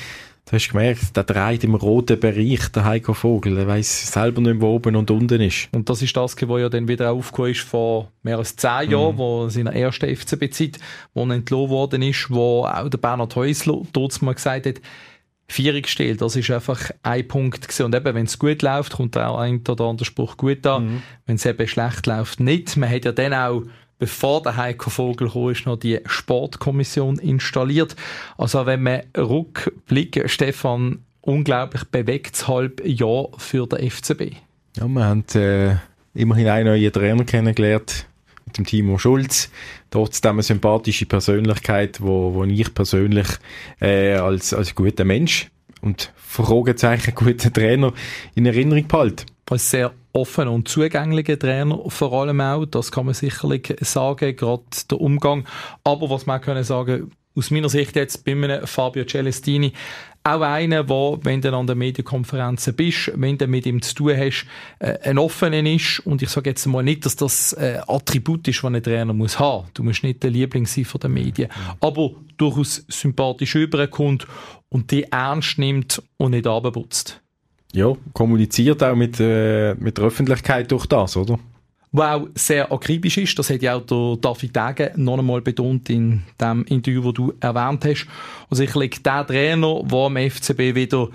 Du 0.48 0.52
hast 0.52 0.68
gemerkt, 0.68 1.16
der 1.16 1.24
dreht 1.24 1.64
im 1.64 1.74
roten 1.74 2.20
Bereich, 2.20 2.68
der 2.68 2.84
Heiko 2.84 3.14
Vogel. 3.14 3.56
Der 3.56 3.66
weiss 3.66 4.12
selber 4.12 4.40
nicht, 4.40 4.60
wo 4.60 4.76
oben 4.76 4.94
und 4.94 5.10
unten 5.10 5.40
ist. 5.40 5.68
Und 5.72 5.90
das 5.90 6.02
ist 6.02 6.16
das, 6.16 6.36
was 6.40 6.60
ja 6.60 6.68
dann 6.68 6.86
wieder 6.86 7.10
aufgekommen 7.10 7.50
ist 7.50 7.62
vor 7.62 8.12
mehr 8.22 8.38
als 8.38 8.54
zehn 8.54 8.92
Jahren, 8.92 9.14
mhm. 9.14 9.18
wo 9.18 9.48
seiner 9.48 9.74
ersten 9.74 10.14
FCB-Zeit, 10.14 10.78
wo 11.14 11.24
er 11.24 11.34
entlohnt 11.34 11.70
worden 11.70 12.02
ist, 12.02 12.30
wo 12.30 12.64
auch 12.64 12.88
der 12.88 12.98
Bernhard 12.98 13.34
Häusler 13.34 13.82
dort 13.92 14.22
mal 14.22 14.34
gesagt 14.34 14.66
hat, 14.66 14.80
Vierer 15.48 15.80
gestellt. 15.80 16.20
Das 16.20 16.36
ist 16.36 16.50
einfach 16.50 16.90
ein 17.02 17.28
Punkt 17.28 17.62
gewesen. 17.62 17.86
Und 17.86 17.94
eben, 17.94 18.14
wenn 18.14 18.26
es 18.26 18.38
gut 18.38 18.62
läuft, 18.62 18.94
kommt 18.94 19.16
auch 19.16 19.38
ein 19.38 19.62
oder 19.68 19.84
andere 19.84 20.04
Spruch 20.04 20.36
gut 20.36 20.66
an. 20.66 20.86
Mhm. 20.86 21.02
Wenn 21.26 21.36
es 21.36 21.46
eben 21.46 21.68
schlecht 21.68 22.06
läuft, 22.06 22.40
nicht. 22.40 22.76
Man 22.76 22.90
hat 22.90 23.04
ja 23.04 23.12
dann 23.12 23.34
auch 23.34 23.62
bevor 23.98 24.42
der 24.42 24.56
Heiko 24.56 24.90
Vogel 24.90 25.30
kam, 25.30 25.50
ist 25.50 25.66
noch 25.66 25.78
die 25.78 26.00
Sportkommission 26.04 27.18
installiert. 27.18 27.96
Also 28.36 28.66
wenn 28.66 28.82
man 28.82 29.02
rückblickt, 29.16 30.28
Stefan, 30.30 31.04
unglaublich 31.20 31.84
bewegtes 31.84 32.46
Halbjahr 32.46 33.28
für 33.38 33.66
den 33.66 33.90
FCB. 33.90 34.36
Ja, 34.76 34.86
wir 34.86 35.04
haben 35.04 35.24
äh, 35.34 35.76
immerhin 36.14 36.48
einen 36.48 36.66
neuen 36.66 36.92
Trainer 36.92 37.24
kennengelernt, 37.24 38.06
mit 38.44 38.58
dem 38.58 38.66
Timo 38.66 38.98
Schulz 38.98 39.50
trotzdem 39.90 40.32
eine 40.32 40.42
sympathische 40.42 41.06
Persönlichkeit, 41.06 42.00
wo, 42.00 42.34
wo 42.34 42.44
ich 42.44 42.72
persönlich 42.74 43.28
äh, 43.80 44.14
als, 44.14 44.52
als 44.52 44.74
guter 44.74 45.04
Mensch 45.04 45.50
und 45.80 46.12
Fragezeichen 46.16 47.14
guter 47.14 47.52
Trainer 47.52 47.92
in 48.34 48.46
Erinnerung 48.46 48.86
behalte. 48.88 49.24
Als 49.48 49.70
sehr 49.70 49.92
offener 50.12 50.52
und 50.52 50.68
zugänglicher 50.68 51.38
Trainer 51.38 51.78
vor 51.88 52.12
allem 52.12 52.40
auch, 52.40 52.64
das 52.66 52.90
kann 52.90 53.06
man 53.06 53.14
sicherlich 53.14 53.76
sagen, 53.80 54.34
gerade 54.34 54.62
der 54.90 55.00
Umgang. 55.00 55.46
Aber 55.84 56.10
was 56.10 56.26
man 56.26 56.40
können 56.40 56.64
sagen, 56.64 57.12
aus 57.36 57.50
meiner 57.50 57.68
Sicht 57.68 57.94
jetzt 57.96 58.24
bei 58.24 58.32
einem 58.32 58.66
Fabio 58.66 59.04
Celestini 59.04 59.72
auch 60.26 60.40
einer, 60.40 60.88
wo, 60.88 61.18
wenn 61.22 61.40
du 61.40 61.54
an 61.54 61.66
der 61.66 61.76
Medienkonferenzen 61.76 62.74
bist, 62.74 63.12
wenn 63.14 63.38
du 63.38 63.46
mit 63.46 63.64
ihm 63.64 63.80
zu 63.80 63.94
tun 63.94 64.16
hast, 64.16 64.46
äh, 64.80 64.98
ein 65.02 65.18
offener 65.18 65.64
ist. 65.64 66.00
Und 66.00 66.20
ich 66.22 66.28
sage 66.28 66.50
jetzt 66.50 66.66
mal 66.66 66.82
nicht, 66.82 67.06
dass 67.06 67.16
das 67.16 67.52
äh, 67.52 67.78
Attribut 67.86 68.48
ist, 68.48 68.62
das 68.62 68.64
ein 68.64 68.82
Trainer 68.82 69.12
muss 69.12 69.38
haben. 69.38 69.68
Du 69.74 69.82
musst 69.82 70.02
nicht 70.02 70.22
der 70.22 70.30
Liebling 70.30 70.66
sein 70.66 70.84
von 70.84 71.00
den 71.00 71.12
Medien. 71.12 71.50
Aber 71.80 72.10
durchaus 72.36 72.84
sympathisch 72.88 73.54
überkommt 73.54 74.26
und 74.68 74.90
die 74.90 75.04
ernst 75.04 75.58
nimmt 75.58 76.02
und 76.16 76.32
nicht 76.32 76.46
abputzt. 76.46 77.22
Ja, 77.72 77.92
kommuniziert 78.12 78.82
auch 78.82 78.96
mit, 78.96 79.20
äh, 79.20 79.74
mit 79.74 79.98
der 79.98 80.06
Öffentlichkeit 80.06 80.72
durch 80.72 80.86
das, 80.86 81.16
oder? 81.16 81.38
Der 81.96 82.16
auch 82.16 82.28
sehr 82.34 82.70
akribisch 82.70 83.18
ist. 83.18 83.38
Das 83.38 83.50
hat 83.50 83.62
ja 83.62 83.76
auch 83.76 83.86
der 83.86 84.16
David 84.20 84.54
Degen 84.54 85.04
noch 85.04 85.18
einmal 85.18 85.40
betont 85.40 85.88
in 85.90 86.22
dem 86.40 86.64
Interview, 86.64 87.02
das 87.02 87.14
du 87.14 87.34
erwähnt 87.40 87.84
hast. 87.84 88.06
Und 88.48 88.56
sicherlich 88.56 89.02
der 89.02 89.26
Trainer, 89.26 89.82
der 89.84 89.98
am 89.98 90.16
FCB 90.16 90.74
wieder 90.74 91.08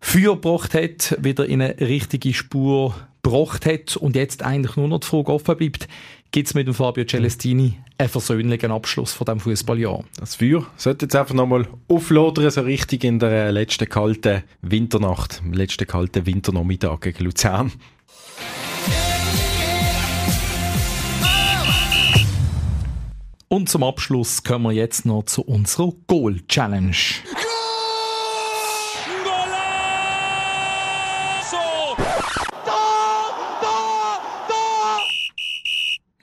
Feuer 0.00 0.34
gebracht 0.34 0.74
hat, 0.74 1.16
wieder 1.20 1.46
in 1.46 1.62
eine 1.62 1.80
richtige 1.80 2.34
Spur 2.34 2.94
gebracht 3.22 3.64
hat 3.64 3.96
und 3.96 4.16
jetzt 4.16 4.42
eigentlich 4.42 4.76
nur 4.76 4.88
noch 4.88 5.00
die 5.00 5.06
Frage 5.06 5.32
offen 5.32 5.56
bleibt, 5.56 5.88
gibt 6.30 6.48
es 6.48 6.54
mit 6.54 6.66
dem 6.66 6.74
Fabio 6.74 7.04
Celestini 7.04 7.78
einen 7.96 8.08
versöhnlichen 8.08 8.70
Abschluss 8.70 9.12
von 9.12 9.24
diesem 9.24 9.40
Fußballjahr? 9.40 10.04
Das 10.18 10.34
Feuer 10.34 10.66
sollte 10.76 11.06
jetzt 11.06 11.16
einfach 11.16 11.34
nochmal 11.34 11.66
auflodern, 11.88 12.50
so 12.50 12.60
richtig 12.62 13.04
in 13.04 13.18
der 13.18 13.50
letzten 13.52 13.88
kalten 13.88 14.42
Winternacht, 14.60 15.40
im 15.44 15.52
letzten 15.52 15.86
kalten 15.86 16.26
Winternachmittag 16.26 17.00
gegen 17.00 17.24
Luzern. 17.24 17.72
Und 23.48 23.68
zum 23.68 23.82
Abschluss 23.82 24.42
kommen 24.42 24.64
wir 24.64 24.72
jetzt 24.72 25.06
noch 25.06 25.24
zu 25.24 25.42
unserer 25.42 25.92
Goal 26.06 26.40
Challenge. 26.48 26.96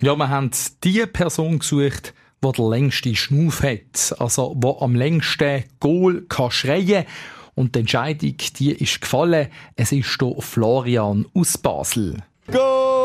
Ja, 0.03 0.15
wir 0.15 0.29
haben 0.29 0.49
die 0.83 1.05
Person 1.05 1.59
gesucht, 1.59 2.15
die 2.43 2.51
der 2.51 2.65
längste 2.65 3.15
Schnuff 3.15 3.61
hat. 3.61 4.15
Also, 4.17 4.55
die 4.55 4.67
am 4.79 4.95
längsten 4.95 5.63
Goal 5.79 6.23
kann 6.27 6.49
schreien 6.49 7.05
Und 7.53 7.75
die 7.75 7.81
Entscheidung, 7.81 8.35
die 8.57 8.71
ist 8.71 8.99
gefallen. 8.99 9.49
Es 9.75 9.91
ist 9.91 10.19
hier 10.19 10.41
Florian 10.41 11.27
aus 11.35 11.55
Basel. 11.59 12.17
Goal! 12.51 13.00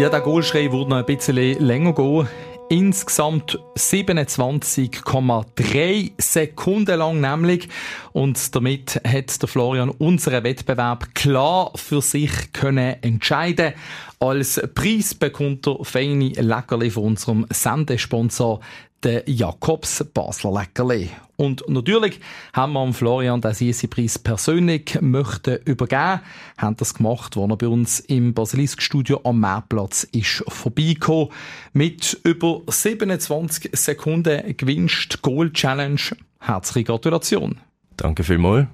Ja, 0.00 0.08
der 0.08 0.22
Goalschrei 0.22 0.72
wurde 0.72 0.88
noch 0.88 0.96
ein 0.96 1.04
bisschen 1.04 1.36
länger 1.36 1.92
gehen. 1.92 2.26
Insgesamt 2.70 3.58
27,3 3.76 6.12
Sekunden 6.16 6.98
lang 6.98 7.20
nämlich. 7.20 7.68
Und 8.12 8.56
damit 8.56 8.98
hat 9.06 9.42
der 9.42 9.48
Florian 9.50 9.90
unseren 9.90 10.42
Wettbewerb 10.42 11.14
klar 11.14 11.72
für 11.74 12.00
sich 12.00 12.30
können 12.54 12.96
entscheiden. 13.02 13.74
Als 14.18 14.58
Preis 14.74 15.14
bekommt 15.14 15.66
er 15.66 15.84
feine 15.84 16.30
Leckerli 16.30 16.88
von 16.88 17.04
unserem 17.04 17.44
Sendesponsor 17.50 18.60
der 19.02 19.28
Jakobs 19.28 20.04
Basler 20.12 20.52
Leckerli. 20.52 21.10
Und 21.36 21.64
natürlich 21.68 22.20
haben 22.52 22.74
wir 22.74 22.92
Florian 22.92 23.40
den 23.40 23.54
Sisi-Preis 23.54 24.18
persönlich 24.18 24.98
möchten 25.00 25.58
übergeben. 25.64 26.20
Haben 26.58 26.76
das 26.76 26.92
gemacht, 26.94 27.36
als 27.36 27.50
er 27.50 27.56
bei 27.56 27.68
uns 27.68 28.00
im 28.00 28.34
Basilisk-Studio 28.34 29.20
am 29.24 29.40
Meerplatz 29.40 30.04
ist 30.04 30.44
vorbeigekommen. 30.48 31.28
Mit 31.72 32.20
über 32.24 32.60
27 32.66 33.70
Sekunden 33.72 34.54
gewünscht 34.56 35.22
Goal 35.22 35.50
Challenge. 35.52 36.00
Herzliche 36.40 36.84
Gratulation. 36.84 37.58
Danke 37.96 38.22
vielmals. 38.22 38.66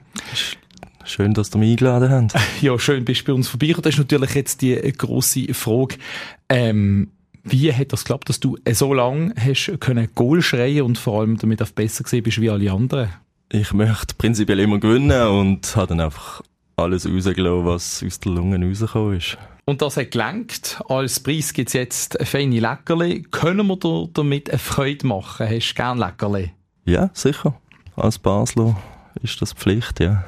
Schön, 1.05 1.35
dass 1.35 1.55
ihr 1.55 1.59
mich 1.59 1.72
eingeladen 1.72 2.11
habt. 2.11 2.35
Ja, 2.61 2.77
schön, 2.81 3.05
bist 3.05 3.20
du 3.22 3.27
bei 3.27 3.33
uns 3.33 3.49
vorbeigekommen. 3.49 3.85
Das 3.85 3.95
ist 3.95 3.99
natürlich 3.99 4.35
jetzt 4.35 4.62
die 4.62 4.74
grosse 4.97 5.55
Frage. 5.55 5.97
Ähm, 6.49 7.12
Wie 7.49 7.73
hat 7.73 7.93
das 7.93 8.05
geklappt, 8.05 8.29
dass 8.29 8.41
du 8.41 8.57
so 8.73 8.93
lange 8.93 9.33
hast 9.39 9.73
können 9.79 10.09
Goal 10.15 10.43
schreien 10.43 10.83
und 10.83 10.99
vor 10.99 11.21
allem 11.21 11.37
damit 11.37 11.63
auf 11.63 11.73
besser 11.75 12.03
gesehen 12.03 12.23
bist 12.23 12.41
wie 12.41 12.51
alle 12.51 12.73
anderen? 12.73 13.11
Ich 13.53 13.73
möchte 13.73 14.17
prinzipiell 14.17 14.59
immer 14.59 14.81
gewinnen 14.81 15.29
und 15.29 15.77
habe 15.77 15.87
dann 15.89 16.01
einfach 16.01 16.43
alles 16.77 17.07
rausgelassen, 17.07 17.65
was 17.65 18.03
aus 18.05 18.19
der 18.19 18.33
Lunge 18.33 18.67
rausgekommen 18.67 19.17
ist. 19.19 19.39
Und 19.65 19.83
das 19.83 19.97
hat 19.97 20.11
gelenkt. 20.11 20.81
Als 20.89 21.21
Preis 21.21 21.53
gibt 21.53 21.69
es 21.69 21.75
jetzt 21.75 22.19
feine 22.25 22.59
Leckerli. 22.59 23.23
Können 23.23 23.67
wir 23.67 23.77
dir 23.77 24.09
damit 24.13 24.51
eine 24.51 24.59
Freude 24.59 25.07
machen? 25.07 25.49
Hast 25.49 25.71
du 25.71 25.75
gerne 25.75 26.01
Leckerli? 26.01 26.53
Ja, 26.85 27.11
sicher. 27.13 27.55
Als 27.95 28.19
Basler 28.19 28.77
ist 29.23 29.41
das 29.41 29.53
Pflicht, 29.53 30.01
ja. 30.01 30.25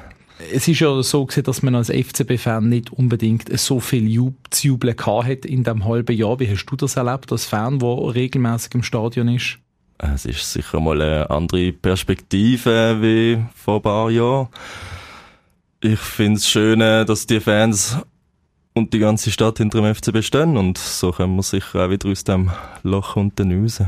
Es 0.53 0.67
ist 0.67 0.79
ja 0.79 1.03
so 1.03 1.25
gewesen, 1.25 1.43
dass 1.43 1.61
man 1.61 1.75
als 1.75 1.89
FCB-Fan 1.89 2.69
nicht 2.69 2.91
unbedingt 2.91 3.59
so 3.59 3.79
viel 3.79 4.09
Jub 4.09 4.35
zu 4.49 4.67
jubeln 4.67 4.95
hat 4.97 5.45
in 5.45 5.63
diesem 5.65 5.83
halben 5.83 6.15
Jahr. 6.15 6.39
Wie 6.39 6.49
hast 6.49 6.65
du 6.65 6.77
das 6.77 6.95
erlebt 6.95 7.31
als 7.31 7.45
Fan, 7.45 7.79
der 7.79 8.15
regelmäßig 8.15 8.73
im 8.75 8.83
Stadion 8.83 9.27
ist? 9.27 9.57
Es 9.97 10.25
ist 10.25 10.51
sicher 10.51 10.79
mal 10.79 11.01
eine 11.01 11.29
andere 11.29 11.73
Perspektive 11.73 12.97
wie 13.01 13.37
vor 13.53 13.75
ein 13.77 13.81
paar 13.81 14.09
Jahren. 14.09 14.47
Ich 15.81 15.99
finde 15.99 16.37
es 16.37 16.47
schön, 16.47 16.79
dass 16.79 17.27
die 17.27 17.41
Fans 17.41 17.97
und 18.73 18.93
die 18.93 18.99
ganze 18.99 19.31
Stadt 19.31 19.57
hinter 19.57 19.81
dem 19.81 19.93
FCB 19.93 20.23
stehen 20.23 20.55
und 20.55 20.77
so 20.77 21.11
können 21.11 21.35
wir 21.35 21.43
sicher 21.43 21.85
auch 21.85 21.89
wieder 21.89 22.07
aus 22.09 22.23
dem 22.23 22.49
Loch 22.83 23.17
unten 23.17 23.61
raus. 23.61 23.81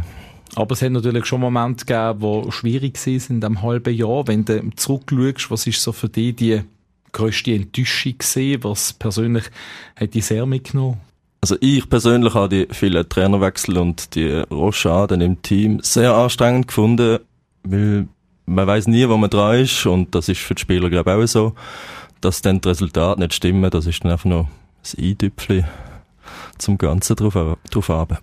Aber 0.55 0.73
es 0.73 0.81
hat 0.81 0.91
natürlich 0.91 1.25
schon 1.25 1.41
Momente 1.41 1.85
gegeben, 1.85 2.43
die 2.45 2.51
schwierig 2.51 3.05
waren 3.05 3.21
in 3.29 3.41
diesem 3.41 3.61
halben 3.61 3.93
Jahr. 3.93 4.27
Wenn 4.27 4.45
du 4.45 4.69
zurückschaust, 4.75 5.51
was 5.51 5.67
ist 5.67 5.81
so 5.81 5.91
für 5.91 6.09
dich 6.09 6.35
die 6.35 6.61
grösste 7.11 7.53
Enttäuschung 7.53 8.17
gesehen? 8.17 8.63
Was 8.63 8.93
persönlich 8.93 9.45
hat 9.95 10.13
dich 10.13 10.25
sehr 10.25 10.45
mitgenommen? 10.45 10.99
Also 11.41 11.55
ich 11.59 11.89
persönlich 11.89 12.33
habe 12.35 12.49
die 12.49 12.73
vielen 12.73 13.07
Trainerwechsel 13.07 13.77
und 13.77 14.13
die 14.13 14.43
Rochaden 14.51 15.21
im 15.21 15.41
Team 15.41 15.79
sehr 15.81 16.13
anstrengend 16.13 16.67
gefunden, 16.67 17.19
weil 17.63 18.07
man 18.45 18.67
weiß 18.67 18.87
nie, 18.87 19.07
wo 19.09 19.17
man 19.17 19.29
dran 19.29 19.61
ist 19.61 19.85
und 19.85 20.13
das 20.13 20.29
ist 20.29 20.41
für 20.41 20.53
die 20.53 20.61
Spieler 20.61 20.89
glaube 20.89 21.11
ich 21.11 21.17
auch 21.17 21.25
so. 21.25 21.53
Dass 22.19 22.41
dann 22.43 22.61
die 22.61 22.67
Resultate 22.67 23.19
nicht 23.19 23.33
stimmen, 23.33 23.71
das 23.71 23.87
ist 23.87 24.03
dann 24.03 24.11
einfach 24.11 24.25
noch 24.25 24.47
ein 24.97 25.03
Eintüpfchen 25.03 25.65
zum 26.61 26.77
Ganzen 26.77 27.15
drauf, 27.15 27.57
drauf 27.69 27.89
haben. 27.89 28.17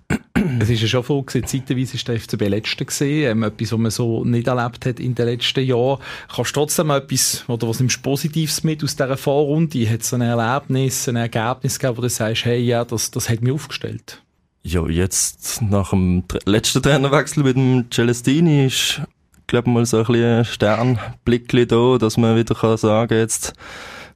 Es 0.61 0.70
ist 0.70 0.82
ja 0.82 0.89
schon 0.89 1.03
so 1.03 1.22
gewesen, 1.22 1.47
zeitweise 1.47 1.95
ist 1.97 2.07
der 2.07 2.18
FCB 2.18 2.49
Letzte 2.49 2.84
gesehen, 2.84 3.30
ähm, 3.30 3.43
etwas, 3.43 3.72
was 3.72 3.78
man 3.78 3.91
so 3.91 4.24
nicht 4.24 4.47
erlebt 4.47 4.86
hat 4.86 5.01
in 5.01 5.14
den 5.14 5.26
letzten 5.26 5.64
Jahren. 5.64 5.99
Kannst 6.34 6.51
du 6.51 6.61
trotzdem 6.61 6.91
etwas, 6.91 7.45
oder 7.49 7.68
was 7.68 7.80
nimmst 7.80 7.97
du 7.99 8.03
Positives 8.03 8.62
mit 8.62 8.84
aus 8.84 8.97
dieser 8.97 9.16
Vorrunde? 9.16 9.91
Hat 9.91 10.03
es 10.03 10.14
ein 10.14 10.20
Erlebnis, 10.20 11.09
ein 11.09 11.16
Ergebnis 11.16 11.78
gegeben, 11.78 11.99
wo 11.99 12.03
du 12.03 12.09
sagst, 12.09 12.45
hey, 12.45 12.61
ja, 12.61 12.84
das, 12.84 13.11
das 13.11 13.28
hat 13.28 13.43
mich 13.43 13.53
aufgestellt? 13.53 14.22
Ja, 14.62 14.86
jetzt 14.86 15.62
nach 15.62 15.91
dem 15.91 16.24
letzten 16.45 16.82
Trainerwechsel 16.82 17.43
mit 17.43 17.57
dem 17.57 17.86
Celestini 17.91 18.66
ist, 18.66 19.01
glaube 19.47 19.70
mal 19.70 19.86
so 19.86 19.99
ein 19.99 20.05
bisschen 20.05 20.45
Sternblick 20.45 21.68
da, 21.68 21.97
dass 21.99 22.16
man 22.16 22.36
wieder 22.36 22.55
kann 22.55 22.76
sagen, 22.76 23.18
jetzt 23.18 23.55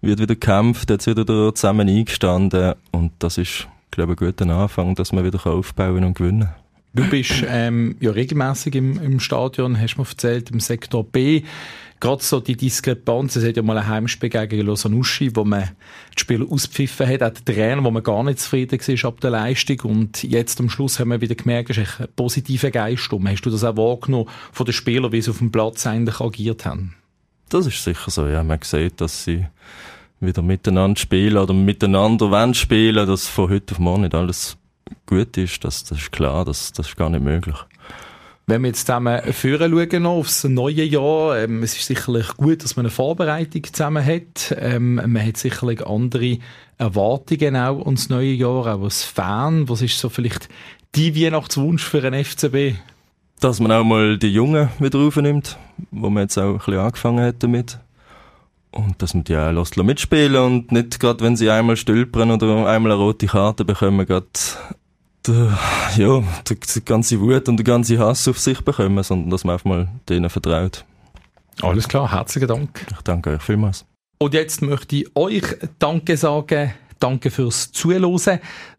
wird 0.02 0.20
wieder 0.20 0.34
gekämpft, 0.34 0.90
jetzt 0.90 1.06
wieder 1.06 1.24
da 1.24 1.54
zusammen 1.54 1.88
eingestanden 1.88 2.74
und 2.90 3.12
das 3.18 3.38
ist 3.38 3.66
glaube 3.92 4.14
ich, 4.14 4.20
ein 4.20 4.26
guter 4.26 4.48
Anfang, 4.48 4.96
dass 4.96 5.12
man 5.12 5.24
wieder 5.24 5.46
aufbauen 5.46 6.02
und 6.02 6.18
gewinnen 6.18 6.48
kann. 6.48 6.54
Du 6.94 7.08
bist 7.08 7.44
ähm, 7.48 7.96
ja 8.00 8.10
regelmäßig 8.10 8.74
im, 8.74 9.00
im 9.00 9.18
Stadion, 9.18 9.80
hast 9.80 9.94
du 9.94 10.02
mir 10.02 10.08
erzählt, 10.08 10.50
im 10.50 10.60
Sektor 10.60 11.04
B. 11.04 11.42
Gerade 12.00 12.22
so 12.22 12.40
die 12.40 12.56
Diskrepanz, 12.56 13.36
es 13.36 13.46
hat 13.46 13.56
ja 13.56 13.62
mal 13.62 13.78
ein 13.78 13.86
Heimspiel 13.86 14.28
gegen 14.28 14.66
Lausanne-Uschi, 14.66 15.34
wo 15.36 15.44
man 15.44 15.70
die 16.16 16.20
Spieler 16.20 16.44
auspfiffen 16.50 17.06
hat, 17.06 17.22
auch 17.22 17.30
der 17.30 17.44
Trainer, 17.44 17.84
wo 17.84 17.90
man 17.90 18.02
gar 18.02 18.24
nicht 18.24 18.40
zufrieden 18.40 18.78
war 18.78 19.08
ab 19.08 19.20
der 19.20 19.30
Leistung 19.30 19.80
und 19.82 20.22
jetzt 20.22 20.58
am 20.60 20.68
Schluss 20.68 20.98
haben 20.98 21.10
wir 21.10 21.20
wieder 21.20 21.36
gemerkt, 21.36 21.70
es 21.70 21.78
ist 21.78 22.00
ein 22.00 22.08
positiver 22.14 22.72
Geist 22.72 23.10
um. 23.12 23.26
Hast 23.28 23.42
du 23.42 23.50
das 23.50 23.62
auch 23.62 23.76
wahrgenommen 23.76 24.28
von 24.50 24.66
den 24.66 24.72
Spielern, 24.72 25.12
wie 25.12 25.22
sie 25.22 25.30
auf 25.30 25.38
dem 25.38 25.52
Platz 25.52 25.86
eigentlich 25.86 26.20
agiert 26.20 26.66
haben? 26.66 26.96
Das 27.48 27.66
ist 27.66 27.84
sicher 27.84 28.10
so, 28.10 28.26
ja. 28.26 28.42
Man 28.42 28.58
sieht, 28.62 29.00
dass 29.00 29.24
sie 29.24 29.46
wieder 30.22 30.42
miteinander 30.42 30.98
spielen 30.98 31.36
oder 31.36 31.52
miteinander 31.52 32.30
wollen 32.30 32.54
spielen, 32.54 33.06
dass 33.06 33.26
von 33.26 33.50
heute 33.50 33.74
auf 33.74 33.78
morgen 33.78 34.02
nicht 34.02 34.14
alles 34.14 34.56
gut 35.06 35.36
ist, 35.36 35.64
das, 35.64 35.84
das 35.84 35.98
ist 35.98 36.12
klar, 36.12 36.44
das, 36.44 36.72
das 36.72 36.88
ist 36.88 36.96
gar 36.96 37.10
nicht 37.10 37.24
möglich. 37.24 37.56
Wenn 38.46 38.62
wir 38.62 38.68
jetzt 38.68 38.86
zusammen 38.86 39.22
führen 39.32 39.72
schauen 39.72 40.06
aufs 40.06 40.44
neue 40.44 40.82
Jahr, 40.82 41.38
ähm, 41.38 41.62
es 41.62 41.76
ist 41.76 41.86
sicherlich 41.86 42.36
gut, 42.36 42.64
dass 42.64 42.76
man 42.76 42.86
eine 42.86 42.90
Vorbereitung 42.90 43.62
zusammen 43.64 44.04
hat. 44.04 44.54
Ähm, 44.58 44.96
man 44.96 45.24
hat 45.24 45.36
sicherlich 45.36 45.86
andere 45.86 46.38
Erwartungen 46.76 47.56
auch 47.56 47.84
ans 47.84 48.08
neue 48.08 48.32
Jahr, 48.32 48.66
auch 48.66 48.82
als 48.82 49.04
Fan. 49.04 49.68
Was 49.68 49.82
ist 49.82 49.98
so 49.98 50.08
vielleicht 50.08 50.48
die 50.96 51.14
Weihnachtswunsch 51.14 51.84
für 51.84 52.02
einen 52.02 52.24
FCB? 52.24 52.74
Dass 53.38 53.60
man 53.60 53.70
auch 53.70 53.84
mal 53.84 54.18
die 54.18 54.32
Jungen 54.32 54.70
wieder 54.80 54.98
aufnimmt, 54.98 55.56
wo 55.92 56.10
man 56.10 56.24
jetzt 56.24 56.36
auch 56.36 56.50
ein 56.50 56.58
bisschen 56.58 56.78
angefangen 56.78 57.24
hat 57.24 57.42
damit. 57.42 57.78
Und 58.72 59.00
dass 59.02 59.14
man 59.14 59.24
die 59.24 59.36
auch 59.36 59.50
lässt 59.50 59.76
mitspielen 59.76 60.42
und 60.42 60.72
nicht 60.72 60.98
gerade, 60.98 61.22
wenn 61.22 61.36
sie 61.36 61.50
einmal 61.50 61.76
stülpern 61.76 62.30
oder 62.30 62.66
einmal 62.66 62.92
eine 62.92 62.94
rote 62.94 63.26
Karte 63.26 63.64
bekommen, 63.64 64.06
gerade 64.06 64.26
der, 65.26 65.58
ja, 65.96 66.22
die, 66.48 66.58
die 66.58 66.84
ganze 66.84 67.20
Wut 67.20 67.48
und 67.48 67.58
der 67.58 67.64
ganze 67.64 67.98
Hass 67.98 68.26
auf 68.28 68.38
sich 68.38 68.60
bekommen, 68.62 69.02
sondern 69.04 69.30
dass 69.30 69.44
man 69.44 69.52
einfach 69.54 69.66
mal 69.66 69.88
denen 70.08 70.30
vertraut. 70.30 70.84
Alles 71.60 71.86
klar, 71.86 72.10
herzlichen 72.10 72.48
Dank. 72.48 72.86
Ich 72.90 73.02
danke 73.02 73.30
euch 73.30 73.42
vielmals. 73.42 73.84
Und 74.18 74.34
jetzt 74.34 74.62
möchte 74.62 74.96
ich 74.96 75.16
euch 75.16 75.44
Danke 75.78 76.16
sagen. 76.16 76.72
Danke 77.02 77.32
fürs 77.32 77.72
Zuhören. 77.72 78.38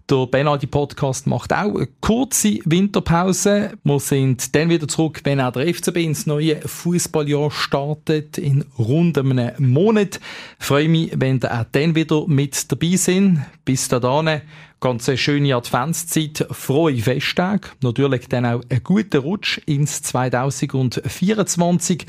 Der 0.09 0.27
Benaldi 0.27 0.65
Podcast 0.65 1.27
macht 1.27 1.51
auch 1.51 1.75
eine 1.75 1.89
kurze 1.99 2.59
Winterpause. 2.63 3.71
Wir 3.83 3.99
sind 3.99 4.55
dann 4.55 4.69
wieder 4.69 4.87
zurück, 4.87 5.19
wenn 5.25 5.41
auch 5.41 5.51
der 5.51 5.73
FCB 5.73 5.97
ins 5.97 6.25
neue 6.25 6.61
Fußballjahr 6.61 7.51
startet, 7.51 8.37
in 8.37 8.63
rund 8.79 9.17
einem 9.17 9.51
Monat. 9.57 10.21
Ich 10.57 10.65
freue 10.65 10.87
mich, 10.87 11.11
wenn 11.17 11.41
ihr 11.43 11.51
auch 11.53 11.65
dann 11.73 11.95
wieder 11.95 12.25
mit 12.25 12.71
dabei 12.71 12.95
sind. 12.95 13.41
Bis 13.65 13.89
dahin, 13.89 14.39
ganz 14.83 15.07
eine 15.07 15.17
schöne 15.17 15.55
Adventszeit, 15.55 16.45
frohe 16.51 16.97
Festtage, 16.97 17.69
natürlich 17.81 18.27
dann 18.27 18.45
auch 18.45 18.61
einen 18.69 18.83
guten 18.83 19.21
Rutsch 19.21 19.61
ins 19.65 20.01
2024, 20.01 22.05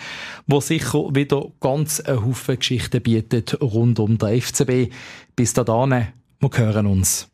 wo 0.49 0.59
sicher 0.59 1.15
wieder 1.15 1.53
ganz 1.61 2.01
eine 2.01 2.25
Haufen 2.25 2.59
Geschichten 2.59 3.01
bietet 3.01 3.61
rund 3.61 4.01
um 4.01 4.19
den 4.19 4.43
FCB. 4.43 4.93
Bis 5.37 5.53
dahin, 5.53 6.09
wir 6.41 6.51
hören 6.53 6.89
uns. 6.89 7.29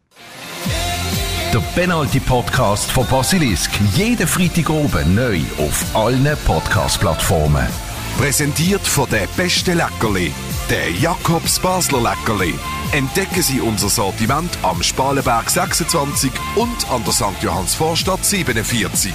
Der 1.55 1.61
Penalty 1.75 2.21
Podcast 2.21 2.91
von 2.91 3.07
Basilisk. 3.07 3.71
Jeden 3.95 4.27
Freitag 4.27 4.69
oben 4.69 5.15
neu 5.15 5.41
auf 5.57 5.97
allen 5.97 6.37
Podcast-Plattformen. 6.45 7.90
Präsentiert 8.19 8.87
von 8.87 9.09
der 9.11 9.27
beste 9.37 9.75
Leckerli, 9.75 10.33
der 10.69 10.91
Jakobs 10.93 11.59
Basler 11.59 12.03
Leckerli. 12.03 12.55
Entdecken 12.93 13.43
Sie 13.43 13.61
unser 13.61 13.89
Sortiment 13.89 14.51
am 14.63 14.83
Spalenberg 14.83 15.49
26 15.49 16.31
und 16.57 16.91
an 16.91 17.03
der 17.05 17.13
St. 17.13 17.43
Johanns 17.43 17.75
Vorstadt 17.75 18.25
47. 18.25 19.13